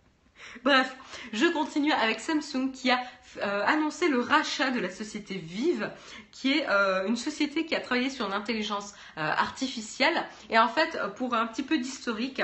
Bref, 0.64 0.94
je 1.32 1.46
continue 1.46 1.92
avec 1.92 2.20
Samsung 2.20 2.70
qui 2.72 2.90
a 2.90 3.01
euh, 3.38 3.62
annoncé 3.66 4.09
le 4.09 4.20
rachat 4.20 4.70
de 4.70 4.80
la 4.80 4.90
société 4.90 5.34
Vive, 5.34 5.90
qui 6.32 6.53
est 6.53 6.68
euh, 6.68 7.07
une 7.07 7.16
société 7.16 7.66
qui 7.66 7.74
a 7.74 7.80
travaillé 7.80 8.11
sur 8.11 8.28
l'intelligence 8.28 8.94
euh, 9.16 9.20
artificielle. 9.20 10.24
Et 10.51 10.59
en 10.59 10.68
fait, 10.68 10.99
pour 11.16 11.34
un 11.34 11.46
petit 11.46 11.62
peu 11.62 11.78
d'historique, 11.78 12.42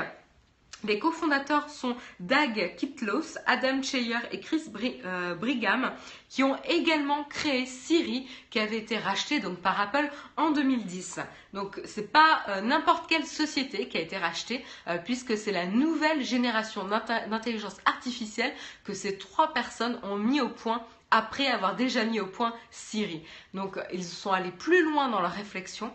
les 0.83 0.99
cofondateurs 0.99 1.69
sont 1.69 1.95
Dag 2.19 2.75
Kitlos, 2.75 3.37
Adam 3.45 3.81
Cheyer 3.81 4.17
et 4.31 4.39
Chris 4.39 4.63
euh, 5.05 5.35
Brigham, 5.35 5.91
qui 6.29 6.43
ont 6.43 6.57
également 6.65 7.23
créé 7.23 7.65
Siri, 7.65 8.27
qui 8.49 8.59
avait 8.59 8.77
été 8.77 8.97
racheté 8.97 9.39
donc 9.39 9.59
par 9.59 9.79
Apple 9.79 10.09
en 10.37 10.51
2010. 10.51 11.19
Donc 11.53 11.81
c'est 11.85 12.11
pas 12.11 12.41
euh, 12.49 12.61
n'importe 12.61 13.07
quelle 13.07 13.25
société 13.25 13.87
qui 13.87 13.97
a 13.97 14.01
été 14.01 14.17
rachetée, 14.17 14.63
euh, 14.87 14.97
puisque 14.97 15.37
c'est 15.37 15.51
la 15.51 15.65
nouvelle 15.65 16.23
génération 16.23 16.85
d'intelligence 16.85 17.77
artificielle 17.85 18.53
que 18.83 18.93
ces 18.93 19.17
trois 19.17 19.53
personnes 19.53 19.99
ont 20.03 20.17
mis 20.17 20.41
au 20.41 20.49
point 20.49 20.83
après 21.11 21.47
avoir 21.47 21.75
déjà 21.75 22.03
mis 22.03 22.19
au 22.19 22.27
point 22.27 22.53
Siri. 22.71 23.23
Donc 23.53 23.79
ils 23.93 24.03
sont 24.03 24.31
allés 24.31 24.51
plus 24.51 24.83
loin 24.83 25.07
dans 25.09 25.21
leur 25.21 25.31
réflexion 25.31 25.93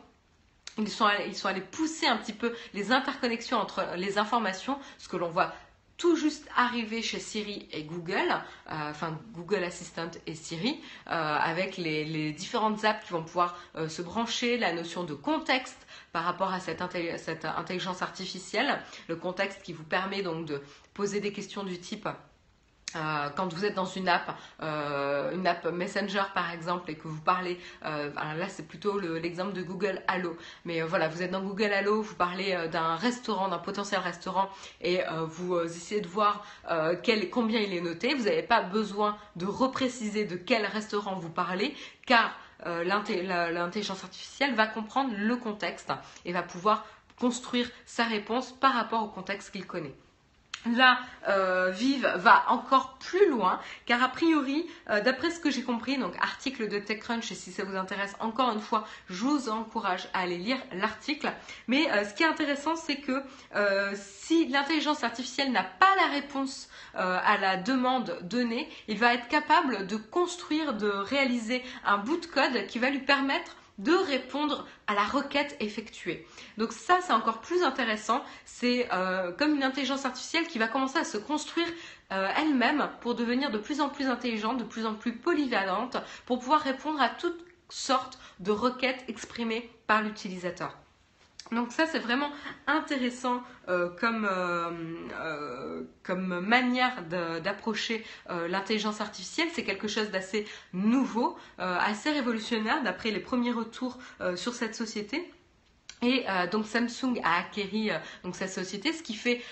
ils 0.86 1.34
sont, 1.34 1.48
allés, 1.48 1.60
pousser 1.60 2.06
un 2.06 2.16
petit 2.16 2.32
peu 2.32 2.54
les 2.74 2.92
interconnexions 2.92 3.58
entre 3.58 3.86
les 3.96 4.18
informations, 4.18 4.78
ce 4.98 5.08
que 5.08 5.16
l'on 5.16 5.30
voit 5.30 5.52
tout 6.00 6.16
juste 6.16 6.48
arriver 6.56 7.02
chez 7.02 7.18
Siri 7.18 7.68
et 7.72 7.82
Google, 7.84 8.16
euh, 8.22 8.72
enfin 8.88 9.20
Google 9.34 9.62
Assistant 9.62 10.10
et 10.26 10.34
Siri, 10.34 10.80
euh, 11.08 11.10
avec 11.10 11.76
les, 11.76 12.32
différentes 12.32 12.86
apps 12.86 13.04
qui 13.04 13.12
vont 13.12 13.22
pouvoir 13.22 13.58
euh, 13.76 13.86
se 13.86 14.00
brancher, 14.00 14.56
la 14.56 14.72
notion 14.72 15.04
de 15.04 15.12
contexte 15.12 15.86
par 16.12 16.24
rapport 16.24 16.54
à 16.54 16.58
cette, 16.58 16.82
cette, 17.18 17.44
intelligence 17.44 18.00
artificielle, 18.00 18.80
le 19.08 19.16
contexte 19.16 19.60
qui 19.62 19.74
vous 19.74 19.84
permet 19.84 20.22
donc 20.22 20.46
de 20.46 20.62
poser 20.94 21.20
des 21.20 21.34
questions 21.34 21.64
du 21.64 21.78
type 21.78 22.08
euh, 22.97 23.28
quand 23.36 23.53
vous 23.53 23.64
êtes 23.64 23.74
dans 23.74 23.84
une 23.84 24.09
app, 24.09 24.36
euh, 24.62 25.32
une 25.32 25.47
app 25.47 25.64
Messenger 25.66 26.24
par 26.34 26.53
exemple, 26.53 26.91
et 26.91 26.97
que 26.97 27.09
vous 27.09 27.20
parlez, 27.20 27.59
euh, 27.84 28.11
là 28.14 28.49
c'est 28.49 28.66
plutôt 28.66 28.99
l'exemple 28.99 29.53
de 29.53 29.62
Google 29.62 30.03
Allo, 30.09 30.36
mais 30.64 30.82
voilà, 30.82 31.09
vous 31.09 31.22
êtes 31.22 31.30
dans 31.30 31.43
Google 31.43 31.72
Allo, 31.72 32.03
vous 32.03 32.14
parlez 32.14 32.68
d'un 32.70 32.97
restaurant, 32.97 33.49
d'un 33.49 33.59
potentiel 33.59 34.01
restaurant, 34.01 34.49
et 34.80 35.01
vous 35.28 35.59
essayez 35.61 36.01
de 36.01 36.09
voir 36.09 36.45
combien 37.30 37.61
il 37.61 37.74
est 37.74 37.80
noté. 37.80 38.14
Vous 38.14 38.24
n'avez 38.24 38.43
pas 38.43 38.62
besoin 38.62 39.16
de 39.36 39.47
repréciser 39.47 40.24
de 40.24 40.36
quel 40.36 40.66
restaurant 40.66 41.16
vous 41.16 41.30
parlez, 41.30 41.74
car 42.07 42.36
l'intelligence 42.64 44.05
artificielle 44.05 44.55
va 44.55 44.66
comprendre 44.66 45.12
le 45.16 45.36
contexte 45.36 45.93
et 46.24 46.32
va 46.32 46.43
pouvoir 46.43 46.84
construire 47.18 47.70
sa 47.86 48.05
réponse 48.05 48.53
par 48.53 48.74
rapport 48.74 49.03
au 49.03 49.09
contexte 49.09 49.51
qu'il 49.53 49.66
connaît. 49.66 49.95
Là, 50.66 50.98
euh, 51.26 51.70
Vive 51.70 52.06
va 52.16 52.44
encore 52.48 52.98
plus 52.98 53.30
loin, 53.30 53.61
car 53.86 54.02
a 54.02 54.08
priori, 54.08 54.66
euh, 54.90 55.00
d'après 55.00 55.30
ce 55.30 55.40
que 55.40 55.50
j'ai 55.50 55.62
compris, 55.62 55.96
donc 55.96 56.14
article 56.20 56.68
de 56.68 56.78
TechCrunch, 56.78 57.32
et 57.32 57.34
si 57.34 57.50
ça 57.50 57.64
vous 57.64 57.76
intéresse, 57.76 58.14
encore 58.20 58.50
une 58.50 58.61
fois, 58.61 58.86
je 59.08 59.24
vous 59.24 59.48
encourage 59.48 60.08
à 60.12 60.20
aller 60.20 60.36
lire 60.36 60.58
l'article. 60.72 61.32
Mais 61.66 61.90
euh, 61.90 62.04
ce 62.04 62.12
qui 62.12 62.24
est 62.24 62.26
intéressant, 62.26 62.76
c'est 62.76 62.96
que 62.96 63.22
si 63.94 64.48
l'intelligence 64.48 65.02
artificielle 65.02 65.50
n'a 65.50 65.64
pas 65.64 65.94
la 65.96 66.12
réponse 66.12 66.68
à 66.94 67.36
la 67.38 67.56
demande 67.56 68.18
donnée, 68.22 68.68
il 68.88 68.98
va 68.98 69.14
être 69.14 69.28
capable 69.28 69.86
de 69.86 69.96
construire, 69.96 70.74
de 70.74 70.88
réaliser 70.88 71.62
un 71.84 71.98
bout 71.98 72.18
de 72.18 72.26
code 72.26 72.66
qui 72.66 72.78
va 72.78 72.90
lui 72.90 73.00
permettre 73.00 73.56
de 73.80 73.92
répondre 73.92 74.66
à 74.86 74.94
la 74.94 75.04
requête 75.04 75.56
effectuée. 75.60 76.26
Donc 76.58 76.72
ça, 76.72 76.98
c'est 77.02 77.12
encore 77.12 77.40
plus 77.40 77.62
intéressant. 77.62 78.22
C'est 78.44 78.88
euh, 78.92 79.32
comme 79.32 79.54
une 79.54 79.62
intelligence 79.62 80.04
artificielle 80.04 80.46
qui 80.46 80.58
va 80.58 80.68
commencer 80.68 80.98
à 80.98 81.04
se 81.04 81.16
construire 81.16 81.68
euh, 82.12 82.28
elle-même 82.36 82.90
pour 83.00 83.14
devenir 83.14 83.50
de 83.50 83.58
plus 83.58 83.80
en 83.80 83.88
plus 83.88 84.06
intelligente, 84.06 84.58
de 84.58 84.64
plus 84.64 84.84
en 84.84 84.94
plus 84.94 85.16
polyvalente, 85.16 85.96
pour 86.26 86.38
pouvoir 86.38 86.60
répondre 86.60 87.00
à 87.00 87.08
toutes 87.08 87.42
sortes 87.70 88.18
de 88.38 88.50
requêtes 88.50 89.04
exprimées 89.08 89.70
par 89.86 90.02
l'utilisateur. 90.02 90.76
Donc 91.53 91.72
ça, 91.72 91.86
c'est 91.86 91.98
vraiment 91.98 92.30
intéressant 92.66 93.42
euh, 93.68 93.88
comme, 93.98 94.24
euh, 94.30 94.70
euh, 95.20 95.82
comme 96.03 96.40
manière 96.40 97.03
d'approcher 97.42 98.05
l'intelligence 98.28 99.01
artificielle. 99.01 99.48
C'est 99.53 99.64
quelque 99.64 99.88
chose 99.88 100.11
d'assez 100.11 100.46
nouveau, 100.72 101.36
assez 101.59 102.11
révolutionnaire 102.11 102.82
d'après 102.82 103.11
les 103.11 103.20
premiers 103.20 103.53
retours 103.53 103.98
sur 104.36 104.55
cette 104.55 104.74
société. 104.74 105.30
Et 106.03 106.24
donc 106.51 106.66
Samsung 106.66 107.20
a 107.22 107.38
acquéri 107.38 107.90
donc 108.24 108.36
cette 108.36 108.51
société, 108.51 108.92
ce 108.92 109.03
qui 109.03 109.14
fait 109.14 109.42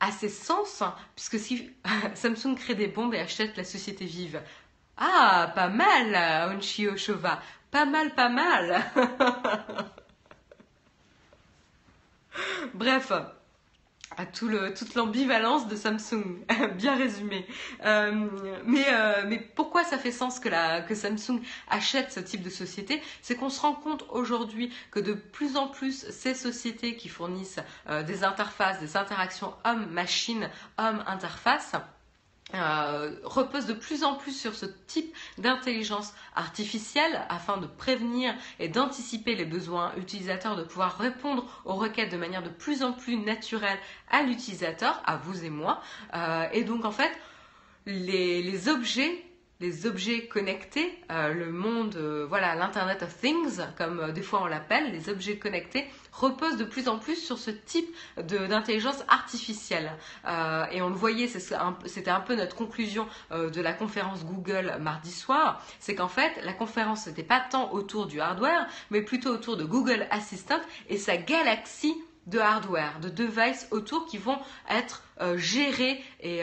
assez 0.00 0.28
sens, 0.28 0.82
puisque 1.14 1.38
si 1.38 1.70
Samsung 2.14 2.56
crée 2.56 2.74
des 2.74 2.88
bombes 2.88 3.14
et 3.14 3.20
achète 3.20 3.56
la 3.56 3.64
société 3.64 4.04
vive, 4.04 4.42
ah, 4.96 5.52
pas 5.54 5.68
mal, 5.68 6.54
Onshio 6.54 6.96
Shova, 6.96 7.40
pas 7.70 7.86
mal, 7.86 8.14
pas 8.14 8.28
mal. 8.28 8.84
Bref, 12.74 13.12
à 14.16 14.26
tout 14.26 14.48
le, 14.48 14.74
toute 14.74 14.94
l'ambivalence 14.94 15.66
de 15.68 15.76
Samsung, 15.76 16.44
bien 16.76 16.96
résumé. 16.96 17.46
Euh, 17.84 18.28
mais, 18.64 18.84
euh, 18.88 19.24
mais 19.26 19.38
pourquoi 19.38 19.84
ça 19.84 19.98
fait 19.98 20.12
sens 20.12 20.40
que 20.40 20.94
Samsung 20.94 21.40
achète 21.68 22.12
ce 22.12 22.20
type 22.20 22.42
de 22.42 22.50
société? 22.50 23.02
C'est 23.22 23.36
qu'on 23.36 23.50
se 23.50 23.60
rend 23.60 23.74
compte 23.74 24.04
aujourd'hui 24.10 24.72
que 24.90 25.00
de 25.00 25.14
plus 25.14 25.56
en 25.56 25.68
plus 25.68 26.08
ces 26.10 26.34
sociétés 26.34 26.96
qui 26.96 27.08
fournissent 27.08 27.60
euh, 27.88 28.02
des 28.02 28.24
interfaces, 28.24 28.80
des 28.80 28.96
interactions 28.96 29.54
homme-machine, 29.64 30.50
homme-interface, 30.78 31.72
euh, 32.54 33.16
repose 33.24 33.66
de 33.66 33.72
plus 33.72 34.04
en 34.04 34.14
plus 34.14 34.32
sur 34.32 34.54
ce 34.54 34.66
type 34.86 35.14
d'intelligence 35.38 36.14
artificielle 36.34 37.22
afin 37.28 37.56
de 37.56 37.66
prévenir 37.66 38.34
et 38.58 38.68
d'anticiper 38.68 39.34
les 39.34 39.44
besoins 39.44 39.92
utilisateurs, 39.96 40.56
de 40.56 40.62
pouvoir 40.62 40.98
répondre 40.98 41.46
aux 41.64 41.74
requêtes 41.74 42.12
de 42.12 42.16
manière 42.16 42.42
de 42.42 42.48
plus 42.48 42.82
en 42.82 42.92
plus 42.92 43.16
naturelle 43.16 43.78
à 44.10 44.22
l'utilisateur, 44.22 45.02
à 45.04 45.16
vous 45.16 45.44
et 45.44 45.50
moi. 45.50 45.80
Euh, 46.14 46.46
et 46.52 46.64
donc 46.64 46.84
en 46.84 46.92
fait, 46.92 47.12
les, 47.86 48.42
les 48.42 48.68
objets 48.68 49.24
les 49.60 49.86
objets 49.86 50.26
connectés, 50.26 50.98
euh, 51.10 51.32
le 51.32 51.52
monde, 51.52 51.94
euh, 51.96 52.26
voilà, 52.28 52.54
l'Internet 52.54 53.02
of 53.02 53.16
Things, 53.16 53.60
comme 53.78 54.00
euh, 54.00 54.12
des 54.12 54.22
fois 54.22 54.42
on 54.42 54.46
l'appelle, 54.46 54.92
les 54.92 55.08
objets 55.08 55.38
connectés, 55.38 55.86
reposent 56.12 56.56
de 56.56 56.64
plus 56.64 56.88
en 56.88 56.98
plus 56.98 57.16
sur 57.16 57.38
ce 57.38 57.50
type 57.50 57.88
d'intelligence 58.16 59.04
artificielle. 59.08 59.92
et 60.70 60.80
on 60.80 60.88
le 60.88 60.94
voyait, 60.94 61.26
c'était 61.26 62.10
un, 62.10 62.20
peu 62.20 62.36
notre 62.36 62.54
conclusion 62.54 63.08
de 63.32 63.60
la 63.60 63.72
conférence 63.72 64.24
Google 64.24 64.76
mardi 64.80 65.10
soir, 65.10 65.60
c'est 65.80 65.96
qu'en 65.96 66.08
fait, 66.08 66.40
la 66.44 66.52
conférence 66.52 67.08
n'était 67.08 67.24
pas 67.24 67.40
tant 67.40 67.72
autour 67.72 68.06
du 68.06 68.20
hardware, 68.20 68.68
mais 68.90 69.02
plutôt 69.02 69.30
autour 69.30 69.56
de 69.56 69.64
Google 69.64 70.06
Assistant 70.10 70.60
et 70.88 70.98
sa 70.98 71.16
galaxie 71.16 71.96
de 72.28 72.38
hardware, 72.38 73.00
de 73.00 73.08
devices 73.08 73.66
autour 73.72 74.06
qui 74.06 74.18
vont 74.18 74.38
être 74.70 75.02
gérés 75.36 76.00
et 76.20 76.42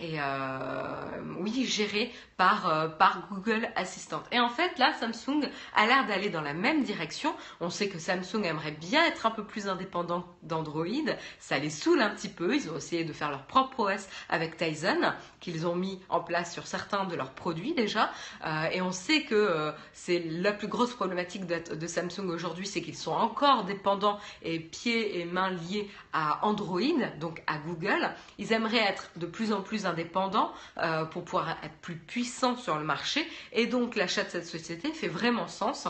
et 0.00 0.20
euh, 0.20 1.34
oui, 1.40 1.64
géré 1.64 2.12
par, 2.38 2.68
euh, 2.68 2.88
par 2.88 3.28
Google 3.28 3.68
Assistant. 3.74 4.22
Et 4.30 4.38
en 4.38 4.48
fait, 4.48 4.78
là, 4.78 4.92
Samsung 4.94 5.50
a 5.74 5.86
l'air 5.86 6.06
d'aller 6.06 6.30
dans 6.30 6.40
la 6.40 6.54
même 6.54 6.84
direction. 6.84 7.34
On 7.60 7.68
sait 7.68 7.88
que 7.88 7.98
Samsung 7.98 8.44
aimerait 8.44 8.70
bien 8.70 9.04
être 9.04 9.26
un 9.26 9.32
peu 9.32 9.44
plus 9.44 9.66
indépendant 9.66 10.24
d'Android. 10.44 10.86
Ça 11.40 11.58
les 11.58 11.68
saoule 11.68 12.00
un 12.00 12.10
petit 12.10 12.28
peu. 12.28 12.54
Ils 12.54 12.70
ont 12.70 12.76
essayé 12.76 13.04
de 13.04 13.12
faire 13.12 13.30
leur 13.30 13.42
propre 13.46 13.92
OS 13.92 14.06
avec 14.28 14.56
Tizen, 14.56 15.14
qu'ils 15.40 15.66
ont 15.66 15.74
mis 15.74 16.00
en 16.08 16.20
place 16.20 16.52
sur 16.54 16.68
certains 16.68 17.04
de 17.06 17.16
leurs 17.16 17.32
produits 17.32 17.74
déjà. 17.74 18.12
Euh, 18.46 18.68
et 18.70 18.80
on 18.82 18.92
sait 18.92 19.24
que 19.24 19.34
euh, 19.34 19.72
c'est 19.92 20.20
la 20.20 20.52
plus 20.52 20.68
grosse 20.68 20.94
problématique 20.94 21.44
de, 21.44 21.74
de 21.74 21.86
Samsung 21.88 22.28
aujourd'hui, 22.28 22.68
c'est 22.68 22.82
qu'ils 22.82 22.96
sont 22.96 23.12
encore 23.12 23.64
dépendants 23.64 24.20
et 24.42 24.60
pieds 24.60 25.18
et 25.18 25.24
mains 25.24 25.50
liés 25.50 25.90
à 26.12 26.46
Android, 26.46 26.78
donc 27.18 27.42
à 27.48 27.58
Google. 27.58 28.10
Ils 28.38 28.52
aimeraient 28.52 28.76
être 28.78 29.10
de 29.16 29.26
plus 29.26 29.52
en 29.52 29.60
plus 29.60 29.86
indépendants 29.86 30.52
pour 31.10 31.24
pouvoir 31.24 31.50
être 31.62 31.74
plus 31.80 31.96
puissants 31.96 32.27
sur 32.28 32.78
le 32.78 32.84
marché. 32.84 33.26
Et 33.52 33.66
donc 33.66 33.96
l'achat 33.96 34.24
de 34.24 34.30
cette 34.30 34.46
société 34.46 34.92
fait 34.92 35.08
vraiment 35.08 35.48
sens. 35.48 35.88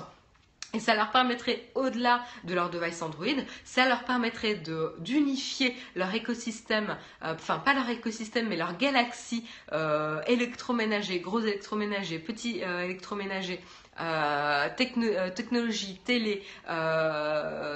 Et 0.74 0.80
ça 0.80 0.94
leur 0.94 1.10
permettrait, 1.10 1.64
au-delà 1.74 2.22
de 2.44 2.52
leur 2.52 2.68
device 2.68 3.00
Android, 3.00 3.26
ça 3.64 3.88
leur 3.88 4.04
permettrait 4.04 4.60
d'unifier 4.98 5.74
leur 5.96 6.14
écosystème, 6.14 6.98
euh, 7.24 7.32
enfin 7.32 7.58
pas 7.58 7.72
leur 7.72 7.88
écosystème, 7.88 8.48
mais 8.48 8.56
leur 8.56 8.76
galaxie 8.76 9.46
euh, 9.72 10.20
électroménager, 10.26 11.20
gros 11.20 11.40
électroménager, 11.40 12.18
petit 12.18 12.62
euh, 12.62 12.84
électroménager, 12.84 13.60
euh, 14.00 14.68
technologie, 14.74 16.00
télé, 16.04 16.44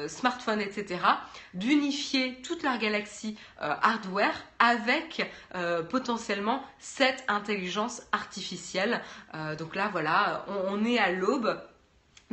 smartphone, 0.08 0.60
etc., 0.60 1.00
d'unifier 1.54 2.40
toute 2.42 2.62
leur 2.62 2.78
galaxie 2.78 3.36
hardware 3.58 4.34
avec 4.58 5.30
potentiellement 5.90 6.62
cette 6.78 7.24
intelligence 7.28 8.02
artificielle. 8.12 9.00
donc 9.58 9.74
là, 9.74 9.88
voilà, 9.92 10.44
on 10.70 10.84
est 10.84 10.98
à 10.98 11.10
l'aube 11.10 11.60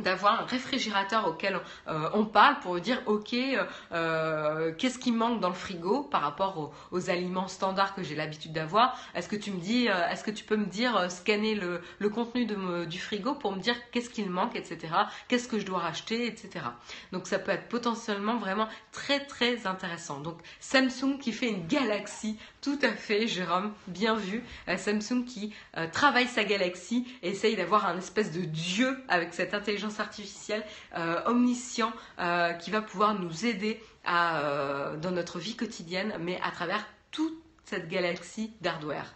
d'avoir 0.02 0.42
un 0.42 0.44
réfrigérateur 0.44 1.26
auquel 1.26 1.60
euh, 1.88 2.10
on 2.14 2.24
parle 2.24 2.58
pour 2.60 2.78
dire 2.80 3.02
ok 3.06 3.34
euh, 3.34 3.64
euh, 3.92 4.72
qu'est-ce 4.76 4.98
qui 4.98 5.12
manque 5.12 5.40
dans 5.40 5.48
le 5.48 5.54
frigo 5.54 6.02
par 6.02 6.22
rapport 6.22 6.72
aux, 6.90 7.10
aliments 7.10 7.48
standards 7.48 7.94
que 7.94 8.02
j'ai 8.02 8.14
l'habitude 8.14 8.52
d'avoir? 8.52 8.96
Est-ce 9.14 9.28
que 9.28 9.36
tu 9.36 9.50
me 9.50 9.58
dis 9.58 9.86
est-ce 9.86 10.22
que 10.22 10.30
tu 10.30 10.44
peux 10.44 10.56
me 10.56 10.66
dire 10.66 11.10
scanner 11.10 11.54
le, 11.54 12.08
contenu 12.10 12.46
du 12.86 12.98
frigo 12.98 13.34
pour 13.34 13.52
me 13.52 13.60
dire 13.60 13.74
qu'est-ce 13.90 14.10
qu'il 14.10 14.28
manque 14.30 14.56
etc 14.56 14.92
qu'est-ce 15.28 15.48
que 15.48 15.58
je 15.58 15.64
dois 15.64 15.78
racheter 15.78 16.26
etc 16.26 16.66
donc 17.12 17.26
ça 17.26 17.38
peut 17.38 17.52
être 17.52 17.68
potentiellement 17.68 18.36
vraiment 18.36 18.68
très 18.92 19.20
très 19.20 19.66
intéressant. 19.66 20.20
Donc 20.20 20.38
Samsung 20.60 21.18
qui 21.20 21.32
fait 21.32 21.48
une 21.48 21.66
galaxie. 21.66 22.36
Tout 22.60 22.78
à 22.82 22.92
fait 22.92 23.26
Jérôme. 23.26 23.72
Bien 23.86 24.14
vu. 24.14 24.42
Samsung 24.76 25.24
qui 25.24 25.54
travaille 25.92 26.26
sa 26.26 26.44
galaxie 26.44 27.06
essaye 27.22 27.56
d'avoir 27.56 27.86
un 27.86 27.98
espèce 27.98 28.32
de 28.32 28.42
dieu 28.42 28.98
avec 29.08 29.34
cette 29.34 29.54
intelligence 29.54 29.89
artificielle 29.98 30.64
euh, 30.96 31.20
omniscient 31.26 31.92
euh, 32.18 32.52
qui 32.52 32.70
va 32.70 32.82
pouvoir 32.82 33.18
nous 33.18 33.46
aider 33.46 33.82
euh, 34.08 34.96
dans 34.96 35.10
notre 35.10 35.38
vie 35.38 35.56
quotidienne, 35.56 36.14
mais 36.20 36.40
à 36.44 36.50
travers 36.50 36.86
toute 37.10 37.36
cette 37.64 37.88
galaxie 37.88 38.52
d'hardware. 38.60 39.14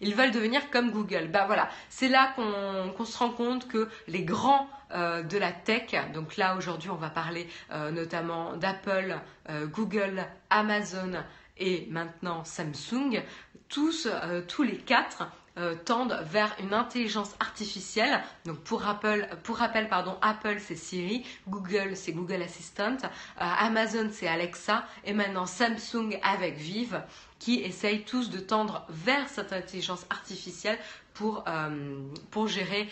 Ils 0.00 0.14
veulent 0.14 0.32
devenir 0.32 0.70
comme 0.70 0.90
Google. 0.90 1.28
Ben 1.28 1.46
voilà, 1.46 1.70
c'est 1.88 2.08
là 2.08 2.34
qu'on 2.34 3.04
se 3.04 3.16
rend 3.16 3.30
compte 3.30 3.68
que 3.68 3.88
les 4.08 4.22
grands 4.22 4.68
de 4.90 5.38
la 5.38 5.50
tech, 5.50 5.94
donc 6.12 6.36
là 6.36 6.56
aujourd'hui 6.56 6.90
on 6.90 6.96
va 6.96 7.10
parler 7.10 7.48
notamment 7.92 8.56
d'Apple, 8.56 9.18
Google, 9.66 10.24
Amazon 10.50 11.12
et 11.56 11.86
maintenant 11.90 12.44
Samsung, 12.44 13.22
tous, 13.68 14.08
tous 14.46 14.62
les 14.62 14.76
quatre 14.76 15.24
euh, 15.56 15.76
tendent 15.76 16.18
vers 16.24 16.52
une 16.58 16.74
intelligence 16.74 17.32
artificielle. 17.38 18.20
Donc 18.44 18.58
pour 18.58 18.88
Apple, 18.88 19.28
pour 19.44 19.58
rappel, 19.58 19.88
pardon, 19.88 20.16
Apple 20.20 20.56
c'est 20.58 20.74
Siri, 20.74 21.24
Google 21.48 21.96
c'est 21.96 22.10
Google 22.12 22.42
Assistant, 22.42 22.96
euh, 22.96 23.06
Amazon 23.38 24.08
c'est 24.10 24.26
Alexa 24.26 24.84
et 25.04 25.12
maintenant 25.12 25.46
Samsung 25.46 26.18
avec 26.24 26.56
Vive 26.56 27.02
qui 27.38 27.60
essayent 27.60 28.02
tous 28.02 28.30
de 28.30 28.40
tendre 28.40 28.84
vers 28.88 29.28
cette 29.28 29.52
intelligence 29.52 30.06
artificielle 30.10 30.78
pour, 31.12 31.44
euh, 31.46 32.00
pour 32.32 32.48
gérer 32.48 32.88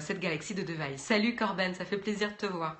cette 0.00 0.20
galaxie 0.20 0.54
de 0.54 0.62
devices. 0.62 1.00
Salut 1.00 1.34
Corben, 1.34 1.74
ça 1.74 1.86
fait 1.86 1.96
plaisir 1.96 2.28
de 2.28 2.34
te 2.34 2.46
voir. 2.46 2.76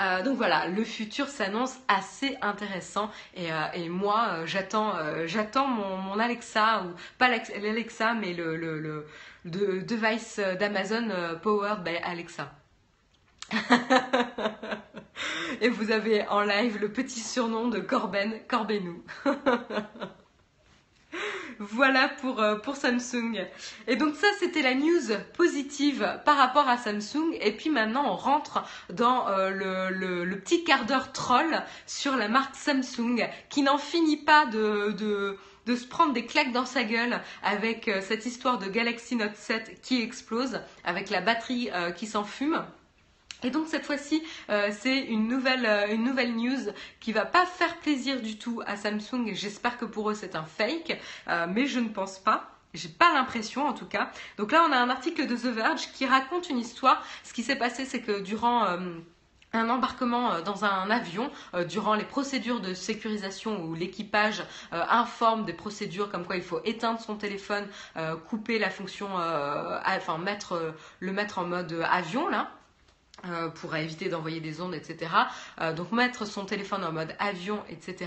Euh, 0.00 0.22
donc 0.22 0.36
voilà, 0.36 0.66
le 0.66 0.82
futur 0.82 1.28
s'annonce 1.28 1.76
assez 1.88 2.38
intéressant 2.40 3.10
et, 3.34 3.52
euh, 3.52 3.88
moi 3.90 4.28
euh, 4.30 4.46
j'attends 4.46 5.66
mon, 5.66 6.18
Alexa 6.18 6.84
ou 6.84 6.94
pas 7.18 7.28
l'Alexa 7.28 8.14
mais 8.14 8.32
le, 8.32 8.56
le, 8.56 9.06
device 9.44 10.40
d'Amazon 10.58 11.10
powered 11.42 11.82
by 11.82 11.96
Alexa. 12.02 12.50
et 15.60 15.68
vous 15.68 15.90
avez 15.90 16.26
en 16.28 16.42
live 16.42 16.78
le 16.80 16.90
petit 16.90 17.20
surnom 17.20 17.68
de 17.68 17.80
Corben, 17.80 18.38
Corbenou. 18.48 19.02
Voilà 21.62 22.08
pour, 22.08 22.40
euh, 22.40 22.56
pour 22.56 22.76
Samsung. 22.76 23.46
Et 23.86 23.96
donc 23.96 24.16
ça, 24.16 24.26
c'était 24.38 24.62
la 24.62 24.74
news 24.74 25.14
positive 25.34 26.20
par 26.24 26.38
rapport 26.38 26.66
à 26.66 26.78
Samsung. 26.78 27.36
Et 27.42 27.52
puis 27.52 27.68
maintenant, 27.68 28.10
on 28.10 28.16
rentre 28.16 28.64
dans 28.90 29.28
euh, 29.28 29.50
le, 29.90 30.40
petit 30.40 30.64
quart 30.64 30.86
d'heure 30.86 31.12
troll 31.12 31.62
sur 31.86 32.16
la 32.16 32.28
marque 32.28 32.56
Samsung 32.56 33.28
qui 33.50 33.60
n'en 33.60 33.76
finit 33.76 34.16
pas 34.16 34.46
de, 34.46 35.36
se 35.66 35.86
prendre 35.86 36.14
des 36.14 36.24
claques 36.24 36.52
dans 36.52 36.64
sa 36.64 36.82
gueule 36.82 37.20
avec 37.42 37.88
euh, 37.88 38.00
cette 38.00 38.24
histoire 38.24 38.58
de 38.58 38.66
Galaxy 38.66 39.16
Note 39.16 39.36
7 39.36 39.82
qui 39.82 40.00
explose, 40.00 40.62
avec 40.82 41.10
la 41.10 41.20
batterie 41.20 41.68
qui 41.94 42.06
s'enfume. 42.06 42.64
Et 43.42 43.50
donc 43.50 43.68
cette 43.68 43.84
fois-ci, 43.84 44.22
euh, 44.50 44.70
c'est 44.72 44.98
une 44.98 45.28
nouvelle, 45.28 45.66
une 45.90 46.04
nouvelle 46.04 46.34
news 46.34 46.72
qui 47.00 47.12
va 47.12 47.24
pas 47.24 47.46
faire 47.46 47.76
plaisir 47.78 48.20
du 48.20 48.38
tout 48.38 48.62
à 48.66 48.76
Samsung. 48.76 49.32
J'espère 49.32 49.78
que 49.78 49.84
pour 49.84 50.10
eux 50.10 50.14
c'est 50.14 50.36
un 50.36 50.44
fake, 50.44 50.98
mais 51.48 51.66
je 51.66 51.80
ne 51.80 51.88
pense 51.88 52.18
pas. 52.18 52.50
J'ai 52.72 52.88
pas 52.88 53.12
l'impression 53.12 53.66
en 53.66 53.72
tout 53.72 53.86
cas. 53.86 54.12
Donc 54.36 54.52
là, 54.52 54.64
on 54.68 54.72
a 54.72 54.76
un 54.76 54.90
article 54.90 55.26
de 55.26 55.34
The 55.34 55.52
Verge 55.52 55.90
qui 55.92 56.06
raconte 56.06 56.48
une 56.50 56.58
histoire. 56.58 57.04
Ce 57.24 57.32
qui 57.32 57.42
s'est 57.42 57.56
passé, 57.56 57.84
c'est 57.84 58.00
que 58.00 58.20
durant 58.20 58.64
un 59.52 59.68
embarquement 59.68 60.32
euh, 60.32 60.42
dans 60.42 60.64
un 60.64 60.90
avion 60.90 61.30
euh, 61.54 61.64
durant 61.64 61.94
les 61.94 62.04
procédures 62.04 62.60
de 62.60 62.74
sécurisation 62.74 63.64
où 63.64 63.74
l'équipage 63.74 64.42
euh, 64.72 64.82
informe 64.88 65.44
des 65.44 65.52
procédures 65.52 66.10
comme 66.10 66.24
quoi 66.24 66.36
il 66.36 66.42
faut 66.42 66.60
éteindre 66.64 67.00
son 67.00 67.16
téléphone, 67.16 67.66
couper 68.28 68.58
la 68.58 68.70
fonction, 68.70 69.08
enfin 69.14 70.18
mettre 70.18 70.74
le 71.00 71.12
mettre 71.12 71.38
en 71.38 71.44
mode 71.44 71.84
avion 71.90 72.28
là. 72.28 72.50
Pour 73.56 73.74
éviter 73.76 74.08
d'envoyer 74.08 74.40
des 74.40 74.60
ondes, 74.60 74.74
etc. 74.74 75.10
donc 75.76 75.92
mettre 75.92 76.26
son 76.26 76.44
téléphone 76.44 76.84
en 76.84 76.92
mode 76.92 77.14
avion, 77.18 77.62
etc. 77.68 77.94
Et 78.00 78.06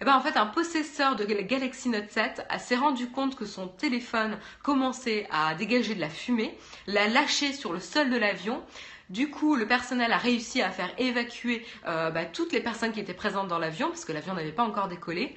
eh 0.00 0.04
ben 0.04 0.14
en 0.14 0.20
fait 0.20 0.36
un 0.36 0.46
possesseur 0.46 1.16
de 1.16 1.24
Galaxy 1.24 1.88
Note 1.88 2.10
7 2.10 2.46
s'est 2.58 2.76
rendu 2.76 3.08
compte 3.08 3.36
que 3.36 3.46
son 3.46 3.68
téléphone 3.68 4.38
commençait 4.62 5.26
à 5.30 5.54
dégager 5.54 5.94
de 5.94 6.00
la 6.00 6.08
fumée, 6.08 6.56
l'a 6.86 7.08
lâché 7.08 7.52
sur 7.52 7.72
le 7.72 7.80
sol 7.80 8.10
de 8.10 8.16
l'avion. 8.16 8.62
Du 9.10 9.30
coup, 9.30 9.56
le 9.56 9.66
personnel 9.66 10.12
a 10.12 10.16
réussi 10.16 10.62
à 10.62 10.70
faire 10.70 10.90
évacuer 10.96 11.66
euh, 11.86 12.10
bah, 12.10 12.24
toutes 12.24 12.52
les 12.52 12.60
personnes 12.60 12.92
qui 12.92 13.00
étaient 13.00 13.12
présentes 13.12 13.48
dans 13.48 13.58
l'avion, 13.58 13.88
parce 13.88 14.04
que 14.04 14.12
l'avion 14.12 14.34
n'avait 14.34 14.52
pas 14.52 14.62
encore 14.62 14.88
décollé. 14.88 15.36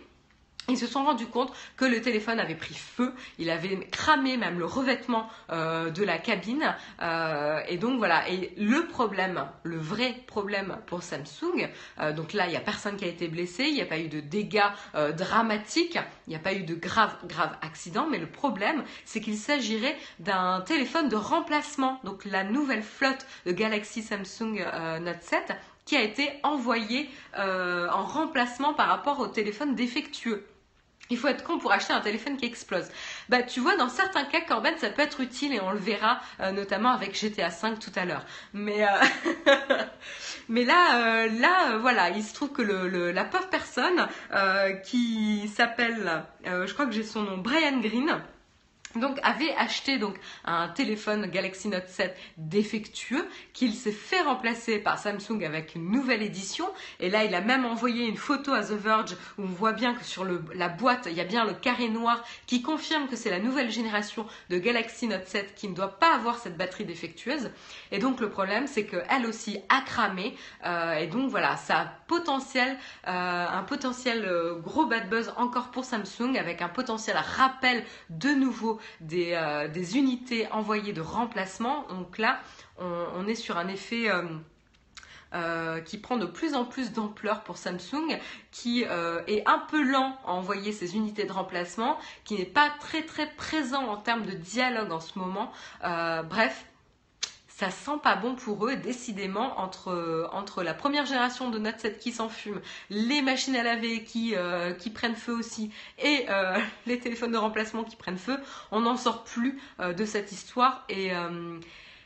Ils 0.67 0.79
se 0.79 0.87
sont 0.87 1.03
rendus 1.03 1.27
compte 1.27 1.53
que 1.77 1.85
le 1.85 2.01
téléphone 2.01 2.39
avait 2.39 2.55
pris 2.55 2.73
feu, 2.73 3.13
il 3.37 3.51
avait 3.51 3.87
cramé 3.91 4.35
même 4.35 4.57
le 4.57 4.65
revêtement 4.65 5.29
euh, 5.51 5.91
de 5.91 6.03
la 6.03 6.17
cabine. 6.17 6.75
Euh, 7.01 7.59
et 7.67 7.77
donc 7.77 7.99
voilà, 7.99 8.27
et 8.29 8.51
le 8.57 8.87
problème, 8.87 9.45
le 9.63 9.77
vrai 9.77 10.15
problème 10.25 10.77
pour 10.87 11.03
Samsung, 11.03 11.69
euh, 11.99 12.13
donc 12.13 12.33
là 12.33 12.47
il 12.47 12.49
n'y 12.49 12.55
a 12.55 12.61
personne 12.61 12.97
qui 12.97 13.05
a 13.05 13.07
été 13.07 13.27
blessé, 13.27 13.65
il 13.65 13.75
n'y 13.75 13.81
a 13.81 13.85
pas 13.85 13.99
eu 13.99 14.07
de 14.07 14.19
dégâts 14.19 14.63
dramatiques, 15.15 15.99
il 16.27 16.31
n'y 16.31 16.35
a 16.35 16.39
pas 16.39 16.53
eu 16.53 16.63
de 16.63 16.73
grave, 16.73 17.15
grave 17.25 17.55
accident, 17.61 18.07
mais 18.09 18.17
le 18.17 18.27
problème 18.27 18.83
c'est 19.05 19.21
qu'il 19.21 19.37
s'agirait 19.37 19.97
d'un 20.19 20.61
téléphone 20.61 21.09
de 21.09 21.15
remplacement. 21.15 21.99
Donc 22.03 22.25
la 22.25 22.43
nouvelle 22.43 22.83
flotte 22.83 23.27
de 23.45 23.51
Galaxy 23.51 24.01
Samsung 24.01 24.65
Note 25.01 25.21
7 25.21 25.53
qui 25.85 25.95
a 25.95 26.01
été 26.01 26.31
envoyé 26.43 27.09
en 27.37 28.03
remplacement 28.03 28.73
par 28.73 28.87
rapport 28.87 29.19
au 29.19 29.27
téléphone 29.27 29.75
défectueux. 29.75 30.45
Il 31.09 31.17
faut 31.17 31.27
être 31.27 31.43
con 31.43 31.59
pour 31.59 31.71
acheter 31.71 31.93
un 31.93 32.01
téléphone 32.01 32.37
qui 32.37 32.45
explose. 32.45 32.87
Bah, 33.29 33.43
tu 33.43 33.59
vois, 33.59 33.77
dans 33.77 33.89
certains 33.89 34.25
cas, 34.25 34.41
Corben, 34.41 34.73
ça 34.77 34.89
peut 34.89 35.03
être 35.03 35.21
utile 35.21 35.53
et 35.53 35.59
on 35.59 35.71
le 35.71 35.77
verra 35.77 36.19
euh, 36.39 36.51
notamment 36.51 36.89
avec 36.89 37.15
GTA 37.19 37.51
5 37.51 37.79
tout 37.79 37.91
à 37.95 38.05
l'heure. 38.05 38.25
Mais, 38.53 38.83
euh, 38.83 39.45
mais 40.49 40.65
là, 40.65 40.95
euh, 40.95 41.29
là, 41.39 41.77
voilà, 41.77 42.09
il 42.09 42.23
se 42.23 42.33
trouve 42.33 42.51
que 42.51 42.61
la 42.61 43.23
pauvre 43.23 43.49
personne 43.49 44.07
qui 44.83 45.47
s'appelle, 45.55 46.23
je 46.45 46.73
crois 46.73 46.85
que 46.85 46.91
j'ai 46.91 47.03
son 47.03 47.21
nom, 47.21 47.37
Brian 47.37 47.79
Green, 47.79 48.21
donc 48.99 49.19
avait 49.23 49.53
acheté 49.55 49.97
donc 49.97 50.15
un 50.45 50.67
téléphone 50.67 51.27
Galaxy 51.27 51.67
Note 51.67 51.87
7 51.87 52.15
défectueux 52.37 53.27
qu'il 53.53 53.73
s'est 53.73 53.91
fait 53.91 54.21
remplacer 54.21 54.79
par 54.79 54.99
Samsung 54.99 55.43
avec 55.45 55.75
une 55.75 55.91
nouvelle 55.91 56.21
édition. 56.21 56.65
Et 56.99 57.09
là 57.09 57.23
il 57.23 57.35
a 57.35 57.41
même 57.41 57.65
envoyé 57.65 58.07
une 58.07 58.17
photo 58.17 58.53
à 58.53 58.63
The 58.63 58.71
Verge 58.71 59.15
où 59.37 59.43
on 59.43 59.47
voit 59.47 59.73
bien 59.73 59.93
que 59.93 60.03
sur 60.03 60.25
la 60.25 60.69
boîte 60.69 61.07
il 61.09 61.17
y 61.17 61.21
a 61.21 61.25
bien 61.25 61.45
le 61.45 61.53
carré 61.53 61.89
noir 61.89 62.23
qui 62.47 62.61
confirme 62.61 63.07
que 63.07 63.15
c'est 63.15 63.29
la 63.29 63.39
nouvelle 63.39 63.71
génération 63.71 64.25
de 64.49 64.57
Galaxy 64.57 65.07
Note 65.07 65.27
7 65.27 65.55
qui 65.55 65.67
ne 65.67 65.75
doit 65.75 65.99
pas 65.99 66.15
avoir 66.15 66.37
cette 66.37 66.57
batterie 66.57 66.85
défectueuse. 66.85 67.51
Et 67.91 67.99
donc 67.99 68.19
le 68.19 68.29
problème 68.29 68.67
c'est 68.67 68.85
qu'elle 68.85 69.25
aussi 69.25 69.59
a 69.69 69.81
cramé 69.81 70.35
euh, 70.65 70.93
et 70.93 71.07
donc 71.07 71.29
voilà 71.29 71.57
ça 71.57 71.79
a 71.79 71.85
potentiel 72.07 72.77
euh, 73.07 73.11
un 73.47 73.63
potentiel 73.63 74.25
euh, 74.25 74.55
gros 74.59 74.85
bad 74.85 75.09
buzz 75.09 75.33
encore 75.37 75.69
pour 75.71 75.85
Samsung 75.85 76.37
avec 76.37 76.61
un 76.61 76.69
potentiel 76.69 77.17
rappel 77.17 77.83
de 78.09 78.29
nouveau 78.29 78.79
euh, 79.13 79.67
des, 79.67 79.97
unités 79.97 80.47
envoyées 80.51 80.93
de 80.93 81.01
remplacement. 81.01 81.85
Donc 81.89 82.17
là, 82.17 82.39
on, 82.77 83.27
est 83.27 83.35
sur 83.35 83.57
un 83.57 83.67
effet... 83.67 84.09
Euh, 84.09 84.23
euh, 85.33 85.81
qui 85.81 85.97
prend 85.97 86.15
de 86.15 86.27
plus 86.27 86.53
en 86.53 86.63
plus 86.63 86.93
d'ampleur 86.93 87.43
pour 87.43 87.57
Samsung, 87.57 88.19
qui 88.51 88.83
est 88.83 89.43
un 89.45 89.59
peu 89.69 89.83
lent 89.83 90.17
à 90.25 90.31
envoyer 90.31 90.71
ses 90.71 90.95
unités 90.95 91.25
de 91.25 91.31
remplacement, 91.33 91.97
qui 92.23 92.35
n'est 92.35 92.45
pas 92.45 92.69
très 92.79 93.01
très 93.01 93.29
présent 93.31 93.85
en 93.87 93.97
termes 93.97 94.25
de 94.25 94.31
dialogue 94.31 94.93
en 94.93 95.01
ce 95.01 95.19
moment. 95.19 95.51
bref, 95.81 96.65
ça 97.57 97.71
sent 97.71 97.99
pas 98.03 98.17
bon 98.17 98.35
pour 98.35 98.67
eux, 98.67 98.75
décidément, 98.75 99.61
entre, 99.61 100.29
entre 100.33 100.61
la 100.61 100.73
première 100.73 101.05
génération 101.05 101.49
de 101.49 101.57
Note 101.57 101.79
7 101.79 101.99
qui 101.99 102.11
s'enfume, 102.11 102.59
les 102.89 103.21
machines 103.21 103.55
à 103.55 103.63
laver 103.63 104.03
qui, 104.03 104.35
euh, 104.35 104.73
qui 104.73 104.89
prennent 104.89 105.15
feu 105.15 105.31
aussi, 105.31 105.71
et 105.97 106.25
euh, 106.27 106.59
les 106.85 106.99
téléphones 106.99 107.31
de 107.31 107.37
remplacement 107.37 107.85
qui 107.85 107.95
prennent 107.95 108.17
feu, 108.17 108.37
on 108.71 108.81
n'en 108.81 108.97
sort 108.97 109.23
plus 109.23 109.57
euh, 109.79 109.93
de 109.93 110.03
cette 110.03 110.33
histoire. 110.33 110.83
Et, 110.89 111.11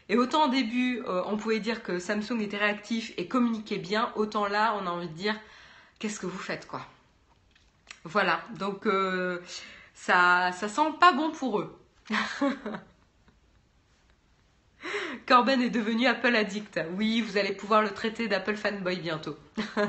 et 0.08 0.18
autant 0.18 0.46
au 0.46 0.50
début, 0.50 1.02
on 1.08 1.36
pouvait 1.38 1.60
dire 1.60 1.82
que 1.82 1.98
Samsung 1.98 2.40
était 2.42 2.58
réactif 2.58 3.14
et 3.18 3.28
communiquait 3.28 3.78
bien, 3.78 4.12
autant 4.16 4.48
là, 4.48 4.76
on 4.80 4.86
a 4.86 4.92
envie 4.92 5.08
de 5.08 5.14
dire, 5.14 5.36
qu'est-ce 5.98 6.20
que 6.20 6.28
vous 6.28 6.38
faites, 6.38 6.68
quoi 6.68 6.86
Voilà, 8.04 8.42
donc 8.60 8.88
ça, 9.96 10.52
ça 10.52 10.70
sent 10.70 10.94
pas 11.00 11.12
bon 11.12 11.32
pour 11.32 11.60
eux. 11.60 11.76
Corben 15.28 15.62
est 15.62 15.70
devenu 15.70 16.08
Apple 16.08 16.36
addict. 16.36 16.80
Oui, 16.98 17.22
vous 17.22 17.38
allez 17.38 17.54
pouvoir 17.54 17.82
le 17.82 17.90
traiter 17.90 18.28
d'Apple 18.28 18.56
fanboy 18.56 18.98
bientôt. 18.98 19.38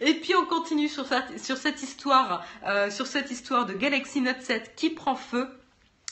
Et 0.00 0.14
puis 0.14 0.34
on 0.34 0.44
continue 0.44 0.88
sur, 0.88 1.06
cette 1.06 1.82
histoire, 1.82 2.44
euh, 2.66 2.90
sur 2.90 3.06
cette 3.06 3.30
histoire 3.30 3.66
de 3.66 3.72
Galaxy 3.72 4.20
Note 4.20 4.42
7 4.42 4.74
qui 4.76 4.90
prend 4.90 5.16
feu. 5.16 5.48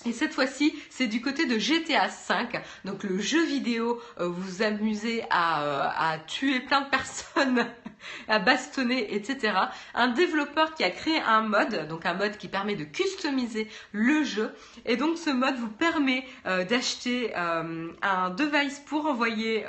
Et 0.06 0.12
cette 0.12 0.34
fois-ci, 0.34 0.74
c'est 0.90 1.06
du 1.06 1.20
côté 1.20 1.46
de 1.46 1.58
GTA 1.58 2.08
V, 2.08 2.60
donc 2.84 3.02
le 3.04 3.18
jeu 3.18 3.44
vidéo, 3.44 4.00
euh, 4.20 4.28
vous 4.28 4.62
amusez 4.62 5.24
à, 5.30 5.62
euh, 5.62 5.88
à 5.96 6.18
tuer 6.18 6.60
plein 6.60 6.82
de 6.82 6.90
personnes 6.90 7.66
à 8.28 8.38
bastonner, 8.38 9.14
etc. 9.14 9.54
Un 9.94 10.08
développeur 10.08 10.74
qui 10.74 10.84
a 10.84 10.90
créé 10.90 11.20
un 11.20 11.42
mode, 11.42 11.88
donc 11.88 12.04
un 12.04 12.14
mode 12.14 12.36
qui 12.36 12.48
permet 12.48 12.76
de 12.76 12.84
customiser 12.84 13.68
le 13.92 14.24
jeu. 14.24 14.54
Et 14.84 14.96
donc 14.96 15.16
ce 15.16 15.30
mode 15.30 15.56
vous 15.56 15.70
permet 15.70 16.26
euh, 16.46 16.64
d'acheter 16.64 17.34
un 17.34 18.30
device 18.30 18.80
pour 18.80 19.06
envoyer 19.06 19.64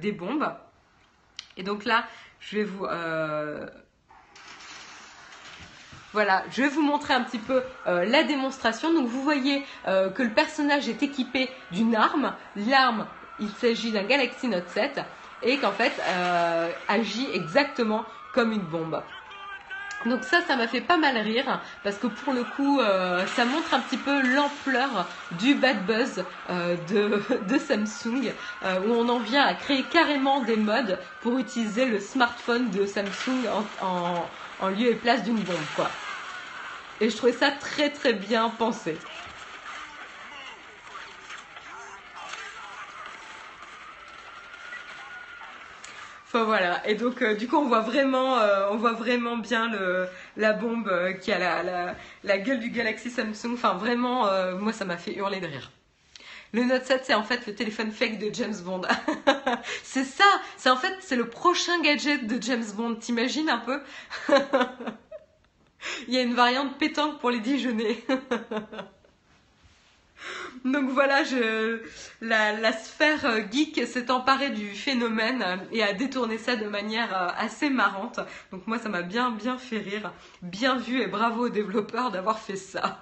des 0.00 0.12
bombes. 0.12 0.52
Et 1.56 1.62
donc 1.62 1.84
là, 1.84 2.06
je 2.40 2.58
vais 2.58 2.64
vous... 2.64 2.86
Voilà, 6.12 6.42
je 6.50 6.62
vais 6.62 6.68
vous 6.68 6.82
montrer 6.82 7.14
un 7.14 7.22
petit 7.22 7.38
peu 7.38 7.62
la 7.86 8.24
démonstration. 8.24 8.92
Donc 8.92 9.06
vous 9.06 9.22
voyez 9.22 9.64
que 9.86 10.22
le 10.22 10.30
personnage 10.30 10.88
est 10.88 11.02
équipé 11.02 11.48
d'une 11.70 11.94
arme. 11.94 12.34
L'arme, 12.56 13.06
il 13.40 13.50
s'agit 13.50 13.92
d'un 13.92 14.04
Galaxy 14.04 14.48
Note 14.48 14.68
7 14.68 15.00
et 15.42 15.58
qu'en 15.58 15.72
fait 15.72 15.92
euh, 16.08 16.70
agit 16.88 17.28
exactement 17.32 18.04
comme 18.34 18.52
une 18.52 18.62
bombe. 18.62 19.02
Donc 20.06 20.24
ça, 20.24 20.40
ça 20.40 20.56
m'a 20.56 20.66
fait 20.66 20.80
pas 20.80 20.96
mal 20.96 21.18
rire 21.18 21.60
parce 21.84 21.96
que 21.96 22.06
pour 22.06 22.32
le 22.32 22.42
coup, 22.42 22.80
euh, 22.80 23.26
ça 23.36 23.44
montre 23.44 23.74
un 23.74 23.80
petit 23.80 23.98
peu 23.98 24.22
l'ampleur 24.34 25.06
du 25.32 25.54
bad 25.54 25.84
buzz 25.84 26.24
euh, 26.48 26.76
de, 26.88 27.58
Samsung 27.58 28.32
où 28.86 28.92
on 28.92 29.08
en 29.10 29.18
vient 29.18 29.44
à 29.44 29.52
créer 29.52 29.82
carrément 29.82 30.40
des 30.40 30.56
modes 30.56 30.98
pour 31.20 31.38
utiliser 31.38 31.84
le 31.84 32.00
smartphone 32.00 32.70
de 32.70 32.86
Samsung 32.86 33.46
en 33.82 34.26
lieu 34.68 34.90
et 34.90 34.94
place 34.94 35.22
d'une 35.24 35.40
bombe 35.40 35.56
quoi. 35.74 35.90
Et 37.00 37.08
je 37.08 37.16
trouvais 37.16 37.32
ça 37.32 37.50
très 37.50 37.90
très 37.90 38.12
bien 38.12 38.50
pensé. 38.50 38.98
Enfin 46.32 46.44
voilà, 46.44 46.86
et 46.86 46.94
donc 46.94 47.22
euh, 47.22 47.34
du 47.34 47.48
coup 47.48 47.56
on 47.56 47.66
voit 47.66 47.80
vraiment, 47.80 48.38
euh, 48.38 48.68
on 48.70 48.76
voit 48.76 48.92
vraiment 48.92 49.36
bien 49.36 49.68
le, 49.68 50.06
la 50.36 50.52
bombe 50.52 50.86
euh, 50.86 51.12
qui 51.12 51.32
a 51.32 51.40
la, 51.40 51.64
la, 51.64 51.96
la, 52.22 52.38
gueule 52.38 52.60
du 52.60 52.70
Galaxy 52.70 53.10
Samsung. 53.10 53.54
Enfin 53.54 53.74
vraiment, 53.74 54.28
moi 54.60 54.72
ça 54.72 54.84
m'a 54.84 54.96
fait 54.96 55.12
hurler 55.14 55.40
de 55.40 55.46
rire. 55.46 55.72
Le 56.52 56.64
Note 56.64 56.84
7 56.84 57.04
c'est 57.04 57.14
en 57.14 57.22
fait 57.22 57.46
le 57.46 57.54
téléphone 57.54 57.92
fake 57.92 58.18
de 58.18 58.34
James 58.34 58.56
Bond. 58.64 58.82
c'est 59.82 60.04
ça, 60.04 60.24
c'est 60.56 60.70
en 60.70 60.76
fait 60.76 60.96
c'est 61.00 61.16
le 61.16 61.28
prochain 61.28 61.80
gadget 61.80 62.26
de 62.26 62.42
James 62.42 62.64
Bond. 62.74 62.96
T'imagines 62.96 63.48
un 63.48 63.58
peu? 63.58 63.80
Il 66.08 66.14
y 66.14 66.18
a 66.18 66.22
une 66.22 66.34
variante 66.34 66.78
pétanque 66.78 67.20
pour 67.20 67.30
les 67.30 67.40
Dijonais. 67.40 68.04
Donc 70.64 70.90
voilà, 70.90 71.22
la, 72.20 72.72
sphère 72.72 73.24
euh, 73.24 73.40
geek 73.50 73.86
s'est 73.86 74.10
emparée 74.10 74.50
du 74.50 74.74
phénomène 74.74 75.66
et 75.72 75.82
a 75.82 75.94
détourné 75.94 76.36
ça 76.36 76.56
de 76.56 76.66
manière 76.66 77.16
euh, 77.16 77.28
assez 77.38 77.70
marrante. 77.70 78.20
Donc 78.52 78.66
moi, 78.66 78.78
ça 78.78 78.90
m'a 78.90 79.00
bien, 79.00 79.30
bien 79.30 79.56
fait 79.56 79.78
rire. 79.78 80.12
Bien 80.42 80.76
vu 80.76 81.00
et 81.00 81.06
bravo 81.06 81.46
aux 81.46 81.48
développeurs 81.48 82.10
d'avoir 82.10 82.38
fait 82.38 82.56
ça. 82.56 83.00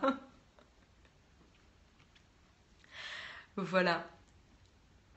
Voilà. 3.63 4.07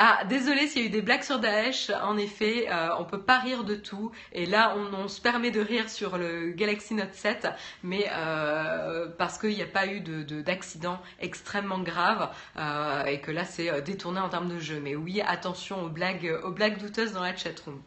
Ah, 0.03 0.23
désolé 0.25 0.65
s'il 0.65 0.81
y 0.81 0.85
a 0.85 0.87
eu 0.87 0.89
des 0.89 1.03
blagues 1.03 1.21
sur 1.21 1.37
Daesh. 1.37 1.91
En 1.91 2.17
effet, 2.17 2.67
euh, 2.71 2.89
on 2.97 3.05
peut 3.05 3.21
pas 3.21 3.37
rire 3.37 3.63
de 3.63 3.75
tout. 3.75 4.11
Et 4.33 4.47
là, 4.47 4.75
on, 4.75 5.07
se 5.07 5.21
permet 5.21 5.51
de 5.51 5.61
rire 5.61 5.91
sur 5.91 6.17
le 6.17 6.53
Galaxy 6.53 6.95
Note 6.95 7.13
7, 7.13 7.49
mais 7.83 8.09
euh, 8.11 9.07
parce 9.19 9.37
qu'il 9.37 9.51
n'y 9.51 9.61
a 9.61 9.67
pas 9.67 9.85
eu 9.85 9.99
d'accident 9.99 10.93
de, 10.93 11.23
extrêmement 11.23 11.77
grave 11.77 12.31
euh, 12.57 13.05
et 13.05 13.21
que 13.21 13.29
là, 13.29 13.45
c'est 13.45 13.83
détourné 13.83 14.19
en 14.19 14.29
termes 14.29 14.49
de 14.49 14.57
jeu. 14.57 14.79
Mais 14.81 14.95
oui, 14.95 15.21
attention 15.21 15.83
aux 15.83 15.89
blagues, 15.89 16.35
aux 16.43 16.51
blagues 16.51 16.79
douteuses 16.79 17.13
dans 17.13 17.21
la 17.21 17.35
chatroom. 17.35 17.79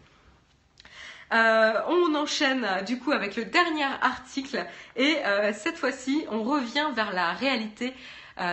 on 1.32 2.14
enchaîne 2.14 2.64
du 2.86 3.00
coup 3.00 3.10
avec 3.10 3.34
le 3.34 3.44
dernier 3.44 3.88
article 4.02 4.64
et 4.94 5.16
cette 5.52 5.78
fois-ci 5.78 6.24
on 6.30 6.44
revient 6.44 6.86
vers 6.94 7.12
la 7.12 7.32
réalité. 7.32 7.92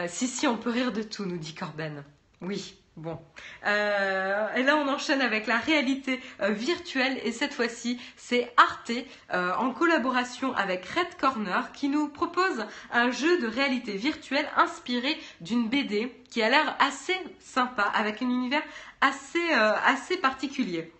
Si 0.08 0.28
si 0.28 0.48
on 0.48 0.58
peut 0.58 0.70
rire 0.70 0.92
de 0.92 1.04
tout, 1.04 1.26
nous 1.26 1.38
dit 1.38 1.54
Corben. 1.56 2.04
Oui, 2.42 2.76
Bon, 2.98 3.18
euh, 3.66 4.54
et 4.54 4.64
là 4.64 4.76
on 4.76 4.86
enchaîne 4.90 5.22
avec 5.22 5.48
la 5.48 5.58
réalité 5.58 6.20
euh, 6.42 6.50
virtuelle 6.50 7.22
et 7.24 7.32
cette 7.32 7.54
fois-ci 7.54 7.98
c'est 8.18 8.52
Arte 8.58 8.92
euh, 9.34 9.54
en 9.56 9.72
collaboration 9.72 10.54
avec 10.56 10.86
Red 10.86 11.16
Corner 11.18 11.72
qui 11.72 11.88
nous 11.88 12.10
propose 12.10 12.66
un 12.92 13.10
jeu 13.10 13.40
de 13.40 13.48
réalité 13.48 13.96
virtuelle 13.96 14.46
inspiré 14.58 15.18
d'une 15.40 15.70
BD 15.70 16.14
qui 16.30 16.44
a 16.44 16.50
l'air 16.50 16.76
assez 16.80 17.16
sympa 17.40 17.84
avec 17.84 18.22
un 18.22 18.30
univers 18.30 18.64
assez 19.00 20.18
particulier. 20.18 20.92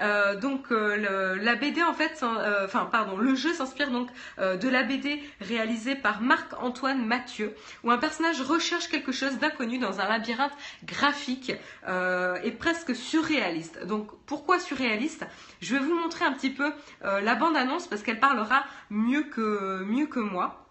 Euh, 0.00 0.38
donc 0.38 0.72
euh, 0.72 1.36
la 1.40 1.54
BD 1.54 1.82
en 1.82 1.94
fait, 1.94 2.22
euh, 2.22 2.64
enfin 2.64 2.86
pardon, 2.90 3.16
le 3.16 3.34
jeu 3.34 3.52
s'inspire 3.52 3.90
donc 3.90 4.08
de 4.38 4.68
la 4.68 4.82
BD 4.82 5.22
réalisée 5.40 5.94
par 5.94 6.20
Marc-Antoine 6.20 7.04
Mathieu, 7.04 7.54
où 7.82 7.90
un 7.90 7.98
personnage 7.98 8.40
recherche 8.40 8.88
quelque 8.88 9.12
chose 9.12 9.38
d'inconnu 9.38 9.78
dans 9.78 10.00
un 10.00 10.08
labyrinthe 10.08 10.52
graphique 10.84 11.52
et 11.90 12.50
presque 12.52 12.94
surréaliste. 12.94 13.86
Donc 13.86 14.10
pourquoi 14.26 14.58
surréaliste? 14.58 15.26
Je 15.60 15.76
vais 15.76 15.82
vous 15.82 15.94
montrer 15.94 16.24
un 16.24 16.32
petit 16.32 16.50
peu 16.50 16.72
la 17.02 17.34
bande-annonce 17.34 17.86
parce 17.86 18.02
qu'elle 18.02 18.20
parlera 18.20 18.64
mieux 18.90 19.24
que, 19.24 19.82
mieux 19.84 20.06
que 20.06 20.20
moi. 20.20 20.66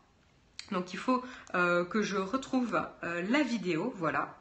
Donc 0.71 0.93
il 0.93 0.99
faut 0.99 1.23
que 1.53 2.01
je 2.01 2.17
retrouve 2.17 2.81
la 3.01 3.43
vidéo, 3.43 3.93
voilà. 3.97 4.37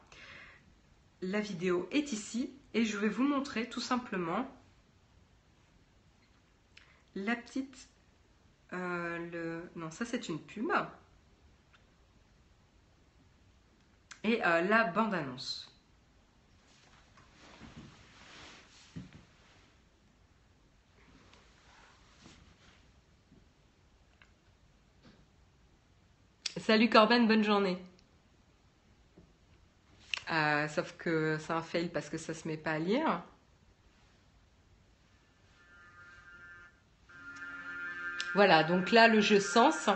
La 1.21 1.41
vidéo 1.41 1.89
est 1.93 2.13
ici 2.13 2.51
et 2.75 2.85
je 2.85 2.97
vais 2.97 3.09
vous 3.09 3.25
montrer 3.25 3.69
tout 3.69 3.81
simplement 3.81 4.49
la 7.15 7.37
petite... 7.37 7.89
Euh, 8.73 9.19
le... 9.31 9.71
Non, 9.77 9.91
ça 9.91 10.05
c'est 10.05 10.29
une 10.29 10.41
pub. 10.41 10.71
Et 14.25 14.45
euh, 14.45 14.63
la 14.63 14.85
bande-annonce. 14.85 15.69
Salut 26.59 26.89
Corben, 26.89 27.27
bonne 27.27 27.43
journée. 27.43 27.77
Euh, 30.31 30.69
sauf 30.69 30.97
que 30.97 31.37
c'est 31.41 31.53
un 31.53 31.61
fail 31.61 31.89
parce 31.89 32.09
que 32.09 32.17
ça 32.19 32.33
se 32.33 32.47
met 32.47 32.57
pas 32.57 32.73
à 32.73 32.79
lire. 32.79 33.23
Voilà, 38.35 38.65
donc 38.65 38.91
là, 38.91 39.09
le 39.09 39.21
jeu 39.21 39.41
Sens. 39.41 39.91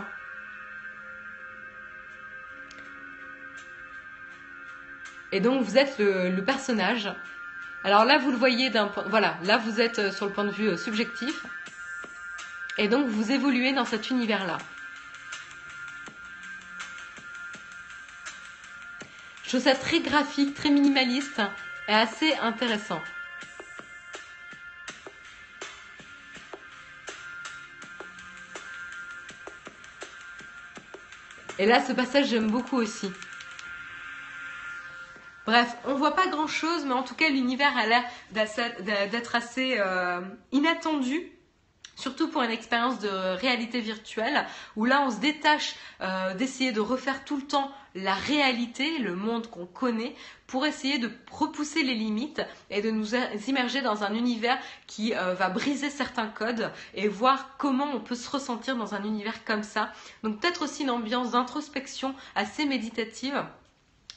Et 5.31 5.39
donc, 5.39 5.63
vous 5.63 5.77
êtes 5.77 5.97
le, 5.99 6.39
personnage. 6.41 7.11
Alors 7.83 8.05
là, 8.05 8.17
vous 8.17 8.31
le 8.31 8.37
voyez 8.37 8.69
d'un 8.69 8.87
point... 8.87 9.03
Voilà, 9.07 9.37
là, 9.43 9.57
vous 9.57 9.81
êtes 9.81 9.99
euh, 9.99 10.11
sur 10.11 10.25
le 10.25 10.31
point 10.31 10.45
de 10.45 10.51
vue 10.51 10.69
euh, 10.69 10.77
subjectif. 10.77 11.45
Et 12.77 12.87
donc, 12.87 13.07
vous 13.07 13.31
évoluez 13.31 13.73
dans 13.73 13.85
cet 13.85 14.09
univers-là. 14.09 14.57
Je 19.43 19.49
trouve 19.49 19.61
ça 19.61 19.75
très 19.75 20.01
graphique, 20.01 20.53
très 20.55 20.69
minimaliste 20.69 21.41
et 21.87 21.93
assez 21.93 22.35
intéressant. 22.35 23.01
Et 31.59 31.65
là, 31.65 31.83
ce 31.85 31.93
passage, 31.93 32.27
j'aime 32.27 32.51
beaucoup 32.51 32.77
aussi. 32.77 33.11
Bref, 35.45 35.75
on 35.85 35.95
voit 35.95 36.15
pas 36.15 36.27
grand 36.27 36.47
chose, 36.47 36.85
mais 36.85 36.93
en 36.93 37.03
tout 37.03 37.15
cas, 37.15 37.29
l'univers 37.29 37.75
a 37.77 37.85
l'air 37.85 38.03
d'être 38.31 39.35
assez 39.35 39.77
euh, 39.79 40.21
inattendu 40.51 41.31
surtout 41.97 42.29
pour 42.29 42.43
une 42.43 42.51
expérience 42.51 42.99
de 42.99 43.09
réalité 43.09 43.81
virtuelle, 43.81 44.45
où 44.77 44.85
là 44.85 45.03
on 45.05 45.11
se 45.11 45.19
détache 45.19 45.75
euh, 45.99 46.33
d'essayer 46.35 46.71
de 46.71 46.79
refaire 46.79 47.25
tout 47.25 47.35
le 47.35 47.43
temps 47.43 47.71
la 47.95 48.13
réalité, 48.13 48.99
le 48.99 49.15
monde 49.15 49.47
qu'on 49.47 49.65
connaît, 49.65 50.15
pour 50.45 50.65
essayer 50.65 50.99
de 50.99 51.11
repousser 51.31 51.83
les 51.83 51.95
limites 51.95 52.41
et 52.69 52.81
de 52.81 52.91
nous 52.91 53.15
immerger 53.47 53.81
dans 53.81 54.03
un 54.03 54.13
univers 54.13 54.57
qui 54.85 55.13
euh, 55.15 55.33
va 55.33 55.49
briser 55.49 55.89
certains 55.89 56.27
codes 56.27 56.71
et 56.93 57.07
voir 57.07 57.57
comment 57.57 57.91
on 57.93 57.99
peut 57.99 58.15
se 58.15 58.29
ressentir 58.29 58.77
dans 58.77 58.93
un 58.93 59.03
univers 59.03 59.43
comme 59.43 59.63
ça. 59.63 59.91
Donc 60.23 60.39
peut-être 60.39 60.61
aussi 60.61 60.83
une 60.83 60.91
ambiance 60.91 61.31
d'introspection 61.31 62.13
assez 62.35 62.65
méditative 62.65 63.43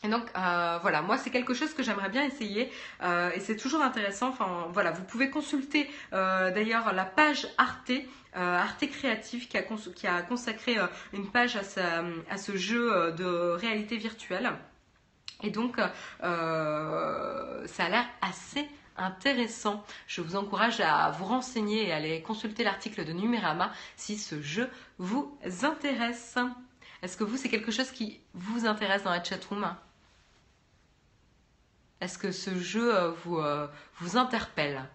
et 0.03 0.09
donc 0.09 0.25
euh, 0.37 0.79
voilà, 0.81 1.03
moi 1.03 1.19
c'est 1.19 1.31
quelque 1.31 1.53
chose 1.53 1.75
que 1.75 1.83
j'aimerais 1.83 2.09
bien 2.09 2.25
essayer 2.25 2.73
euh, 3.03 3.31
et 3.35 3.41
c'est 3.41 3.57
toujours 3.57 3.83
intéressant. 3.83 4.29
Enfin 4.29 4.69
voilà, 4.73 4.93
vous 4.93 5.05
pouvez 5.05 5.29
consulter 5.29 5.91
euh, 6.13 6.51
d'ailleurs 6.51 6.93
la 6.95 7.05
page 7.05 7.47
Arte, 7.59 7.93
Arte 8.33 8.89
Créative 8.89 9.47
qui 9.49 9.59
a, 10.07 10.23
consacré 10.23 10.79
une 11.13 11.31
page 11.31 11.57
à, 11.57 11.61
à, 12.31 12.37
ce 12.39 12.57
jeu 12.57 13.13
de 13.13 13.51
réalité 13.53 13.97
virtuelle. 13.97 14.51
Et 15.43 15.51
donc 15.51 15.77
ça 15.79 16.25
a 16.25 17.89
l'air 17.89 18.07
assez 18.23 18.67
intéressant. 18.97 19.85
Je 20.07 20.23
vous 20.23 20.37
encourage 20.37 20.81
à 20.81 21.11
vous 21.11 21.25
renseigner 21.27 21.89
et 21.89 21.93
à 21.93 21.97
aller 21.97 22.23
consulter 22.23 22.65
l'article 22.65 23.05
de 23.05 23.13
Numérama 23.13 23.73
si 23.97 24.17
ce 24.17 24.41
jeu 24.41 24.71
vous 24.99 25.37
intéresse. 25.63 26.39
Est-ce 27.03 27.17
que 27.17 27.25
vous, 27.25 27.37
c'est 27.37 27.49
quelque 27.49 27.73
chose 27.73 27.91
qui 27.91 28.21
vous 28.35 28.67
intéresse 28.67 29.03
dans 29.03 29.11
la 29.11 29.25
chatroom? 29.25 29.75
Est-ce 32.01 32.19
que 32.19 32.33
ce 32.33 32.59
jeu 32.59 32.95
euh, 32.97 33.11
vous, 33.11 33.39
euh, 33.39 33.69
vous 33.97 34.17
interpelle? 34.17 34.89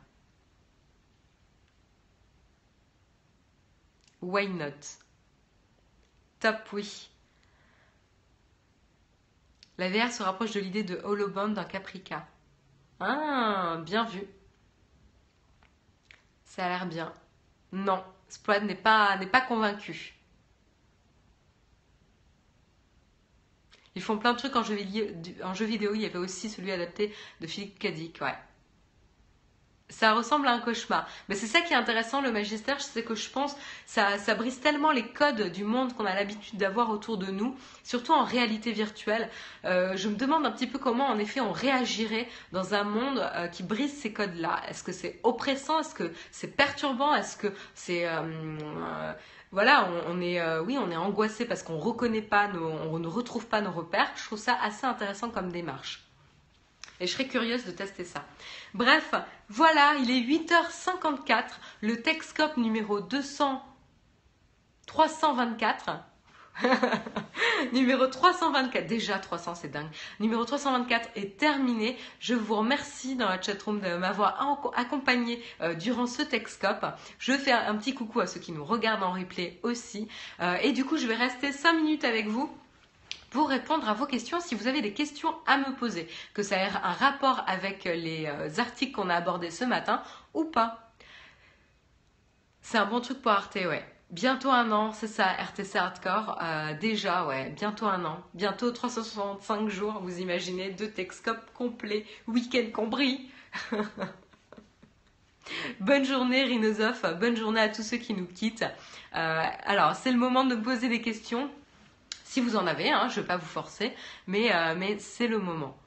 Why 4.21 4.47
not? 4.47 4.71
Top, 6.39 6.57
oui. 6.73 7.09
La 9.77 9.89
VR 9.89 10.11
se 10.11 10.23
rapproche 10.23 10.53
de 10.53 10.59
l'idée 10.59 10.83
de 10.83 10.95
Holoband 11.03 11.49
dans 11.49 11.65
Caprica. 11.65 12.25
Ah, 12.99 13.77
bien 13.85 14.05
vu. 14.05 14.23
Ça 16.45 16.65
a 16.65 16.69
l'air 16.69 16.85
bien. 16.87 17.13
Non, 17.71 18.03
Splad 18.29 18.63
n'est 18.63 18.73
pas, 18.75 19.17
pas 19.31 19.41
convaincu. 19.41 20.14
Ils 23.95 24.01
font 24.01 24.17
plein 24.17 24.33
de 24.33 24.37
trucs 24.37 24.55
en 24.55 24.63
jeu, 24.63 24.75
vidéo. 24.75 25.93
Il 25.93 26.01
y 26.01 26.05
avait 26.05 26.17
aussi 26.17 26.49
celui 26.49 26.71
adapté 26.71 27.13
de 27.41 27.47
Philippe 27.47 27.79
Cadic, 27.79 28.19
ouais. 28.21 28.35
Ça 29.87 30.13
ressemble 30.13 30.47
à 30.47 30.51
un 30.51 30.59
cauchemar. 30.59 31.07
Mais 31.29 31.35
c'est 31.35 31.45
ça 31.45 31.61
qui 31.61 31.73
est 31.73 31.75
intéressant, 31.75 32.19
le 32.19 32.31
magistère, 32.31 32.81
c'est 32.81 33.03
que 33.03 33.13
je 33.13 33.29
pense 33.29 33.55
ça, 33.85 34.17
ça 34.17 34.33
brise 34.33 34.59
tellement 34.59 34.91
les 34.91 35.05
codes 35.07 35.51
du 35.51 35.63
monde 35.63 35.93
qu'on 35.95 36.05
a 36.05 36.15
l'habitude 36.15 36.57
d'avoir 36.57 36.89
autour 36.89 37.19
de 37.19 37.27
nous, 37.27 37.55
surtout 37.83 38.11
en 38.11 38.23
réalité 38.23 38.71
virtuelle. 38.71 39.29
Euh, 39.63 39.95
je 39.95 40.09
me 40.09 40.15
demande 40.15 40.43
un 40.43 40.51
petit 40.51 40.65
peu 40.65 40.79
comment, 40.79 41.05
en 41.05 41.19
effet, 41.19 41.39
on 41.39 41.51
réagirait 41.51 42.27
dans 42.51 42.73
un 42.73 42.83
monde 42.83 43.19
euh, 43.35 43.47
qui 43.47 43.61
brise 43.61 43.95
ces 43.95 44.11
codes-là. 44.11 44.59
Est-ce 44.67 44.83
que 44.83 44.91
c'est 44.91 45.19
oppressant? 45.21 45.79
Est-ce 45.79 45.93
que 45.93 46.11
c'est 46.31 46.57
perturbant? 46.57 47.13
Est-ce 47.13 47.37
que 47.37 47.53
c'est 47.75 48.07
euh, 48.07 49.13
voilà, 49.51 49.89
on, 50.07 50.19
est, 50.21 50.39
euh, 50.39 50.61
oui, 50.61 50.77
on 50.77 50.91
est 50.91 50.95
angoissé 50.95 51.45
parce 51.45 51.63
qu'on 51.63 51.77
reconnaît 51.77 52.21
pas, 52.21 52.49
on 52.53 52.99
ne 52.99 53.07
retrouve 53.07 53.47
pas 53.47 53.61
nos 53.61 53.71
repères. 53.71 54.11
Je 54.15 54.25
trouve 54.25 54.39
ça 54.39 54.57
assez 54.61 54.85
intéressant 54.85 55.29
comme 55.29 55.51
démarche. 55.51 56.03
Et 56.99 57.07
je 57.07 57.13
serais 57.13 57.27
curieuse 57.27 57.65
de 57.65 57.71
tester 57.71 58.05
ça. 58.05 58.23
Bref, 58.73 59.13
voilà, 59.49 59.95
il 59.99 60.11
est 60.11 60.21
8h54, 60.21 61.43
le 61.81 62.01
Techscope 62.01 62.57
numéro 62.57 63.01
200, 63.01 63.63
324. 64.85 65.91
Numéro 67.73 68.07
324, 68.07 68.87
déjà 68.87 69.19
300, 69.19 69.55
c'est 69.55 69.67
dingue. 69.69 69.89
Numéro 70.19 70.45
324 70.45 71.09
est 71.15 71.37
terminé. 71.37 71.97
Je 72.19 72.33
vous 72.33 72.55
remercie 72.55 73.15
dans 73.15 73.27
la 73.27 73.41
chatroom 73.41 73.79
de 73.81 73.95
m'avoir 73.95 74.71
accompagné 74.75 75.41
euh, 75.61 75.73
durant 75.73 76.07
ce 76.07 76.21
Texcope. 76.21 76.85
Je 77.19 77.33
fais 77.33 77.51
un 77.51 77.75
petit 77.75 77.93
coucou 77.93 78.19
à 78.21 78.27
ceux 78.27 78.39
qui 78.39 78.51
nous 78.51 78.63
regardent 78.63 79.03
en 79.03 79.11
replay 79.11 79.59
aussi. 79.63 80.07
Euh, 80.39 80.55
et 80.61 80.71
du 80.71 80.85
coup, 80.85 80.97
je 80.97 81.07
vais 81.07 81.15
rester 81.15 81.51
5 81.51 81.73
minutes 81.73 82.03
avec 82.03 82.27
vous 82.27 82.49
pour 83.31 83.49
répondre 83.49 83.89
à 83.89 83.93
vos 83.93 84.05
questions 84.05 84.39
si 84.39 84.55
vous 84.55 84.67
avez 84.67 84.81
des 84.81 84.93
questions 84.93 85.35
à 85.45 85.57
me 85.57 85.75
poser, 85.75 86.07
que 86.33 86.41
ça 86.41 86.57
ait 86.57 86.69
un 86.83 86.93
rapport 86.93 87.43
avec 87.47 87.83
les 87.83 88.27
euh, 88.27 88.49
articles 88.59 88.93
qu'on 88.93 89.09
a 89.09 89.15
abordés 89.15 89.51
ce 89.51 89.65
matin 89.65 90.01
ou 90.33 90.45
pas. 90.45 90.93
C'est 92.61 92.77
un 92.77 92.85
bon 92.85 93.01
truc 93.01 93.21
pour 93.21 93.31
Arte, 93.31 93.55
ouais. 93.55 93.94
Bientôt 94.15 94.49
un 94.49 94.71
an, 94.71 94.93
c'est 94.93 95.09
ça, 95.09 95.25
RTC 95.25 95.75
Hardcore. 95.75 96.39
Euh, 96.41 96.73
déjà, 96.75 97.25
ouais, 97.25 97.49
bientôt 97.49 97.85
un 97.85 98.05
an. 98.05 98.23
Bientôt 98.33 98.71
365 98.71 99.67
jours, 99.67 99.99
vous 100.01 100.21
imaginez, 100.21 100.71
deux 100.71 100.89
Texcopes 100.89 101.51
complets, 101.53 102.05
week-end 102.25 102.71
compris. 102.73 103.29
bonne 105.81 106.05
journée 106.05 106.45
Rhinosoph, 106.45 107.05
bonne 107.19 107.35
journée 107.35 107.59
à 107.59 107.67
tous 107.67 107.83
ceux 107.83 107.97
qui 107.97 108.13
nous 108.13 108.25
quittent. 108.25 108.63
Euh, 109.17 109.43
alors, 109.65 109.95
c'est 109.95 110.13
le 110.13 110.17
moment 110.17 110.45
de 110.45 110.55
me 110.55 110.61
poser 110.61 110.87
des 110.87 111.01
questions. 111.01 111.51
Si 112.23 112.39
vous 112.39 112.55
en 112.55 112.67
avez, 112.67 112.89
hein, 112.91 113.09
je 113.09 113.17
ne 113.17 113.21
vais 113.21 113.27
pas 113.27 113.35
vous 113.35 113.45
forcer, 113.45 113.93
mais, 114.27 114.55
euh, 114.55 114.75
mais 114.77 114.97
c'est 114.97 115.27
le 115.27 115.39
moment. 115.39 115.77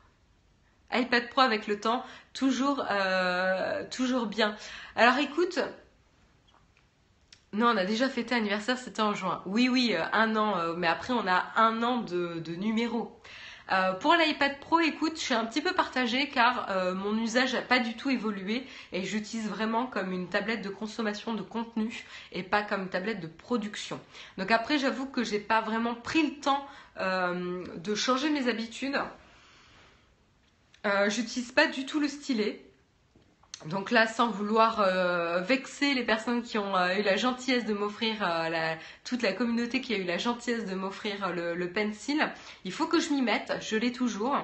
iPad 0.93 1.31
Pro 1.31 1.41
avec 1.41 1.67
le 1.67 1.81
temps, 1.81 2.05
toujours, 2.35 2.85
toujours 3.91 4.27
bien. 4.27 4.55
Alors 4.97 5.17
écoute, 5.17 5.61
non, 7.55 7.69
on 7.69 7.77
a 7.79 7.87
déjà 7.87 8.11
fêté 8.11 8.35
anniversaire, 8.35 8.77
c'était 8.77 9.01
en 9.01 9.15
juin. 9.15 9.43
Oui, 9.47 9.69
oui, 9.71 9.95
euh, 9.95 10.05
un 10.13 10.37
an, 10.37 10.59
euh, 10.59 10.75
mais 10.77 10.87
après 10.87 11.15
on 11.15 11.27
a 11.27 11.47
un 11.57 11.83
an 11.83 11.99
de, 11.99 12.55
numéros. 12.57 13.19
Euh, 13.73 13.95
pour 13.95 14.15
l'iPad 14.15 14.61
Pro, 14.61 14.81
écoute, 14.81 15.15
je 15.17 15.21
suis 15.21 15.35
un 15.35 15.47
petit 15.47 15.63
peu 15.63 15.73
partagée 15.73 16.29
car 16.29 16.69
mon 16.95 17.19
usage 17.19 17.55
n'a 17.55 17.63
pas 17.63 17.79
du 17.79 17.97
tout 17.97 18.09
évolué 18.11 18.67
et 18.93 19.05
j'utilise 19.05 19.49
vraiment 19.49 19.87
comme 19.87 20.13
une 20.13 20.29
tablette 20.29 20.63
de 20.63 20.71
consommation 20.71 21.35
de 21.35 21.43
contenu 21.43 22.05
et 22.33 22.43
pas 22.43 22.63
comme 22.63 22.83
une 22.83 22.89
tablette 22.89 23.21
de 23.21 23.27
production. 23.27 24.01
Donc 24.39 24.51
après, 24.51 24.79
j'avoue 24.79 25.07
que 25.07 25.23
j'ai 25.23 25.39
pas 25.39 25.61
vraiment 25.61 25.95
pris 25.95 26.23
le 26.23 26.41
temps 26.41 26.67
de 26.99 27.95
changer 27.95 28.31
mes 28.31 28.49
habitudes. 28.49 28.99
J'utilise 31.09 31.53
pas 31.53 31.67
du 31.67 31.85
tout 31.85 32.01
le 32.01 32.09
stylet. 32.09 32.68
Donc 33.67 33.91
là, 33.91 34.07
sans 34.07 34.31
vouloir 34.31 34.81
euh, 34.81 35.41
vexer 35.41 35.93
les 35.95 36.05
personnes 36.05 36.43
qui 36.43 36.59
ont 36.59 36.77
euh, 36.77 36.95
eu 36.97 37.03
la 37.03 37.17
gentillesse 37.17 37.65
de 37.65 37.75
m'offrir, 37.75 38.17
euh, 38.23 38.75
toute 39.05 39.23
la 39.23 39.33
communauté 39.33 39.81
qui 39.81 39.95
a 39.95 39.99
eu 39.99 40.05
la 40.05 40.17
gentillesse 40.17 40.65
de 40.65 40.75
m'offrir 40.77 41.33
le, 41.33 41.55
le, 41.55 41.73
pencil, 41.73 42.31
il 42.65 42.71
faut 42.73 42.87
que 42.87 43.01
je 43.01 43.11
m'y 43.11 43.21
mette, 43.21 43.53
je 43.61 43.77
l'ai 43.77 43.93
toujours. 43.93 44.37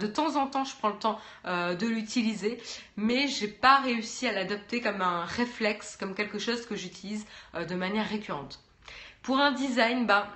De 0.00 0.06
temps 0.06 0.36
en 0.36 0.46
temps, 0.46 0.64
je 0.64 0.74
prends 0.76 0.88
le 0.88 0.98
temps 0.98 1.20
de 1.44 1.86
l'utiliser, 1.86 2.58
mais 2.96 3.28
j'ai 3.28 3.48
pas 3.48 3.80
réussi 3.80 4.26
à 4.26 4.32
l'adopter 4.32 4.80
comme 4.80 5.02
un 5.02 5.26
réflexe, 5.26 5.98
comme 5.98 6.14
quelque 6.14 6.38
chose 6.38 6.64
que 6.64 6.74
j'utilise 6.74 7.26
de 7.52 7.74
manière 7.74 8.08
récurrente. 8.08 8.60
Pour 9.20 9.38
un 9.40 9.52
design, 9.52 10.06
bah, 10.06 10.32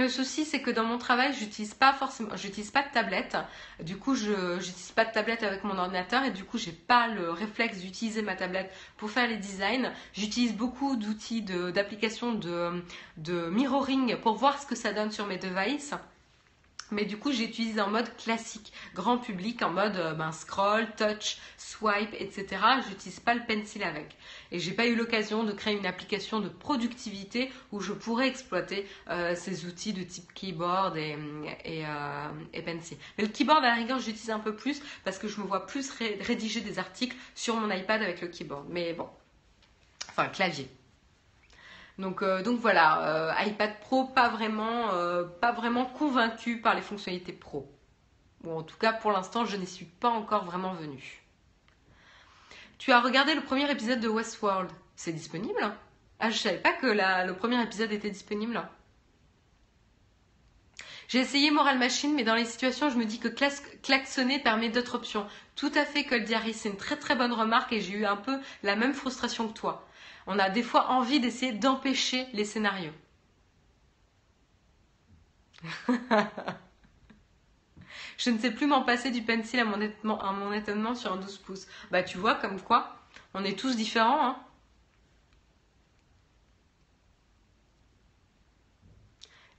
le 0.00 0.08
souci, 0.08 0.44
c'est 0.44 0.60
que 0.60 0.70
dans 0.70 0.84
mon 0.84 0.98
travail, 0.98 1.32
j'utilise 1.38 1.74
pas 1.74 1.92
forcément, 1.92 2.36
j'utilise 2.36 2.70
pas 2.70 2.82
de 2.82 2.90
tablette. 2.92 3.36
Du 3.82 3.96
coup, 3.96 4.14
je 4.14 4.56
n'utilise 4.56 4.92
pas 4.92 5.04
de 5.04 5.12
tablette 5.12 5.42
avec 5.42 5.64
mon 5.64 5.78
ordinateur 5.78 6.24
et 6.24 6.30
du 6.30 6.44
coup, 6.44 6.58
j'ai 6.58 6.72
pas 6.72 7.06
le 7.08 7.30
réflexe 7.30 7.78
d'utiliser 7.78 8.22
ma 8.22 8.34
tablette 8.34 8.72
pour 8.96 9.10
faire 9.10 9.28
les 9.28 9.36
designs. 9.36 9.92
J'utilise 10.12 10.54
beaucoup 10.54 10.96
d'outils 10.96 11.42
d'application 11.42 12.32
de, 12.32 12.82
de 13.16 13.48
mirroring 13.50 14.16
pour 14.16 14.34
voir 14.34 14.60
ce 14.60 14.66
que 14.66 14.74
ça 14.74 14.92
donne 14.92 15.10
sur 15.10 15.26
mes 15.26 15.38
devices. 15.38 15.94
Mais 16.90 17.04
du 17.04 17.16
coup, 17.16 17.32
j'utilise 17.32 17.78
en 17.78 17.88
mode 17.88 18.14
classique, 18.16 18.72
grand 18.94 19.18
public, 19.18 19.62
en 19.62 19.70
mode 19.70 19.96
euh, 19.96 20.14
ben, 20.14 20.32
scroll, 20.32 20.86
touch, 20.96 21.38
swipe, 21.56 22.14
etc. 22.14 22.46
J'utilise 22.88 23.20
pas 23.20 23.34
le 23.34 23.42
pencil 23.46 23.82
avec. 23.82 24.16
Et 24.50 24.58
j'ai 24.58 24.72
pas 24.72 24.86
eu 24.86 24.96
l'occasion 24.96 25.44
de 25.44 25.52
créer 25.52 25.76
une 25.76 25.86
application 25.86 26.40
de 26.40 26.48
productivité 26.48 27.50
où 27.72 27.80
je 27.80 27.92
pourrais 27.92 28.28
exploiter 28.28 28.86
euh, 29.08 29.34
ces 29.34 29.66
outils 29.66 29.92
de 29.92 30.02
type 30.02 30.32
keyboard 30.34 30.96
euh, 30.96 31.44
et, 32.52 32.62
pencil. 32.62 32.96
Mais 33.18 33.24
le 33.24 33.30
keyboard, 33.30 33.64
à 33.64 33.68
la 33.68 33.74
rigueur, 33.74 33.98
j'utilise 33.98 34.30
un 34.30 34.40
peu 34.40 34.54
plus 34.54 34.82
parce 35.04 35.18
que 35.18 35.28
je 35.28 35.40
me 35.40 35.46
vois 35.46 35.66
plus 35.66 35.90
rédiger 36.20 36.60
des 36.60 36.78
articles 36.78 37.16
sur 37.34 37.56
mon 37.56 37.70
iPad 37.70 38.02
avec 38.02 38.20
le 38.20 38.28
keyboard. 38.28 38.66
Mais 38.68 38.92
bon, 38.92 39.08
enfin, 40.08 40.28
clavier. 40.28 40.68
Donc, 42.00 42.22
euh, 42.22 42.42
donc 42.42 42.58
voilà, 42.60 43.30
euh, 43.30 43.44
iPad 43.46 43.78
Pro, 43.80 44.04
pas 44.04 44.30
vraiment, 44.30 44.92
euh, 44.94 45.24
vraiment 45.54 45.84
convaincu 45.84 46.60
par 46.60 46.74
les 46.74 46.80
fonctionnalités 46.80 47.32
pro. 47.32 47.70
Ou 48.44 48.52
en 48.52 48.62
tout 48.62 48.78
cas, 48.78 48.94
pour 48.94 49.12
l'instant, 49.12 49.44
je 49.44 49.56
n'y 49.56 49.66
suis 49.66 49.84
pas 49.84 50.08
encore 50.08 50.44
vraiment 50.44 50.72
venue. 50.72 51.22
Tu 52.78 52.90
as 52.92 53.00
regardé 53.00 53.34
le 53.34 53.42
premier 53.42 53.70
épisode 53.70 54.00
de 54.00 54.08
Westworld? 54.08 54.70
C'est 54.96 55.12
disponible 55.12 55.74
Ah, 56.18 56.30
je 56.30 56.38
savais 56.38 56.58
pas 56.58 56.72
que 56.72 56.86
le 56.86 57.34
premier 57.34 57.62
épisode 57.62 57.92
était 57.92 58.08
disponible. 58.08 58.62
J'ai 61.08 61.18
essayé 61.18 61.50
Moral 61.50 61.78
Machine, 61.78 62.14
mais 62.14 62.24
dans 62.24 62.36
les 62.36 62.46
situations, 62.46 62.88
je 62.88 62.96
me 62.96 63.04
dis 63.04 63.18
que 63.18 63.28
klaxonner 63.28 64.38
permet 64.38 64.70
d'autres 64.70 64.94
options. 64.94 65.26
Tout 65.54 65.72
à 65.74 65.84
fait, 65.84 66.04
Cole 66.04 66.24
Diary, 66.24 66.54
c'est 66.54 66.70
une 66.70 66.76
très 66.76 66.96
très 66.96 67.16
bonne 67.16 67.32
remarque 67.32 67.72
et 67.74 67.80
j'ai 67.82 67.92
eu 67.92 68.06
un 68.06 68.16
peu 68.16 68.38
la 68.62 68.76
même 68.76 68.94
frustration 68.94 69.48
que 69.48 69.52
toi 69.52 69.86
on 70.32 70.38
a 70.38 70.48
des 70.48 70.62
fois 70.62 70.90
envie 70.90 71.18
d'essayer 71.18 71.50
d'empêcher 71.50 72.28
les 72.32 72.44
scénarios. 72.44 72.92
Je 78.16 78.30
ne 78.30 78.38
sais 78.38 78.52
plus 78.52 78.68
m'en 78.68 78.82
passer 78.82 79.10
du 79.10 79.22
pencil 79.22 79.58
à 79.58 79.64
mon, 79.64 80.52
étonnement, 80.52 80.94
sur 80.94 81.12
un 81.12 81.16
12 81.16 81.38
pouces. 81.38 81.66
Bah 81.90 82.04
tu 82.04 82.16
vois 82.16 82.36
comme 82.36 82.60
quoi, 82.60 82.94
on 83.34 83.42
est 83.44 83.58
tous 83.58 83.74
différents. 83.74 84.24
Hein 84.24 84.36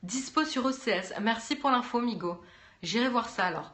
Dispo 0.04 0.46
sur 0.46 0.66
OCS. 0.66 1.12
Merci 1.22 1.58
pour 1.58 1.70
l'info, 1.70 2.00
Migo. 2.00 2.42
J'irai 2.82 3.10
voir 3.10 3.28
ça 3.28 3.46
alors 3.46 3.74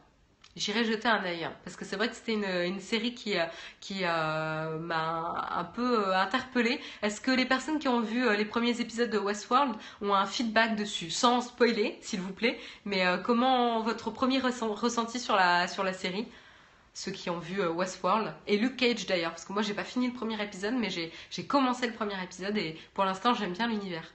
j'irai 0.58 0.84
jeter 0.84 1.08
un 1.08 1.24
œil. 1.24 1.44
Hein, 1.44 1.54
parce 1.64 1.76
que 1.76 1.86
c'est 1.86 1.96
vrai 1.96 2.10
que 2.10 2.16
c'était 2.16 2.34
une, 2.34 2.80
série 2.80 3.14
qui, 3.14 3.38
euh, 3.38 3.46
qui 3.80 4.00
euh, 4.04 4.78
m'a 4.80 5.48
un 5.52 5.64
peu 5.64 6.08
euh, 6.08 6.18
interpellée. 6.18 6.80
Est-ce 7.02 7.22
que 7.22 7.32
les 7.32 7.46
personnes 7.46 7.80
qui 7.80 7.88
ont 7.88 8.02
vu 8.02 8.36
les 8.36 8.46
premiers 8.46 8.82
épisodes 8.82 9.10
de 9.10 9.18
Westworld 9.18 9.76
ont 10.02 10.14
un 10.14 10.26
feedback 10.26 10.76
dessus 10.76 11.10
Sans 11.10 11.42
spoiler, 11.42 11.98
s'il 12.02 12.22
vous 12.22 12.34
plaît. 12.34 12.60
Mais 12.86 13.06
comment 13.24 13.82
votre 13.82 14.12
premier 14.12 14.40
ressenti 14.40 15.20
sur 15.20 15.36
la, 15.36 15.68
sur 15.68 15.84
la 15.84 15.94
série 15.94 16.28
ceux 16.94 17.12
qui 17.12 17.30
ont 17.30 17.38
vu 17.38 17.64
Westworld 17.64 18.34
et 18.48 18.58
Luke 18.58 18.78
Cage 18.78 19.06
d'ailleurs? 19.06 19.32
Parce 19.32 19.46
que 19.46 19.54
moi 19.54 19.62
j'ai 19.62 19.74
pas 19.74 19.84
fini 19.84 20.08
le 20.08 20.14
premier 20.14 20.42
épisode 20.42 20.74
mais 20.76 20.90
j'ai 20.90 21.46
commencé 21.46 21.88
le 21.88 21.94
premier 21.94 22.22
épisode 22.24 22.58
et 22.58 22.78
pour 22.94 23.06
l'instant 23.06 23.34
j'aime 23.34 23.54
bien 23.54 23.68
l'univers. 23.68 24.12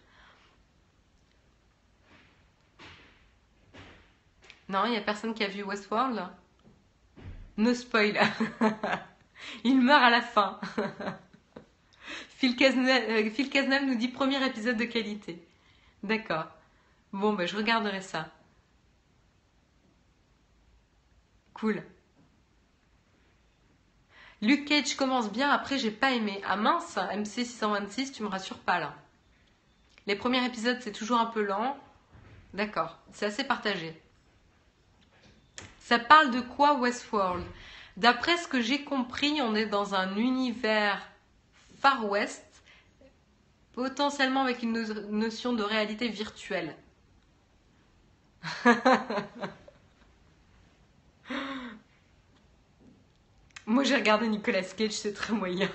Non, 4.72 4.86
il 4.86 4.92
n'y 4.92 4.96
a 4.96 5.02
personne 5.02 5.34
qui 5.34 5.44
a 5.44 5.48
vu 5.48 5.62
Westworld 5.62 6.18
No 7.58 7.74
spoil. 7.74 8.18
il 9.64 9.82
meurt 9.82 10.02
à 10.02 10.08
la 10.08 10.22
fin. 10.22 10.58
Phil 12.30 12.56
Cazenave, 12.56 13.84
nous 13.84 13.96
dit 13.96 14.08
premier 14.08 14.42
épisode 14.46 14.78
de 14.78 14.84
qualité. 14.84 15.46
D'accord. 16.02 16.46
Bon, 17.12 17.34
ben, 17.34 17.46
je 17.46 17.54
regarderai 17.54 18.00
ça. 18.00 18.30
Cool. 21.52 21.82
Luke 24.40 24.64
Cage 24.64 24.96
commence 24.96 25.30
bien, 25.30 25.50
après 25.50 25.76
j'ai 25.76 25.90
pas 25.90 26.12
aimé. 26.12 26.40
Ah 26.46 26.56
mince, 26.56 26.96
MC626, 26.96 28.12
tu 28.12 28.22
me 28.22 28.28
rassures 28.28 28.58
pas 28.58 28.80
là. 28.80 28.94
Les 30.06 30.16
premiers 30.16 30.46
épisodes 30.46 30.78
c'est 30.80 30.92
toujours 30.92 31.20
un 31.20 31.26
peu 31.26 31.42
lent. 31.42 31.76
D'accord, 32.54 32.98
c'est 33.12 33.26
assez 33.26 33.44
partagé. 33.44 34.02
Ça 35.84 35.98
parle 35.98 36.30
de 36.30 36.40
quoi 36.40 36.78
Westworld? 36.78 37.44
D'après 37.96 38.36
ce 38.36 38.46
que 38.46 38.60
j'ai 38.60 38.84
compris, 38.84 39.40
on 39.42 39.56
est 39.56 39.66
dans 39.66 39.94
un 39.96 40.16
univers 40.16 41.06
Far 41.80 42.08
West, 42.08 42.44
potentiellement 43.72 44.42
avec 44.42 44.62
une 44.62 44.80
notion 45.10 45.52
de 45.52 45.64
réalité 45.64 46.08
virtuelle. 46.08 46.76
Moi 53.66 53.84
j'ai 53.84 53.96
regardé 53.96 54.28
Nicolas 54.28 54.62
Cage, 54.62 54.92
c'est 54.92 55.14
très 55.14 55.32
moyen. 55.32 55.68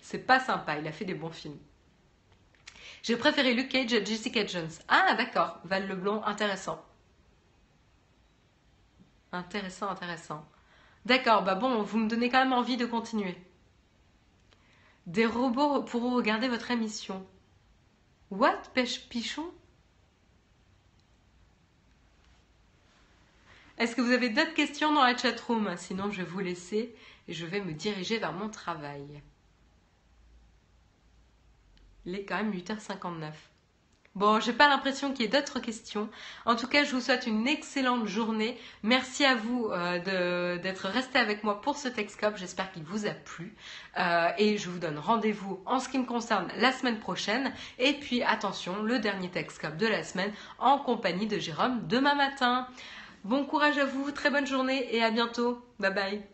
c'est 0.00 0.18
pas 0.18 0.40
sympa, 0.40 0.78
il 0.78 0.86
a 0.86 0.92
fait 0.92 1.04
des 1.04 1.12
bons 1.14 1.30
films. 1.30 1.58
J'ai 3.02 3.16
préféré 3.16 3.52
Luke 3.52 3.68
Cage 3.68 3.92
à 3.92 4.02
Jessica 4.02 4.46
Jones. 4.46 4.70
Ah 4.88 5.14
d'accord, 5.14 5.60
Val 5.64 5.86
Leblond, 5.86 6.24
intéressant. 6.24 6.82
Intéressant, 9.34 9.88
intéressant. 9.88 10.46
D'accord, 11.06 11.42
bah 11.42 11.56
bon, 11.56 11.82
vous 11.82 11.98
me 11.98 12.08
donnez 12.08 12.30
quand 12.30 12.38
même 12.38 12.52
envie 12.52 12.76
de 12.76 12.86
continuer. 12.86 13.36
Des 15.06 15.26
robots 15.26 15.82
pourront 15.82 16.14
regarder 16.14 16.48
votre 16.48 16.70
émission. 16.70 17.26
What 18.30 18.62
Pêche 18.74 19.08
Pichon? 19.08 19.52
Est-ce 23.76 23.96
que 23.96 24.00
vous 24.02 24.12
avez 24.12 24.28
d'autres 24.28 24.54
questions 24.54 24.94
dans 24.94 25.02
la 25.02 25.16
chatroom? 25.16 25.76
Sinon, 25.76 26.12
je 26.12 26.18
vais 26.22 26.28
vous 26.28 26.38
laisser 26.38 26.94
et 27.26 27.32
je 27.32 27.44
vais 27.44 27.60
me 27.60 27.72
diriger 27.72 28.18
vers 28.18 28.32
mon 28.32 28.48
travail. 28.48 29.20
Il 32.06 32.14
est 32.14 32.24
quand 32.24 32.36
même 32.36 32.52
8h59. 32.52 33.32
Bon, 34.14 34.38
j'ai 34.38 34.52
pas 34.52 34.68
l'impression 34.68 35.12
qu'il 35.12 35.22
y 35.22 35.24
ait 35.24 35.40
d'autres 35.40 35.58
questions. 35.58 36.08
En 36.46 36.54
tout 36.54 36.68
cas, 36.68 36.84
je 36.84 36.94
vous 36.94 37.00
souhaite 37.00 37.26
une 37.26 37.48
excellente 37.48 38.06
journée. 38.06 38.56
Merci 38.84 39.24
à 39.24 39.34
vous 39.34 39.70
euh, 39.72 40.58
d'être 40.58 40.86
resté 40.86 41.18
avec 41.18 41.42
moi 41.42 41.60
pour 41.60 41.76
ce 41.76 41.88
Texcope. 41.88 42.36
J'espère 42.36 42.70
qu'il 42.70 42.84
vous 42.84 43.06
a 43.06 43.10
plu. 43.10 43.56
Euh, 43.98 44.28
et 44.38 44.56
je 44.56 44.70
vous 44.70 44.78
donne 44.78 44.98
rendez-vous 44.98 45.60
en 45.66 45.80
ce 45.80 45.88
qui 45.88 45.98
me 45.98 46.06
concerne 46.06 46.46
la 46.58 46.70
semaine 46.70 47.00
prochaine. 47.00 47.52
Et 47.80 47.94
puis, 47.94 48.22
attention, 48.22 48.82
le 48.82 49.00
dernier 49.00 49.30
Texcope 49.30 49.76
de 49.76 49.88
la 49.88 50.04
semaine 50.04 50.32
en 50.60 50.78
compagnie 50.78 51.26
de 51.26 51.40
Jérôme 51.40 51.80
demain 51.88 52.14
matin. 52.14 52.68
Bon 53.24 53.44
courage 53.44 53.78
à 53.78 53.84
vous, 53.84 54.12
très 54.12 54.30
bonne 54.30 54.46
journée 54.46 54.94
et 54.94 55.02
à 55.02 55.10
bientôt. 55.10 55.60
Bye 55.80 55.92
bye. 55.92 56.33